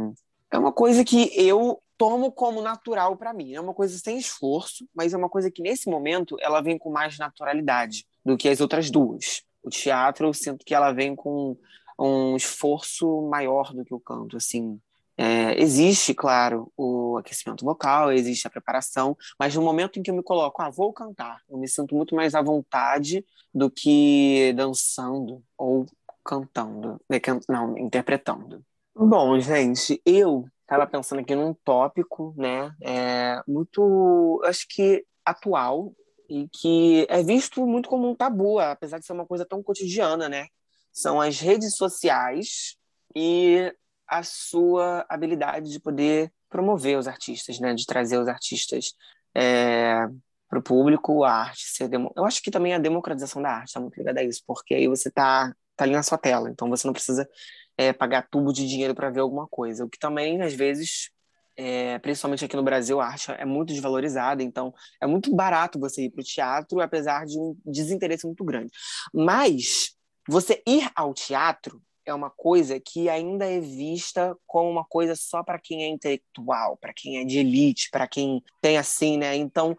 é 0.50 0.58
uma 0.58 0.72
coisa 0.72 1.04
que 1.04 1.30
eu 1.34 1.80
tomo 1.96 2.32
como 2.32 2.62
natural 2.62 3.16
para 3.16 3.32
mim. 3.32 3.54
É 3.54 3.60
uma 3.60 3.74
coisa 3.74 3.98
sem 3.98 4.18
esforço, 4.18 4.88
mas 4.94 5.12
é 5.12 5.16
uma 5.16 5.28
coisa 5.28 5.50
que 5.50 5.62
nesse 5.62 5.88
momento 5.88 6.36
ela 6.40 6.60
vem 6.60 6.78
com 6.78 6.90
mais 6.90 7.18
naturalidade 7.18 8.04
do 8.24 8.36
que 8.36 8.48
as 8.48 8.60
outras 8.60 8.90
duas. 8.90 9.42
O 9.62 9.70
teatro, 9.70 10.28
eu 10.28 10.34
sinto 10.34 10.64
que 10.64 10.74
ela 10.74 10.92
vem 10.92 11.14
com 11.14 11.56
um 11.98 12.36
esforço 12.36 13.28
maior 13.28 13.72
do 13.72 13.84
que 13.84 13.94
o 13.94 14.00
canto, 14.00 14.36
assim. 14.36 14.80
É, 15.16 15.60
existe, 15.62 16.12
claro, 16.12 16.72
o 16.76 17.16
aquecimento 17.18 17.64
vocal, 17.64 18.10
existe 18.10 18.48
a 18.48 18.50
preparação, 18.50 19.16
mas 19.38 19.54
no 19.54 19.62
momento 19.62 19.98
em 19.98 20.02
que 20.02 20.10
eu 20.10 20.14
me 20.14 20.24
coloco, 20.24 20.60
ah, 20.60 20.70
vou 20.70 20.92
cantar, 20.92 21.40
eu 21.48 21.56
me 21.56 21.68
sinto 21.68 21.94
muito 21.94 22.16
mais 22.16 22.34
à 22.34 22.42
vontade 22.42 23.24
do 23.54 23.70
que 23.70 24.52
dançando 24.56 25.40
ou 25.56 25.86
cantando, 26.24 27.00
né, 27.08 27.20
não, 27.48 27.78
interpretando. 27.78 28.64
Bom, 28.96 29.38
gente, 29.38 30.00
eu 30.04 30.46
estava 30.74 30.90
pensando 30.90 31.20
aqui 31.20 31.34
num 31.34 31.54
tópico, 31.54 32.34
né, 32.36 32.74
é, 32.82 33.42
muito, 33.46 34.42
acho 34.44 34.66
que 34.68 35.04
atual 35.24 35.92
e 36.28 36.48
que 36.48 37.06
é 37.08 37.22
visto 37.22 37.66
muito 37.66 37.88
como 37.88 38.08
um 38.08 38.14
tabu, 38.14 38.58
apesar 38.58 38.98
de 38.98 39.06
ser 39.06 39.12
uma 39.12 39.26
coisa 39.26 39.44
tão 39.44 39.62
cotidiana, 39.62 40.28
né? 40.28 40.46
São 40.92 41.20
as 41.20 41.40
redes 41.40 41.76
sociais 41.76 42.76
e 43.14 43.72
a 44.06 44.22
sua 44.22 45.04
habilidade 45.08 45.70
de 45.70 45.80
poder 45.80 46.32
promover 46.48 46.98
os 46.98 47.08
artistas, 47.08 47.58
né? 47.60 47.74
De 47.74 47.84
trazer 47.86 48.18
os 48.18 48.28
artistas 48.28 48.94
é, 49.34 50.06
para 50.48 50.58
o 50.58 50.62
público, 50.62 51.24
a 51.24 51.32
arte 51.32 51.64
ser... 51.66 51.88
Demo... 51.88 52.12
Eu 52.16 52.24
acho 52.24 52.42
que 52.42 52.50
também 52.50 52.74
a 52.74 52.78
democratização 52.78 53.42
da 53.42 53.50
arte 53.50 53.68
está 53.68 53.80
muito 53.80 53.96
ligada 53.96 54.20
a 54.20 54.24
isso, 54.24 54.42
porque 54.46 54.74
aí 54.74 54.88
você 54.88 55.08
está 55.08 55.54
tá 55.76 55.84
ali 55.84 55.92
na 55.92 56.02
sua 56.02 56.18
tela, 56.18 56.48
então 56.50 56.68
você 56.68 56.86
não 56.86 56.94
precisa 56.94 57.28
é, 57.76 57.92
pagar 57.92 58.28
tubo 58.30 58.52
de 58.52 58.66
dinheiro 58.66 58.94
para 58.94 59.10
ver 59.10 59.20
alguma 59.20 59.46
coisa, 59.46 59.84
o 59.84 59.88
que 59.88 59.98
também, 59.98 60.40
às 60.42 60.54
vezes, 60.54 61.10
é, 61.56 61.98
principalmente 61.98 62.44
aqui 62.44 62.56
no 62.56 62.62
Brasil, 62.62 63.00
a 63.00 63.06
arte 63.06 63.30
é 63.32 63.44
muito 63.44 63.72
desvalorizada, 63.72 64.42
então 64.42 64.72
é 65.00 65.06
muito 65.06 65.34
barato 65.34 65.78
você 65.78 66.04
ir 66.04 66.10
para 66.10 66.20
o 66.20 66.24
teatro, 66.24 66.80
apesar 66.80 67.26
de 67.26 67.38
um 67.38 67.56
desinteresse 67.64 68.26
muito 68.26 68.44
grande. 68.44 68.70
Mas 69.12 69.94
você 70.28 70.62
ir 70.66 70.90
ao 70.94 71.12
teatro 71.12 71.80
é 72.06 72.12
uma 72.12 72.30
coisa 72.30 72.78
que 72.78 73.08
ainda 73.08 73.46
é 73.46 73.60
vista 73.60 74.36
como 74.46 74.70
uma 74.70 74.84
coisa 74.84 75.16
só 75.16 75.42
para 75.42 75.58
quem 75.58 75.84
é 75.84 75.88
intelectual, 75.88 76.76
para 76.76 76.92
quem 76.92 77.18
é 77.18 77.24
de 77.24 77.38
elite, 77.38 77.88
para 77.90 78.06
quem 78.06 78.42
tem 78.60 78.76
assim, 78.76 79.16
né? 79.16 79.34
Então, 79.36 79.74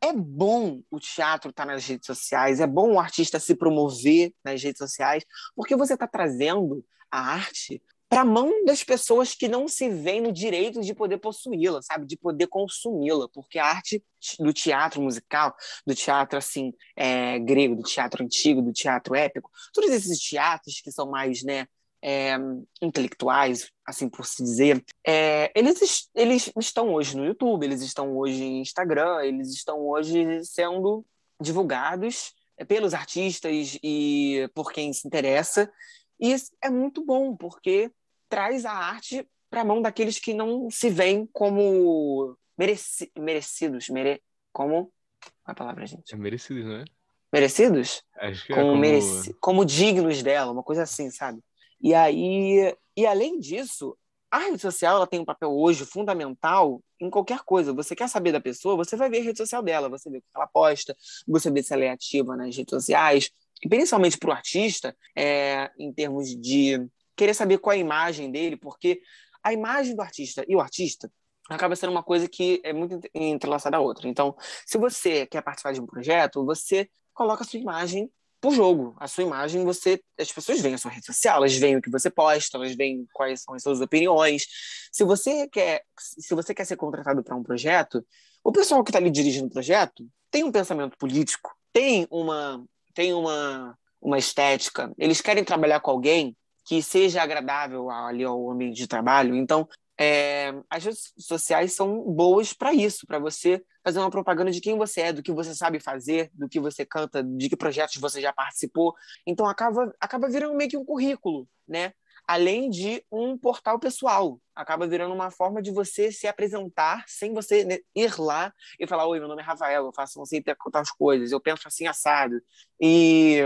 é 0.00 0.12
bom 0.12 0.80
o 0.90 0.98
teatro 0.98 1.50
estar 1.50 1.66
tá 1.66 1.72
nas 1.72 1.86
redes 1.86 2.06
sociais, 2.06 2.60
é 2.60 2.66
bom 2.66 2.92
o 2.92 3.00
artista 3.00 3.38
se 3.38 3.54
promover 3.54 4.32
nas 4.44 4.62
redes 4.62 4.78
sociais, 4.78 5.24
porque 5.54 5.76
você 5.76 5.94
está 5.94 6.06
trazendo 6.06 6.84
a 7.10 7.20
arte 7.20 7.82
para 8.08 8.22
a 8.22 8.24
mão 8.24 8.64
das 8.64 8.82
pessoas 8.82 9.34
que 9.34 9.48
não 9.48 9.68
se 9.68 9.90
veem 9.90 10.22
no 10.22 10.32
direito 10.32 10.80
de 10.80 10.94
poder 10.94 11.18
possuí-la, 11.18 11.82
sabe? 11.82 12.06
De 12.06 12.16
poder 12.16 12.46
consumi-la, 12.46 13.28
porque 13.28 13.58
a 13.58 13.66
arte 13.66 14.02
do 14.40 14.52
teatro 14.52 15.02
musical, 15.02 15.54
do 15.86 15.94
teatro 15.94 16.38
assim 16.38 16.72
é, 16.96 17.38
grego, 17.38 17.76
do 17.76 17.82
teatro 17.82 18.24
antigo, 18.24 18.62
do 18.62 18.72
teatro 18.72 19.14
épico, 19.14 19.50
todos 19.74 19.90
esses 19.90 20.18
teatros 20.18 20.80
que 20.80 20.90
são 20.90 21.10
mais, 21.10 21.42
né, 21.42 21.66
é, 22.02 22.36
intelectuais, 22.80 23.70
assim 23.84 24.08
por 24.08 24.24
se 24.24 24.42
dizer, 24.42 24.82
é, 25.06 25.52
eles, 25.54 26.08
eles 26.14 26.50
estão 26.58 26.94
hoje 26.94 27.16
no 27.16 27.26
YouTube, 27.26 27.64
eles 27.64 27.82
estão 27.82 28.16
hoje 28.16 28.42
em 28.42 28.60
Instagram, 28.60 29.22
eles 29.22 29.50
estão 29.50 29.80
hoje 29.80 30.42
sendo 30.44 31.04
divulgados 31.40 32.32
é, 32.56 32.64
pelos 32.64 32.94
artistas 32.94 33.78
e 33.82 34.48
por 34.54 34.72
quem 34.72 34.92
se 34.92 35.06
interessa. 35.06 35.70
E 36.20 36.34
é 36.62 36.70
muito 36.70 37.04
bom, 37.04 37.36
porque 37.36 37.90
traz 38.28 38.64
a 38.64 38.72
arte 38.72 39.26
para 39.48 39.62
a 39.62 39.64
mão 39.64 39.80
daqueles 39.80 40.18
que 40.18 40.34
não 40.34 40.70
se 40.70 40.90
veem 40.90 41.26
como 41.32 42.36
mereci 42.56 43.10
merecidos, 43.16 43.88
mere 43.88 44.22
como 44.52 44.92
qual 45.20 45.32
é 45.48 45.52
a 45.52 45.54
palavra, 45.54 45.86
gente? 45.86 46.14
É 46.14 46.16
merecidos, 46.16 46.64
não 46.64 46.76
é? 46.76 46.84
Merecidos? 47.32 48.02
Acho 48.16 48.46
que 48.46 48.54
como, 48.54 48.60
é 48.60 48.70
como... 48.70 48.80
Mereci... 48.80 49.34
como 49.34 49.64
dignos 49.64 50.22
dela, 50.22 50.52
uma 50.52 50.62
coisa 50.62 50.82
assim, 50.82 51.10
sabe? 51.10 51.40
E 51.80 51.94
aí, 51.94 52.74
e 52.96 53.06
além 53.06 53.38
disso, 53.38 53.96
a 54.30 54.38
rede 54.38 54.58
social 54.58 54.96
ela 54.96 55.06
tem 55.06 55.20
um 55.20 55.24
papel 55.24 55.50
hoje 55.50 55.84
fundamental 55.84 56.82
em 57.00 57.08
qualquer 57.08 57.40
coisa. 57.40 57.72
Você 57.72 57.94
quer 57.94 58.08
saber 58.08 58.32
da 58.32 58.40
pessoa, 58.40 58.76
você 58.76 58.96
vai 58.96 59.08
ver 59.08 59.20
a 59.20 59.22
rede 59.22 59.38
social 59.38 59.62
dela, 59.62 59.88
você 59.88 60.10
vê 60.10 60.18
o 60.18 60.20
que 60.20 60.26
ela 60.34 60.46
posta, 60.46 60.96
você 61.26 61.50
vê 61.50 61.62
se 61.62 61.72
ela 61.72 61.84
é 61.84 61.90
ativa 61.90 62.36
nas 62.36 62.56
redes 62.56 62.70
sociais. 62.70 63.30
Principalmente 63.68 64.18
para 64.18 64.30
o 64.30 64.32
artista, 64.32 64.96
é, 65.16 65.70
em 65.78 65.92
termos 65.92 66.28
de 66.28 66.86
querer 67.16 67.34
saber 67.34 67.58
qual 67.58 67.72
é 67.72 67.76
a 67.76 67.80
imagem 67.80 68.30
dele, 68.30 68.56
porque 68.56 69.00
a 69.42 69.52
imagem 69.52 69.94
do 69.94 70.02
artista 70.02 70.44
e 70.46 70.54
o 70.54 70.60
artista 70.60 71.10
acaba 71.48 71.74
sendo 71.74 71.90
uma 71.90 72.02
coisa 72.02 72.28
que 72.28 72.60
é 72.62 72.72
muito 72.72 73.00
entrelaçada 73.14 73.76
à 73.76 73.80
outra. 73.80 74.08
Então, 74.08 74.36
se 74.66 74.78
você 74.78 75.26
quer 75.26 75.42
participar 75.42 75.72
de 75.72 75.80
um 75.80 75.86
projeto, 75.86 76.44
você 76.44 76.88
coloca 77.14 77.42
a 77.42 77.46
sua 77.46 77.58
imagem 77.58 78.10
pro 78.40 78.50
jogo. 78.50 78.94
A 79.00 79.08
sua 79.08 79.24
imagem, 79.24 79.64
você, 79.64 80.00
as 80.18 80.30
pessoas 80.30 80.60
veem 80.60 80.74
a 80.74 80.78
sua 80.78 80.90
rede 80.90 81.06
social, 81.06 81.38
elas 81.38 81.56
veem 81.56 81.76
o 81.76 81.82
que 81.82 81.90
você 81.90 82.10
posta, 82.10 82.56
elas 82.56 82.74
veem 82.74 83.06
quais 83.12 83.42
são 83.42 83.54
as 83.54 83.62
suas 83.62 83.80
opiniões. 83.80 84.46
Se 84.92 85.04
você 85.04 85.48
quer, 85.48 85.82
se 85.98 86.34
você 86.34 86.54
quer 86.54 86.64
ser 86.64 86.76
contratado 86.76 87.22
para 87.22 87.36
um 87.36 87.42
projeto, 87.42 88.04
o 88.44 88.52
pessoal 88.52 88.84
que 88.84 88.90
está 88.90 88.98
ali 88.98 89.10
dirigindo 89.10 89.46
o 89.46 89.50
projeto 89.50 90.06
tem 90.30 90.44
um 90.44 90.52
pensamento 90.52 90.96
político, 90.96 91.50
tem 91.72 92.06
uma, 92.10 92.64
tem 92.94 93.12
uma, 93.12 93.76
uma 94.00 94.18
estética. 94.18 94.92
Eles 94.98 95.20
querem 95.20 95.44
trabalhar 95.44 95.80
com 95.80 95.90
alguém 95.90 96.36
que 96.64 96.82
seja 96.82 97.22
agradável 97.22 97.90
ali 97.90 98.24
ao 98.24 98.50
ambiente 98.50 98.76
de 98.76 98.86
trabalho. 98.86 99.34
Então, 99.34 99.66
é, 99.98 100.54
as 100.70 100.84
redes 100.84 101.12
sociais 101.18 101.72
são 101.72 102.02
boas 102.02 102.52
para 102.52 102.72
isso, 102.72 103.06
para 103.06 103.18
você 103.18 103.60
fazer 103.82 103.98
uma 103.98 104.10
propaganda 104.10 104.50
de 104.50 104.60
quem 104.60 104.76
você 104.76 105.00
é, 105.00 105.12
do 105.12 105.22
que 105.22 105.32
você 105.32 105.54
sabe 105.54 105.80
fazer, 105.80 106.30
do 106.34 106.48
que 106.48 106.60
você 106.60 106.86
canta, 106.86 107.24
de 107.24 107.48
que 107.48 107.56
projetos 107.56 107.96
você 107.96 108.20
já 108.20 108.32
participou. 108.32 108.94
Então 109.26 109.46
acaba 109.46 109.92
acaba 109.98 110.28
virando 110.28 110.54
meio 110.54 110.70
que 110.70 110.76
um 110.76 110.84
currículo, 110.84 111.48
né? 111.66 111.92
Além 112.26 112.68
de 112.70 113.02
um 113.10 113.36
portal 113.36 113.78
pessoal, 113.78 114.38
acaba 114.58 114.88
virando 114.88 115.14
uma 115.14 115.30
forma 115.30 115.62
de 115.62 115.70
você 115.70 116.10
se 116.10 116.26
apresentar 116.26 117.04
sem 117.06 117.32
você 117.32 117.64
né, 117.64 117.78
ir 117.94 118.18
lá 118.18 118.52
e 118.78 118.86
falar: 118.88 119.06
Oi, 119.06 119.20
meu 119.20 119.28
nome 119.28 119.40
é 119.40 119.44
Rafael, 119.44 119.86
eu 119.86 119.92
faço 119.92 120.20
assim, 120.20 120.42
contar 120.58 120.80
as 120.80 120.90
coisas, 120.90 121.30
eu 121.30 121.40
penso 121.40 121.68
assim 121.68 121.86
assado. 121.86 122.42
E 122.80 123.38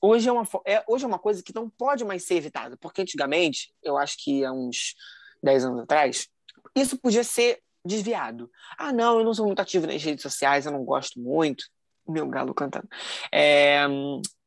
hoje 0.00 0.28
é 0.28 0.32
uma, 0.32 0.46
é, 0.66 0.84
hoje 0.86 1.04
é 1.04 1.08
uma 1.08 1.18
coisa 1.18 1.42
que 1.42 1.54
não 1.54 1.70
pode 1.70 2.04
mais 2.04 2.24
ser 2.24 2.34
evitada, 2.34 2.76
porque 2.76 3.00
antigamente, 3.00 3.72
eu 3.82 3.96
acho 3.96 4.16
que 4.22 4.44
há 4.44 4.52
uns 4.52 4.94
10 5.42 5.64
anos 5.64 5.80
atrás, 5.80 6.28
isso 6.76 6.98
podia 6.98 7.24
ser 7.24 7.60
desviado. 7.84 8.50
Ah, 8.76 8.92
não, 8.92 9.18
eu 9.18 9.24
não 9.24 9.32
sou 9.32 9.46
muito 9.46 9.60
ativo 9.60 9.86
nas 9.86 10.02
redes 10.02 10.22
sociais, 10.22 10.66
eu 10.66 10.72
não 10.72 10.84
gosto 10.84 11.18
muito. 11.18 11.64
Meu 12.06 12.28
galo 12.28 12.52
cantando. 12.52 12.88
É, 13.32 13.86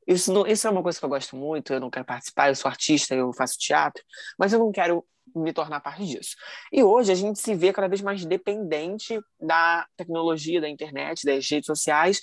isso, 0.08 0.32
não, 0.32 0.46
isso 0.46 0.68
é 0.68 0.70
uma 0.70 0.84
coisa 0.84 1.00
que 1.00 1.06
eu 1.06 1.10
gosto 1.10 1.36
muito, 1.36 1.74
eu 1.74 1.80
não 1.80 1.90
quero 1.90 2.06
participar, 2.06 2.50
eu 2.50 2.56
sou 2.56 2.70
artista, 2.70 3.16
eu 3.16 3.34
faço 3.34 3.58
teatro, 3.58 4.04
mas 4.38 4.54
eu 4.54 4.60
não 4.60 4.72
quero 4.72 5.06
me 5.36 5.52
tornar 5.52 5.80
parte 5.80 6.06
disso. 6.06 6.36
E 6.72 6.84
hoje 6.84 7.12
a 7.12 7.16
gente 7.16 7.40
se 7.40 7.56
vê 7.56 7.74
cada 7.74 7.88
vez 7.88 8.02
mais 8.02 8.26
dependente 8.26 9.20
da 9.40 9.86
tecnologia, 9.98 10.62
da 10.62 10.70
internet, 10.70 11.26
das 11.26 11.50
redes 11.50 11.66
sociais, 11.66 12.22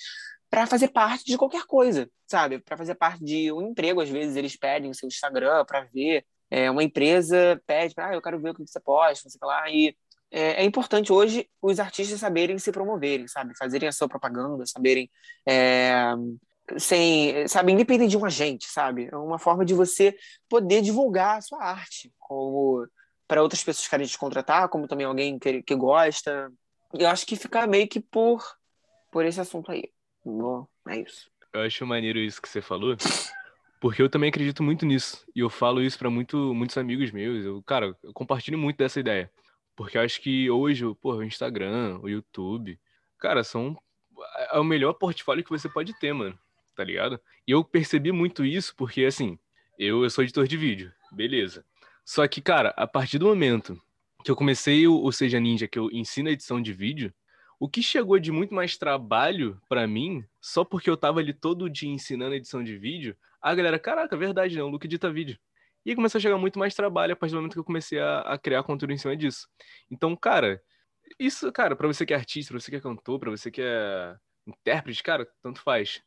para 0.49 0.67
fazer 0.67 0.89
parte 0.89 1.25
de 1.25 1.37
qualquer 1.37 1.65
coisa, 1.65 2.09
sabe? 2.27 2.59
Para 2.59 2.77
fazer 2.77 2.95
parte 2.95 3.23
de 3.23 3.51
um 3.51 3.69
emprego, 3.69 4.01
às 4.01 4.09
vezes 4.09 4.35
eles 4.35 4.55
pedem 4.55 4.91
o 4.91 4.93
seu 4.93 5.07
Instagram 5.07 5.65
para 5.65 5.81
ver. 5.93 6.25
É, 6.49 6.69
uma 6.69 6.83
empresa 6.83 7.59
pede, 7.65 7.95
ah, 7.97 8.13
eu 8.13 8.21
quero 8.21 8.39
ver 8.39 8.51
o 8.51 8.53
que 8.53 8.61
você 8.61 8.79
posta, 8.79 9.27
sei 9.27 9.39
lá, 9.41 9.69
e 9.69 9.95
é, 10.29 10.61
é, 10.61 10.63
importante 10.63 11.11
hoje 11.11 11.47
os 11.61 11.79
artistas 11.79 12.19
saberem 12.19 12.57
se 12.57 12.71
promoverem, 12.71 13.27
sabe? 13.27 13.55
Fazerem 13.57 13.87
a 13.87 13.91
sua 13.91 14.07
propaganda, 14.07 14.65
saberem. 14.65 15.09
É, 15.47 16.13
sem, 16.77 17.47
sabe, 17.47 17.71
independente 17.71 18.11
de 18.11 18.17
um 18.17 18.25
agente, 18.25 18.67
sabe? 18.67 19.09
É 19.11 19.15
uma 19.15 19.39
forma 19.39 19.65
de 19.65 19.73
você 19.73 20.15
poder 20.49 20.81
divulgar 20.81 21.37
a 21.37 21.41
sua 21.41 21.63
arte, 21.63 22.11
como 22.17 22.87
para 23.27 23.41
outras 23.41 23.63
pessoas 23.63 23.85
que 23.85 23.89
querem 23.89 24.07
te 24.07 24.17
contratar, 24.17 24.69
como 24.69 24.87
também 24.87 25.05
alguém 25.05 25.37
que, 25.39 25.61
que 25.63 25.75
gosta. 25.75 26.51
Eu 26.93 27.09
acho 27.09 27.25
que 27.25 27.35
fica 27.35 27.65
meio 27.67 27.87
que 27.87 27.99
por, 27.99 28.43
por 29.11 29.25
esse 29.25 29.41
assunto 29.41 29.71
aí. 29.71 29.89
Bom, 30.23 30.67
é 30.87 30.99
isso. 30.99 31.29
Eu 31.53 31.61
acho 31.61 31.85
maneiro 31.85 32.19
isso 32.19 32.41
que 32.41 32.49
você 32.49 32.61
falou, 32.61 32.95
porque 33.79 34.01
eu 34.01 34.09
também 34.09 34.29
acredito 34.29 34.63
muito 34.63 34.85
nisso. 34.85 35.25
E 35.35 35.41
eu 35.41 35.49
falo 35.49 35.81
isso 35.81 35.99
para 35.99 36.09
muito, 36.09 36.53
muitos 36.53 36.77
amigos 36.77 37.11
meus. 37.11 37.45
Eu, 37.45 37.61
cara, 37.63 37.95
eu 38.03 38.13
compartilho 38.13 38.57
muito 38.57 38.77
dessa 38.77 38.99
ideia. 38.99 39.31
Porque 39.75 39.97
eu 39.97 40.01
acho 40.01 40.21
que 40.21 40.49
hoje, 40.49 40.83
pô, 41.01 41.15
o 41.15 41.23
Instagram, 41.23 41.99
o 42.01 42.09
YouTube, 42.09 42.79
cara, 43.17 43.43
são 43.43 43.77
é 44.51 44.59
o 44.59 44.63
melhor 44.63 44.93
portfólio 44.93 45.43
que 45.43 45.49
você 45.49 45.67
pode 45.67 45.97
ter, 45.99 46.13
mano. 46.13 46.37
Tá 46.75 46.83
ligado? 46.83 47.19
E 47.47 47.51
eu 47.51 47.63
percebi 47.63 48.11
muito 48.11 48.43
isso 48.43 48.75
porque, 48.75 49.05
assim, 49.05 49.37
eu, 49.77 50.03
eu 50.03 50.09
sou 50.09 50.23
editor 50.23 50.47
de 50.47 50.57
vídeo, 50.57 50.91
beleza. 51.11 51.65
Só 52.05 52.27
que, 52.27 52.41
cara, 52.41 52.73
a 52.75 52.87
partir 52.87 53.17
do 53.17 53.27
momento 53.27 53.79
que 54.23 54.31
eu 54.31 54.35
comecei 54.35 54.87
o, 54.87 55.03
o 55.03 55.11
Seja 55.11 55.39
Ninja, 55.39 55.67
que 55.67 55.77
eu 55.77 55.89
ensino 55.91 56.29
edição 56.29 56.61
de 56.61 56.73
vídeo, 56.73 57.13
o 57.59 57.69
que 57.69 57.81
chegou 57.81 58.19
de 58.19 58.31
muito 58.31 58.53
mais 58.53 58.77
trabalho 58.77 59.61
para 59.69 59.87
mim, 59.87 60.25
só 60.41 60.65
porque 60.65 60.89
eu 60.89 60.97
tava 60.97 61.19
ali 61.19 61.33
todo 61.33 61.69
dia 61.69 61.89
ensinando 61.89 62.35
edição 62.35 62.63
de 62.63 62.77
vídeo, 62.77 63.15
a 63.41 63.53
galera, 63.53 63.77
caraca, 63.77 64.17
verdade, 64.17 64.55
né? 64.55 64.63
O 64.63 64.67
Luke 64.67 64.87
edita 64.87 65.11
vídeo. 65.11 65.37
E 65.85 65.89
aí 65.89 65.95
começou 65.95 66.17
a 66.17 66.21
chegar 66.21 66.37
muito 66.37 66.57
mais 66.57 66.73
trabalho 66.73 67.13
a 67.13 67.15
partir 67.15 67.33
do 67.33 67.37
momento 67.37 67.53
que 67.53 67.59
eu 67.59 67.63
comecei 67.63 67.99
a, 67.99 68.19
a 68.21 68.37
criar 68.37 68.63
conteúdo 68.63 68.93
em 68.93 68.97
cima 68.97 69.15
disso. 69.15 69.47
Então, 69.91 70.15
cara, 70.15 70.61
isso, 71.19 71.51
cara, 71.51 71.75
para 71.75 71.87
você 71.87 72.05
que 72.05 72.13
é 72.13 72.17
artista, 72.17 72.53
pra 72.53 72.59
você 72.59 72.71
que 72.71 72.77
é 72.77 72.81
cantor, 72.81 73.19
para 73.19 73.31
você 73.31 73.51
que 73.51 73.61
é 73.61 74.15
intérprete, 74.47 75.03
cara, 75.03 75.27
tanto 75.41 75.61
faz. 75.61 76.01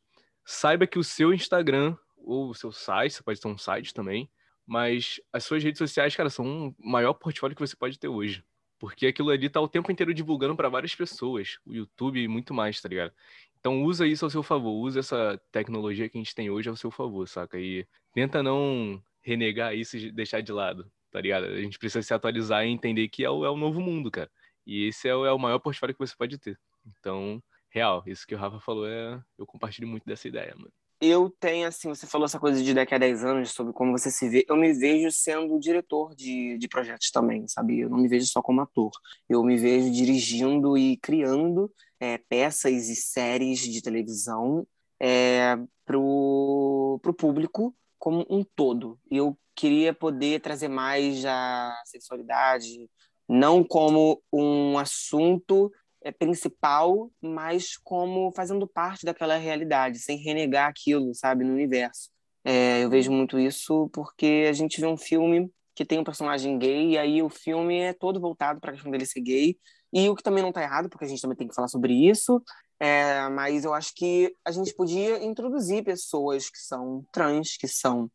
Saiba 0.49 0.87
que 0.87 0.99
o 0.99 1.03
seu 1.03 1.35
Instagram 1.35 1.97
ou 2.17 2.51
o 2.51 2.55
seu 2.55 2.71
site, 2.71 3.15
você 3.15 3.23
pode 3.23 3.41
ter 3.41 3.49
um 3.49 3.59
site 3.59 3.93
também, 3.93 4.31
mas 4.65 5.21
as 5.33 5.45
suas 5.45 5.63
redes 5.63 5.79
sociais, 5.79 6.15
cara, 6.15 6.31
são 6.31 6.69
o 6.69 6.75
maior 6.79 7.15
portfólio 7.15 7.57
que 7.57 7.61
você 7.61 7.75
pode 7.75 7.99
ter 7.99 8.07
hoje. 8.07 8.45
Porque 8.79 9.09
aquilo 9.09 9.31
ali 9.31 9.49
tá 9.49 9.61
o 9.61 9.69
tempo 9.69 9.91
inteiro 9.91 10.15
divulgando 10.15 10.55
para 10.55 10.69
várias 10.69 10.95
pessoas, 10.95 11.59
o 11.67 11.75
YouTube 11.75 12.23
e 12.23 12.29
muito 12.29 12.55
mais, 12.55 12.81
tá 12.81 12.89
ligado? 12.89 13.13
Então 13.59 13.83
usa 13.83 14.07
isso 14.07 14.25
ao 14.25 14.31
seu 14.31 14.43
favor, 14.43 14.73
usa 14.73 15.01
essa 15.01 15.41
tecnologia 15.51 16.09
que 16.09 16.17
a 16.17 16.21
gente 16.21 16.35
tem 16.35 16.49
hoje 16.49 16.69
ao 16.69 16.77
seu 16.77 16.91
favor, 16.93 17.27
saca? 17.27 17.59
E 17.59 17.85
tenta 18.13 18.41
não 18.41 19.03
renegar 19.23 19.75
isso 19.75 19.97
e 19.97 20.13
deixar 20.13 20.43
de 20.43 20.53
lado, 20.53 20.89
tá 21.11 21.21
ligado? 21.21 21.47
A 21.47 21.61
gente 21.61 21.79
precisa 21.79 22.03
se 22.03 22.15
atualizar 22.15 22.65
e 22.65 22.71
entender 22.71 23.09
que 23.09 23.25
é 23.25 23.31
o, 23.31 23.45
é 23.45 23.51
o 23.51 23.57
novo 23.57 23.81
mundo, 23.81 24.11
cara. 24.13 24.31
E 24.65 24.87
esse 24.87 25.09
é 25.09 25.15
o, 25.17 25.27
é 25.27 25.33
o 25.33 25.39
maior 25.39 25.59
portfólio 25.59 25.95
que 25.95 26.07
você 26.07 26.15
pode 26.17 26.39
ter. 26.39 26.57
Então, 26.87 27.43
real, 27.77 28.03
isso 28.07 28.27
que 28.27 28.35
o 28.35 28.39
Rafa 28.39 28.59
falou 28.61 28.87
é. 28.87 29.21
Eu 29.39 29.47
compartilho 29.47 29.89
muito 29.89 30.05
dessa 30.05 30.27
ideia, 30.27 30.55
mano 30.57 30.73
eu 31.01 31.31
tenho, 31.39 31.69
assim, 31.69 31.89
você 31.89 32.07
falou 32.07 32.25
essa 32.25 32.39
coisa 32.39 32.63
de 32.63 32.73
daqui 32.73 32.95
a 32.95 32.99
10 32.99 33.25
anos, 33.25 33.51
sobre 33.51 33.73
como 33.73 33.93
você 33.93 34.11
se 34.11 34.29
vê. 34.29 34.47
Eu 34.49 34.57
me 34.57 34.73
vejo 34.73 35.11
sendo 35.11 35.59
diretor 35.59 36.15
de, 36.15 36.57
de 36.59 36.69
projetos 36.69 37.11
também, 37.11 37.47
sabe? 37.47 37.81
Eu 37.81 37.91
não 37.91 37.99
me 37.99 38.09
vejo 38.09 38.27
só 38.27 38.41
como 38.41 38.63
ator. 38.63 38.91
Eu 39.29 39.43
me 39.45 39.57
vejo 39.57 39.91
dirigindo 39.91 40.77
e 40.79 40.97
criando 40.97 41.71
é, 42.01 42.19
peças 42.19 42.89
e 42.89 42.97
séries 42.97 43.61
de 43.61 43.83
televisão 43.83 44.67
é, 44.99 45.59
pro, 45.85 46.99
pro 47.03 47.15
público 47.15 47.75
como 47.99 48.27
um 48.31 48.43
todo. 48.43 48.99
E 49.11 49.19
eu 49.19 49.39
queria 49.55 49.93
poder 49.93 50.41
trazer 50.41 50.69
mais 50.69 51.25
a 51.27 51.75
sexualidade, 51.85 52.89
não 53.29 53.63
como 53.63 54.23
um 54.33 54.79
assunto 54.79 55.71
principal, 56.13 57.11
mas 57.21 57.77
como 57.77 58.33
fazendo 58.33 58.67
parte 58.67 59.05
daquela 59.05 59.37
realidade, 59.37 59.99
sem 59.99 60.19
renegar 60.19 60.69
aquilo, 60.69 61.15
sabe, 61.15 61.45
no 61.45 61.53
universo. 61.53 62.11
É, 62.45 62.85
eu 62.85 62.89
vejo 62.89 63.11
muito 63.11 63.39
isso 63.39 63.91
porque 63.93 64.47
a 64.49 64.53
gente 64.53 64.81
vê 64.81 64.87
um 64.87 64.97
filme 64.97 65.51
que 65.75 65.85
tem 65.85 65.99
um 65.99 66.05
personagem 66.05 66.59
gay 66.59 66.91
e 66.93 66.99
aí 66.99 67.23
o 67.23 67.29
filme 67.29 67.79
é 67.81 67.93
todo 67.93 68.21
voltado 68.21 68.61
para 68.61 68.71
a 68.71 68.73
questão 68.73 68.91
dele 68.91 69.05
ser 69.05 69.21
gay 69.21 69.57
e 69.93 70.09
o 70.09 70.15
que 70.15 70.23
também 70.23 70.43
não 70.43 70.51
está 70.51 70.63
errado 70.63 70.89
porque 70.89 71.05
a 71.05 71.09
gente 71.09 71.21
também 71.21 71.37
tem 71.37 71.49
que 71.49 71.55
falar 71.55 71.67
sobre 71.67 71.93
isso 71.93 72.41
é, 72.79 73.29
mas 73.31 73.65
eu 73.65 73.75
acho 73.75 73.93
que 73.95 74.33
a 74.45 74.53
gente 74.53 74.73
podia 74.75 75.23
introduzir 75.25 75.83
pessoas 75.83 76.49
que 76.49 76.59
são 76.59 77.05
trans 77.13 77.57
que 77.57 77.67
são 77.67 78.09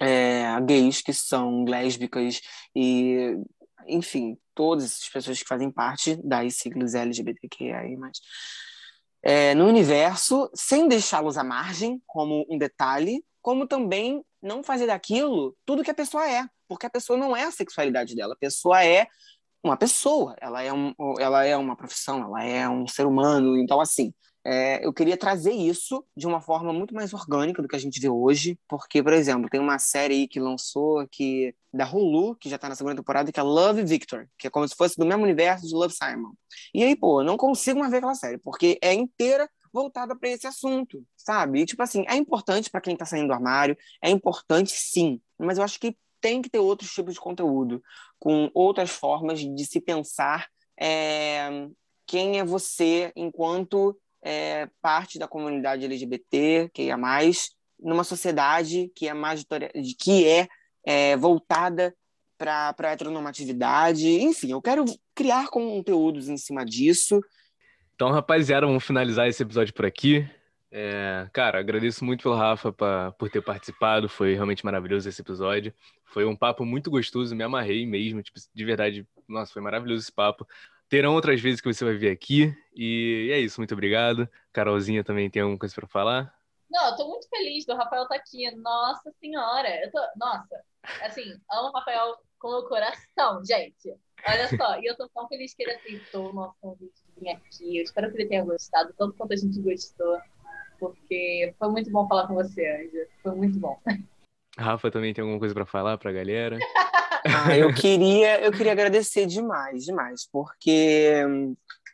é, 0.00 0.58
gays 0.62 1.02
que 1.02 1.12
são 1.12 1.64
lésbicas 1.64 2.40
e 2.76 3.36
enfim, 3.86 4.38
todas 4.54 4.84
as 4.84 5.08
pessoas 5.08 5.42
que 5.42 5.48
fazem 5.48 5.70
parte 5.70 6.16
das 6.16 6.54
siglas 6.56 6.94
LGBTQIA+, 6.94 7.82
é, 9.22 9.54
no 9.54 9.66
universo, 9.66 10.50
sem 10.54 10.86
deixá-los 10.86 11.38
à 11.38 11.44
margem, 11.44 12.00
como 12.06 12.46
um 12.48 12.58
detalhe, 12.58 13.24
como 13.40 13.66
também 13.66 14.22
não 14.42 14.62
fazer 14.62 14.86
daquilo 14.86 15.56
tudo 15.64 15.82
que 15.82 15.90
a 15.90 15.94
pessoa 15.94 16.28
é, 16.28 16.46
porque 16.68 16.86
a 16.86 16.90
pessoa 16.90 17.18
não 17.18 17.34
é 17.34 17.44
a 17.44 17.50
sexualidade 17.50 18.14
dela, 18.14 18.34
a 18.34 18.38
pessoa 18.38 18.84
é 18.84 19.06
uma 19.62 19.76
pessoa, 19.76 20.36
ela 20.40 20.62
é, 20.62 20.70
um, 20.72 20.92
ela 21.18 21.44
é 21.44 21.56
uma 21.56 21.74
profissão, 21.74 22.22
ela 22.22 22.44
é 22.44 22.68
um 22.68 22.86
ser 22.86 23.06
humano, 23.06 23.56
então 23.56 23.80
assim, 23.80 24.12
é, 24.44 24.84
eu 24.84 24.92
queria 24.92 25.16
trazer 25.16 25.52
isso 25.52 26.04
de 26.14 26.26
uma 26.26 26.40
forma 26.40 26.72
muito 26.72 26.94
mais 26.94 27.14
orgânica 27.14 27.62
do 27.62 27.68
que 27.68 27.76
a 27.76 27.78
gente 27.78 27.98
vê 27.98 28.10
hoje, 28.10 28.58
porque, 28.68 29.02
por 29.02 29.12
exemplo, 29.14 29.48
tem 29.48 29.60
uma 29.60 29.78
série 29.78 30.14
aí 30.14 30.28
que 30.28 30.38
lançou 30.38 31.06
que 31.08 31.54
da 31.72 31.90
Hulu, 31.90 32.36
que 32.36 32.48
já 32.48 32.58
tá 32.58 32.68
na 32.68 32.74
segunda 32.74 32.96
temporada, 32.96 33.32
que 33.32 33.40
é 33.40 33.42
Love 33.42 33.82
Victor, 33.84 34.28
que 34.38 34.46
é 34.46 34.50
como 34.50 34.68
se 34.68 34.76
fosse 34.76 34.96
do 34.98 35.06
mesmo 35.06 35.24
universo 35.24 35.66
de 35.66 35.74
Love 35.74 35.94
Simon. 35.94 36.32
E 36.74 36.84
aí, 36.84 36.94
pô, 36.94 37.22
não 37.24 37.36
consigo 37.36 37.80
mais 37.80 37.90
ver 37.90 37.98
aquela 37.98 38.14
série, 38.14 38.38
porque 38.38 38.78
é 38.82 38.92
inteira 38.92 39.48
voltada 39.72 40.14
para 40.14 40.28
esse 40.28 40.46
assunto, 40.46 41.04
sabe? 41.16 41.62
E, 41.62 41.66
tipo 41.66 41.82
assim, 41.82 42.04
é 42.06 42.14
importante 42.14 42.70
para 42.70 42.80
quem 42.80 42.96
tá 42.96 43.04
saindo 43.04 43.28
do 43.28 43.32
armário, 43.32 43.76
é 44.00 44.10
importante 44.10 44.72
sim, 44.72 45.20
mas 45.38 45.58
eu 45.58 45.64
acho 45.64 45.80
que 45.80 45.96
tem 46.20 46.40
que 46.40 46.48
ter 46.48 46.58
outros 46.58 46.90
tipos 46.92 47.14
de 47.14 47.20
conteúdo, 47.20 47.82
com 48.18 48.50
outras 48.54 48.90
formas 48.90 49.40
de 49.40 49.66
se 49.66 49.80
pensar 49.80 50.48
é, 50.80 51.68
quem 52.06 52.38
é 52.38 52.44
você 52.44 53.12
enquanto 53.16 53.98
é, 54.24 54.68
parte 54.80 55.18
da 55.18 55.28
comunidade 55.28 55.84
LGBT, 55.84 56.70
que 56.72 56.90
é 56.90 56.96
mais, 56.96 57.50
numa 57.78 58.02
sociedade 58.02 58.90
que 58.96 59.06
é 59.06 59.12
mais 59.12 59.44
que 60.00 60.26
é, 60.26 60.48
é 60.84 61.16
voltada 61.16 61.94
para 62.38 62.74
a 62.76 62.92
heteronormatividade. 62.92 64.08
Enfim, 64.08 64.52
eu 64.52 64.62
quero 64.62 64.84
criar 65.14 65.48
conteúdos 65.48 66.28
em 66.28 66.38
cima 66.38 66.64
disso. 66.64 67.20
Então, 67.94 68.10
rapaziada, 68.10 68.66
vamos 68.66 68.84
finalizar 68.84 69.28
esse 69.28 69.42
episódio 69.42 69.74
por 69.74 69.84
aqui. 69.84 70.28
É, 70.70 71.28
cara, 71.32 71.60
agradeço 71.60 72.04
muito 72.04 72.22
pelo 72.22 72.34
Rafa 72.34 72.72
pra, 72.72 73.12
por 73.12 73.30
ter 73.30 73.42
participado. 73.42 74.08
Foi 74.08 74.34
realmente 74.34 74.64
maravilhoso 74.64 75.08
esse 75.08 75.20
episódio. 75.20 75.72
Foi 76.06 76.24
um 76.24 76.34
papo 76.34 76.64
muito 76.64 76.90
gostoso, 76.90 77.36
me 77.36 77.44
amarrei 77.44 77.86
mesmo. 77.86 78.22
Tipo, 78.22 78.40
de 78.52 78.64
verdade, 78.64 79.06
nossa, 79.28 79.52
foi 79.52 79.62
maravilhoso 79.62 80.02
esse 80.02 80.12
papo. 80.12 80.46
Terão 80.94 81.16
outras 81.16 81.40
vezes 81.40 81.60
que 81.60 81.66
você 81.66 81.84
vai 81.84 81.96
vir 81.96 82.08
aqui. 82.08 82.56
E 82.72 83.28
é 83.32 83.40
isso, 83.40 83.58
muito 83.58 83.74
obrigado. 83.74 84.28
Carolzinha 84.52 85.02
também 85.02 85.28
tem 85.28 85.42
alguma 85.42 85.58
coisa 85.58 85.74
para 85.74 85.88
falar? 85.88 86.32
Não, 86.70 86.88
eu 86.88 86.94
tô 86.94 87.08
muito 87.08 87.28
feliz 87.28 87.66
do 87.66 87.74
Rafael 87.74 88.04
estar 88.04 88.14
tá 88.14 88.20
aqui. 88.20 88.48
Nossa 88.54 89.10
Senhora! 89.18 89.68
Eu 89.84 89.90
tô... 89.90 89.98
Nossa, 90.14 90.62
assim, 91.02 91.36
amo 91.50 91.70
o 91.70 91.72
Rafael 91.72 92.14
com 92.38 92.46
o 92.46 92.68
coração, 92.68 93.42
gente. 93.44 93.92
Olha 94.24 94.56
só, 94.56 94.78
e 94.78 94.86
eu 94.86 94.96
tô 94.96 95.08
tão 95.08 95.26
feliz 95.26 95.52
que 95.52 95.64
ele 95.64 95.72
aceitou 95.72 96.30
o 96.30 96.32
nosso 96.32 96.54
convite 96.60 96.94
de 97.08 97.20
vir 97.20 97.30
aqui. 97.30 97.78
Eu 97.78 97.82
espero 97.82 98.12
que 98.12 98.18
ele 98.18 98.28
tenha 98.28 98.44
gostado, 98.44 98.94
tanto 98.96 99.16
quanto 99.16 99.32
a 99.32 99.36
gente 99.36 99.60
gostou. 99.62 100.20
Porque 100.78 101.52
foi 101.58 101.68
muito 101.70 101.90
bom 101.90 102.06
falar 102.06 102.28
com 102.28 102.34
você, 102.34 102.64
Anja. 102.68 103.08
Foi 103.20 103.34
muito 103.34 103.58
bom. 103.58 103.76
Rafa 104.56 104.92
também 104.92 105.12
tem 105.12 105.22
alguma 105.22 105.40
coisa 105.40 105.54
para 105.56 105.66
falar 105.66 105.98
para 105.98 106.10
a 106.10 106.14
galera? 106.14 106.56
Ah, 107.24 107.56
eu 107.56 107.72
queria, 107.72 108.40
eu 108.40 108.52
queria 108.52 108.72
agradecer 108.72 109.26
demais, 109.26 109.84
demais, 109.84 110.28
porque, 110.30 111.14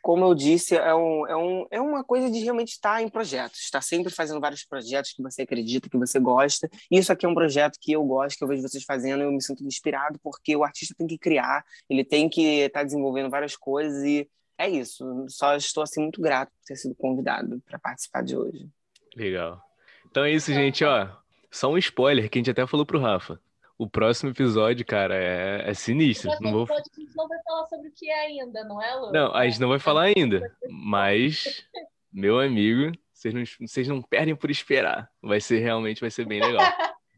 como 0.01 0.25
eu 0.25 0.35
disse, 0.35 0.75
é, 0.75 0.93
um, 0.93 1.27
é, 1.27 1.35
um, 1.35 1.67
é 1.71 1.81
uma 1.81 2.03
coisa 2.03 2.29
de 2.29 2.39
realmente 2.39 2.73
estar 2.73 3.01
em 3.01 3.07
projetos, 3.07 3.59
estar 3.59 3.81
sempre 3.81 4.11
fazendo 4.13 4.41
vários 4.41 4.65
projetos 4.65 5.13
que 5.13 5.23
você 5.23 5.43
acredita, 5.43 5.89
que 5.89 5.97
você 5.97 6.19
gosta. 6.19 6.69
Isso 6.91 7.13
aqui 7.13 7.25
é 7.25 7.29
um 7.29 7.33
projeto 7.33 7.77
que 7.79 7.93
eu 7.93 8.03
gosto, 8.03 8.37
que 8.37 8.43
eu 8.43 8.47
vejo 8.47 8.61
vocês 8.61 8.83
fazendo, 8.83 9.23
eu 9.23 9.31
me 9.31 9.41
sinto 9.41 9.63
inspirado, 9.63 10.19
porque 10.21 10.55
o 10.55 10.63
artista 10.63 10.93
tem 10.97 11.07
que 11.07 11.17
criar, 11.17 11.63
ele 11.89 12.03
tem 12.03 12.27
que 12.27 12.63
estar 12.63 12.83
desenvolvendo 12.83 13.29
várias 13.29 13.55
coisas 13.55 14.03
e 14.03 14.27
é 14.57 14.69
isso. 14.69 15.25
Só 15.29 15.55
estou 15.55 15.81
assim 15.81 16.01
muito 16.01 16.21
grato 16.21 16.49
por 16.49 16.65
ter 16.67 16.75
sido 16.75 16.93
convidado 16.95 17.61
para 17.65 17.79
participar 17.79 18.21
de 18.21 18.35
hoje. 18.35 18.67
Legal. 19.15 19.61
Então 20.09 20.25
é 20.25 20.31
isso, 20.31 20.53
gente, 20.53 20.83
ó. 20.83 21.09
Só 21.49 21.71
um 21.71 21.77
spoiler 21.77 22.29
que 22.29 22.37
a 22.37 22.41
gente 22.41 22.51
até 22.51 22.67
falou 22.67 22.85
pro 22.85 22.99
Rafa. 22.99 23.39
O 23.81 23.89
próximo 23.89 24.29
episódio, 24.29 24.85
cara, 24.85 25.15
é, 25.15 25.71
é 25.71 25.73
sinistro. 25.73 26.29
O 26.29 26.37
próximo 26.37 26.51
não 26.51 26.65
vou... 26.67 26.77
a 26.77 26.81
gente 26.81 27.15
não 27.15 27.27
vai 27.27 27.39
falar 27.41 27.65
sobre 27.65 27.87
o 27.87 27.91
que 27.91 28.11
é 28.11 28.27
ainda, 28.27 28.63
não 28.63 28.79
é, 28.79 28.93
Lu? 28.93 29.11
Não, 29.11 29.33
a 29.33 29.43
gente 29.47 29.59
não 29.59 29.69
vai 29.69 29.79
falar 29.79 30.03
ainda. 30.03 30.55
Mas, 30.69 31.65
meu 32.13 32.39
amigo, 32.39 32.95
vocês 33.11 33.33
não, 33.33 33.43
vocês 33.67 33.87
não 33.87 33.99
perdem 33.99 34.35
por 34.35 34.51
esperar. 34.51 35.09
Vai 35.19 35.41
ser 35.41 35.61
realmente, 35.61 35.99
vai 35.99 36.11
ser 36.11 36.27
bem 36.27 36.39
legal. 36.39 36.63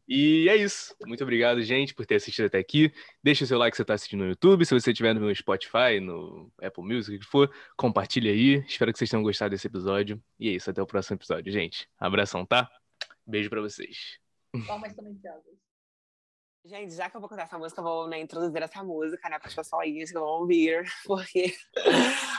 E 0.07 0.47
é 0.47 0.55
isso. 0.55 0.95
Muito 1.05 1.22
obrigado, 1.22 1.61
gente, 1.61 1.93
por 1.93 2.05
ter 2.05 2.16
assistido 2.16 2.45
até 2.45 2.59
aqui. 2.59 2.93
Deixa 3.22 3.43
o 3.43 3.47
seu 3.47 3.57
like 3.57 3.76
se 3.76 3.80
você 3.80 3.82
está 3.82 3.95
assistindo 3.95 4.22
no 4.22 4.30
YouTube. 4.30 4.66
Se 4.66 4.74
você 4.74 4.91
estiver 4.91 5.14
no 5.14 5.36
Spotify, 5.36 5.99
no 6.01 6.49
Apple 6.61 6.84
Music, 6.86 7.18
o 7.18 7.20
que 7.20 7.26
for, 7.26 7.53
compartilha 7.76 8.32
aí. 8.32 8.64
Espero 8.66 8.93
que 8.93 8.99
vocês 8.99 9.09
tenham 9.09 9.24
gostado 9.24 9.49
desse 9.49 9.68
episódio. 9.68 10.24
E 10.39 10.47
é 10.47 10.53
isso. 10.53 10.70
Até 10.70 10.82
o 10.82 10.88
próximo 10.88 11.18
episódio, 11.18 11.51
gente. 11.51 11.89
Abração, 11.99 12.45
tá? 12.45 12.70
Beijo 13.28 13.49
para 13.49 13.59
vocês. 13.59 14.18
Palmas 14.66 14.95
também. 14.95 15.20
Gente, 16.66 16.95
já 16.95 17.09
que 17.09 17.18
eu 17.18 17.20
vou 17.20 17.30
cantar 17.30 17.43
essa 17.43 17.57
música, 17.57 17.82
eu 17.82 17.84
vou 17.84 18.07
né, 18.07 18.22
introduzir 18.22 18.61
essa 18.61 18.82
música, 18.82 19.28
né? 19.30 19.38
Para 19.38 19.49
as 19.49 19.53
pessoas 19.53 19.86
que 20.14 20.20
vão 20.20 20.24
ouvir, 20.24 20.82
porque, 21.05 21.53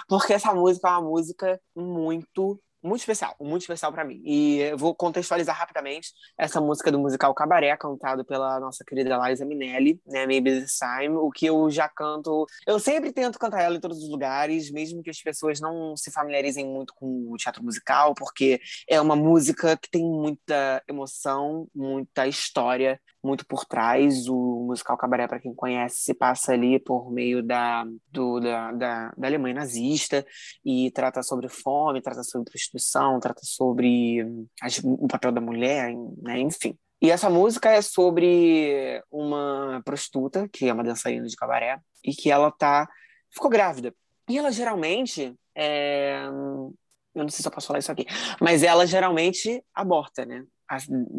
porque 0.09 0.33
essa 0.33 0.55
música 0.55 0.89
é 0.89 0.91
uma 0.93 1.03
música 1.03 1.61
muito 1.77 2.59
muito 2.85 3.01
especial, 3.01 3.35
muito 3.41 3.63
especial 3.63 3.91
para 3.91 4.05
mim. 4.05 4.21
E 4.25 4.59
eu 4.61 4.77
vou 4.77 4.95
contextualizar 4.95 5.57
rapidamente 5.57 6.13
essa 6.39 6.61
música 6.61 6.93
do 6.93 6.99
musical 6.99 7.35
Cabaré, 7.35 7.75
cantado 7.77 8.25
pela 8.25 8.61
nossa 8.61 8.85
querida 8.85 9.17
Liza 9.27 9.45
Minelli, 9.45 10.01
né, 10.07 10.27
Maybe 10.27 10.61
This 10.61 10.79
Time, 10.79 11.17
o 11.17 11.31
que 11.31 11.47
eu 11.47 11.71
já 11.71 11.89
canto, 11.89 12.47
eu 12.67 12.79
sempre 12.79 13.13
tento 13.13 13.39
cantar 13.39 13.63
ela 13.63 13.77
em 13.77 13.81
todos 13.81 13.99
os 13.99 14.11
lugares, 14.11 14.71
mesmo 14.71 15.03
que 15.03 15.11
as 15.11 15.21
pessoas 15.21 15.61
não 15.61 15.97
se 15.97 16.11
familiarizem 16.11 16.67
muito 16.67 16.93
com 16.95 17.33
o 17.33 17.37
teatro 17.37 17.65
musical, 17.65 18.15
porque 18.15 18.61
é 18.89 19.01
uma 19.01 19.17
música 19.17 19.77
que 19.77 19.91
tem 19.91 20.05
muita 20.05 20.83
emoção, 20.87 21.67
muita 21.75 22.27
história, 22.27 23.01
muito 23.25 23.47
por 23.47 23.65
trás. 23.65 24.29
O 24.29 24.67
musical 24.69 24.97
Cabaré, 24.97 25.27
para 25.27 25.41
quem 25.41 25.55
conhece, 25.55 26.03
se 26.03 26.15
passa 26.15 26.53
ali 26.53 26.79
por 26.79 27.11
meio 27.11 27.43
da, 27.43 27.87
do, 28.11 28.39
da, 28.39 28.73
da, 28.73 29.15
da, 29.17 29.27
Alemanha 29.27 29.55
nazista 29.55 30.25
e 30.65 30.91
trata 30.91 31.23
sobre 31.23 31.49
fome, 31.49 32.03
trata 32.03 32.23
sobre 32.23 32.51
prostituição, 32.75 33.21
trata 33.21 33.41
sobre 33.45 34.27
as, 34.61 34.81
o 34.83 35.07
papel 35.07 35.33
da 35.33 35.41
mulher, 35.41 35.95
né? 36.23 36.41
enfim. 36.41 36.77
E 37.01 37.11
essa 37.11 37.31
música 37.31 37.71
é 37.71 37.81
sobre 37.83 39.03
uma 39.11 39.83
prostituta, 39.85 40.49
que 40.49 40.69
é 40.69 40.73
uma 40.73 40.85
dançarina 40.85 41.27
de 41.27 41.37
cabaré, 41.37 41.79
e 42.05 42.15
que 42.15 42.31
ela 42.31 42.51
tá 42.51 42.89
ficou 43.33 43.51
grávida. 43.51 43.95
E 44.29 44.39
ela 44.39 44.51
geralmente 44.51 45.35
é... 45.55 46.25
eu 46.27 47.23
não 47.23 47.29
sei 47.29 47.43
se 47.43 47.49
eu 47.49 47.53
posso 47.53 47.67
falar 47.67 47.79
isso 47.79 47.93
aqui, 47.93 48.07
mas 48.41 48.63
ela 48.63 48.87
geralmente 48.87 49.63
aborta, 49.75 50.25
né? 50.25 50.45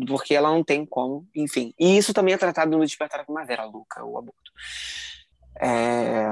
porque 0.08 0.34
ela 0.34 0.50
não 0.50 0.64
tem 0.64 0.86
como, 0.86 1.26
enfim. 1.36 1.74
E 1.80 1.98
isso 1.98 2.14
também 2.14 2.34
é 2.34 2.38
tratado 2.38 2.76
no 2.76 2.84
Despertar 2.84 3.20
da 3.20 3.26
Primavera, 3.26 3.64
Luca, 3.64 4.04
o 4.04 4.18
aborto. 4.18 4.52
É... 5.62 6.30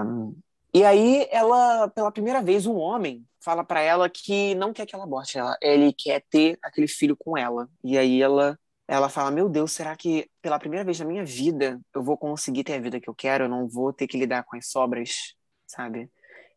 E 0.73 0.83
aí 0.83 1.27
ela, 1.31 1.87
pela 1.89 2.11
primeira 2.11 2.41
vez, 2.41 2.65
um 2.65 2.75
homem 2.75 3.23
fala 3.43 3.63
para 3.63 3.81
ela 3.81 4.09
que 4.09 4.55
não 4.55 4.73
quer 4.73 4.85
que 4.85 4.95
ela 4.95 5.03
aborte, 5.03 5.37
ela, 5.37 5.57
ele 5.61 5.93
quer 5.93 6.23
ter 6.29 6.57
aquele 6.63 6.87
filho 6.87 7.15
com 7.17 7.37
ela. 7.37 7.69
E 7.83 7.97
aí 7.97 8.21
ela 8.21 8.57
ela 8.87 9.09
fala: 9.09 9.31
Meu 9.31 9.49
Deus, 9.49 9.71
será 9.71 9.95
que 9.95 10.29
pela 10.41 10.59
primeira 10.59 10.83
vez 10.83 10.99
na 10.99 11.05
minha 11.05 11.25
vida 11.25 11.79
eu 11.93 12.03
vou 12.03 12.17
conseguir 12.17 12.63
ter 12.63 12.75
a 12.75 12.79
vida 12.79 12.99
que 12.99 13.09
eu 13.09 13.15
quero? 13.15 13.45
Eu 13.45 13.49
não 13.49 13.67
vou 13.67 13.93
ter 13.93 14.07
que 14.07 14.17
lidar 14.17 14.43
com 14.43 14.55
as 14.55 14.67
sobras, 14.67 15.35
sabe? 15.65 16.09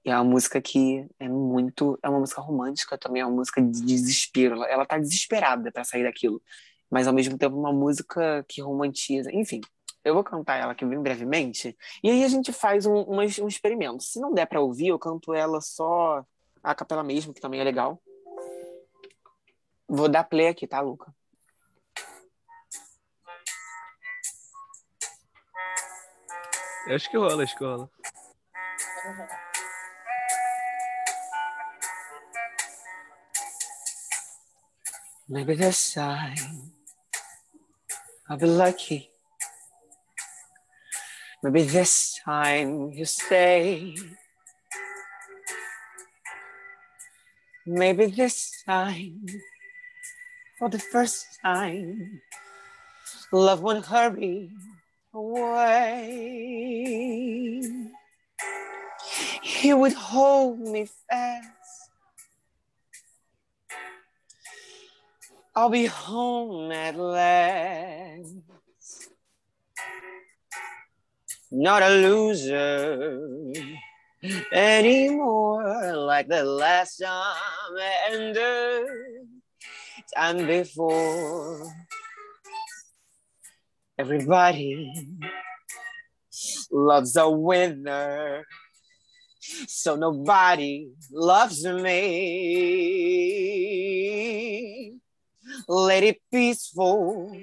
E 0.05 0.11
é 0.11 0.15
uma 0.15 0.25
música 0.25 0.61
que 0.61 1.07
é 1.19 1.29
muito. 1.29 1.99
É 2.03 2.09
uma 2.09 2.21
música 2.21 2.41
romântica 2.41 2.99
também, 2.99 3.23
é 3.23 3.27
uma 3.27 3.37
música 3.37 3.61
de 3.63 3.83
desespero. 3.83 4.63
Ela, 4.65 4.87
tá 4.87 4.99
desesperada 4.99 5.73
para 5.73 5.85
sair 5.85 6.05
daquilo. 6.05 6.41
Mas 6.91 7.09
ao 7.09 7.15
mesmo 7.15 7.37
tempo, 7.39 7.57
uma 7.57 7.73
música 7.73 8.45
que 8.49 8.61
romantiza. 8.63 9.33
Enfim, 9.33 9.61
eu 10.05 10.15
vou 10.15 10.25
cantar 10.25 10.57
ela 10.57 10.73
aqui 10.73 10.85
bem 10.85 11.01
brevemente. 11.03 11.77
E 12.03 12.11
aí 12.11 12.25
a 12.25 12.29
gente 12.29 12.53
faz 12.53 12.87
um, 12.87 12.99
um, 12.99 13.19
um 13.19 13.49
experimento. 13.49 14.03
Se 14.05 14.21
não 14.21 14.33
der 14.33 14.47
para 14.47 14.61
ouvir, 14.61 14.89
eu 14.89 14.99
canto 14.99 15.35
ela 15.35 15.61
só 15.61 16.25
a 16.67 16.75
capela 16.75 17.05
mesmo, 17.05 17.33
que 17.33 17.41
também 17.41 17.61
é 17.61 17.65
legal. 17.65 18.03
Vou 19.89 20.09
dar 20.09 20.25
play 20.25 20.49
aqui, 20.49 20.67
tá, 20.67 20.81
Luca? 20.81 21.15
Eu 26.89 26.97
acho 26.97 27.09
que 27.09 27.17
rola, 27.17 27.45
acho 27.45 27.57
que 27.57 27.65
rola. 27.65 27.89
Maybe 35.29 35.57
this 35.57 35.93
time 35.93 36.73
I'll 38.29 38.39
be 38.39 38.47
lucky. 38.47 39.11
Maybe 41.43 41.63
this 41.63 42.21
time 42.25 42.93
you 42.93 43.07
stay. 43.07 43.95
Maybe 47.69 48.07
this 48.07 48.63
time, 48.65 49.27
for 50.57 50.69
the 50.69 50.79
first 50.79 51.27
time, 51.43 52.23
love 53.33 53.61
won't 53.61 53.85
hurry 53.85 54.51
away. 55.13 56.53
He 59.43 59.75
would 59.75 59.95
hold 59.95 60.61
me 60.61 60.87
fast. 61.11 61.91
I'll 65.57 65.69
be 65.69 65.87
home 65.87 66.71
at 66.71 66.95
last. 66.97 68.37
Not 71.51 71.83
a 71.83 71.89
loser 71.89 73.53
anymore 74.53 75.95
like 75.97 76.29
the 76.29 76.45
last 76.45 76.99
time 76.99 77.77
and 78.11 78.35
the 78.35 78.87
time 80.15 80.47
before. 80.47 81.73
Everybody 83.99 84.93
loves 86.71 87.17
a 87.17 87.31
winner, 87.31 88.45
so 89.41 89.97
nobody 89.97 90.91
loves 91.11 91.65
me. 91.65 92.57
Lady 95.69 96.21
peaceful, 96.31 97.35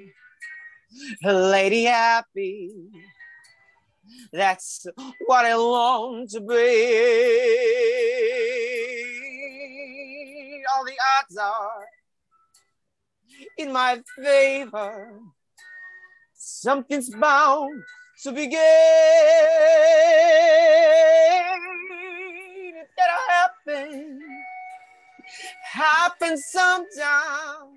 lady 1.23 1.86
happy. 1.86 2.71
That's 4.34 4.86
what 5.27 5.45
I 5.45 5.55
long 5.55 6.27
to 6.27 6.41
be. 6.41 6.55
All 10.75 10.84
the 10.84 10.97
odds 11.19 11.38
are 11.38 11.86
in 13.57 13.71
my 13.71 14.01
favor 14.21 15.21
something's 16.43 17.09
bound 17.09 17.84
to 18.23 18.31
begin. 18.31 18.59
It 22.75 22.88
gotta 22.97 23.19
happen, 23.29 24.19
happen 25.63 26.38
sometime. 26.38 27.69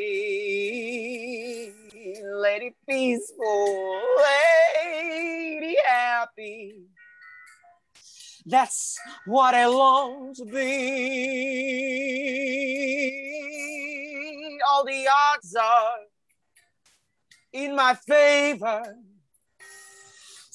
lady 2.39 2.75
peaceful, 2.89 4.01
lady 4.19 5.77
happy. 5.85 6.83
That's 8.47 8.99
what 9.27 9.55
I 9.55 9.67
long 9.67 10.33
to 10.35 10.45
be. 10.45 11.19
All 14.71 14.85
the 14.85 15.09
odds 15.09 15.55
are 15.55 15.99
in 17.53 17.75
my 17.77 17.95
favor. 17.95 18.95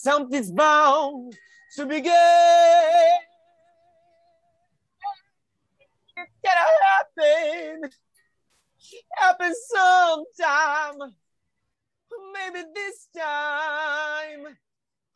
Something's 0.04 0.52
bound 0.52 1.34
to 1.78 1.86
begin. 1.86 2.12
It's 6.18 6.38
gonna 6.44 6.60
happen. 6.84 7.90
Happen 9.14 9.54
sometime. 9.74 11.16
Maybe 12.34 12.66
this 12.76 13.08
time. 13.16 14.58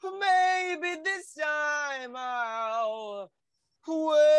Maybe 0.04 1.02
this 1.04 1.34
time 1.34 2.16
I'll 2.16 3.30
wait. 3.86 4.38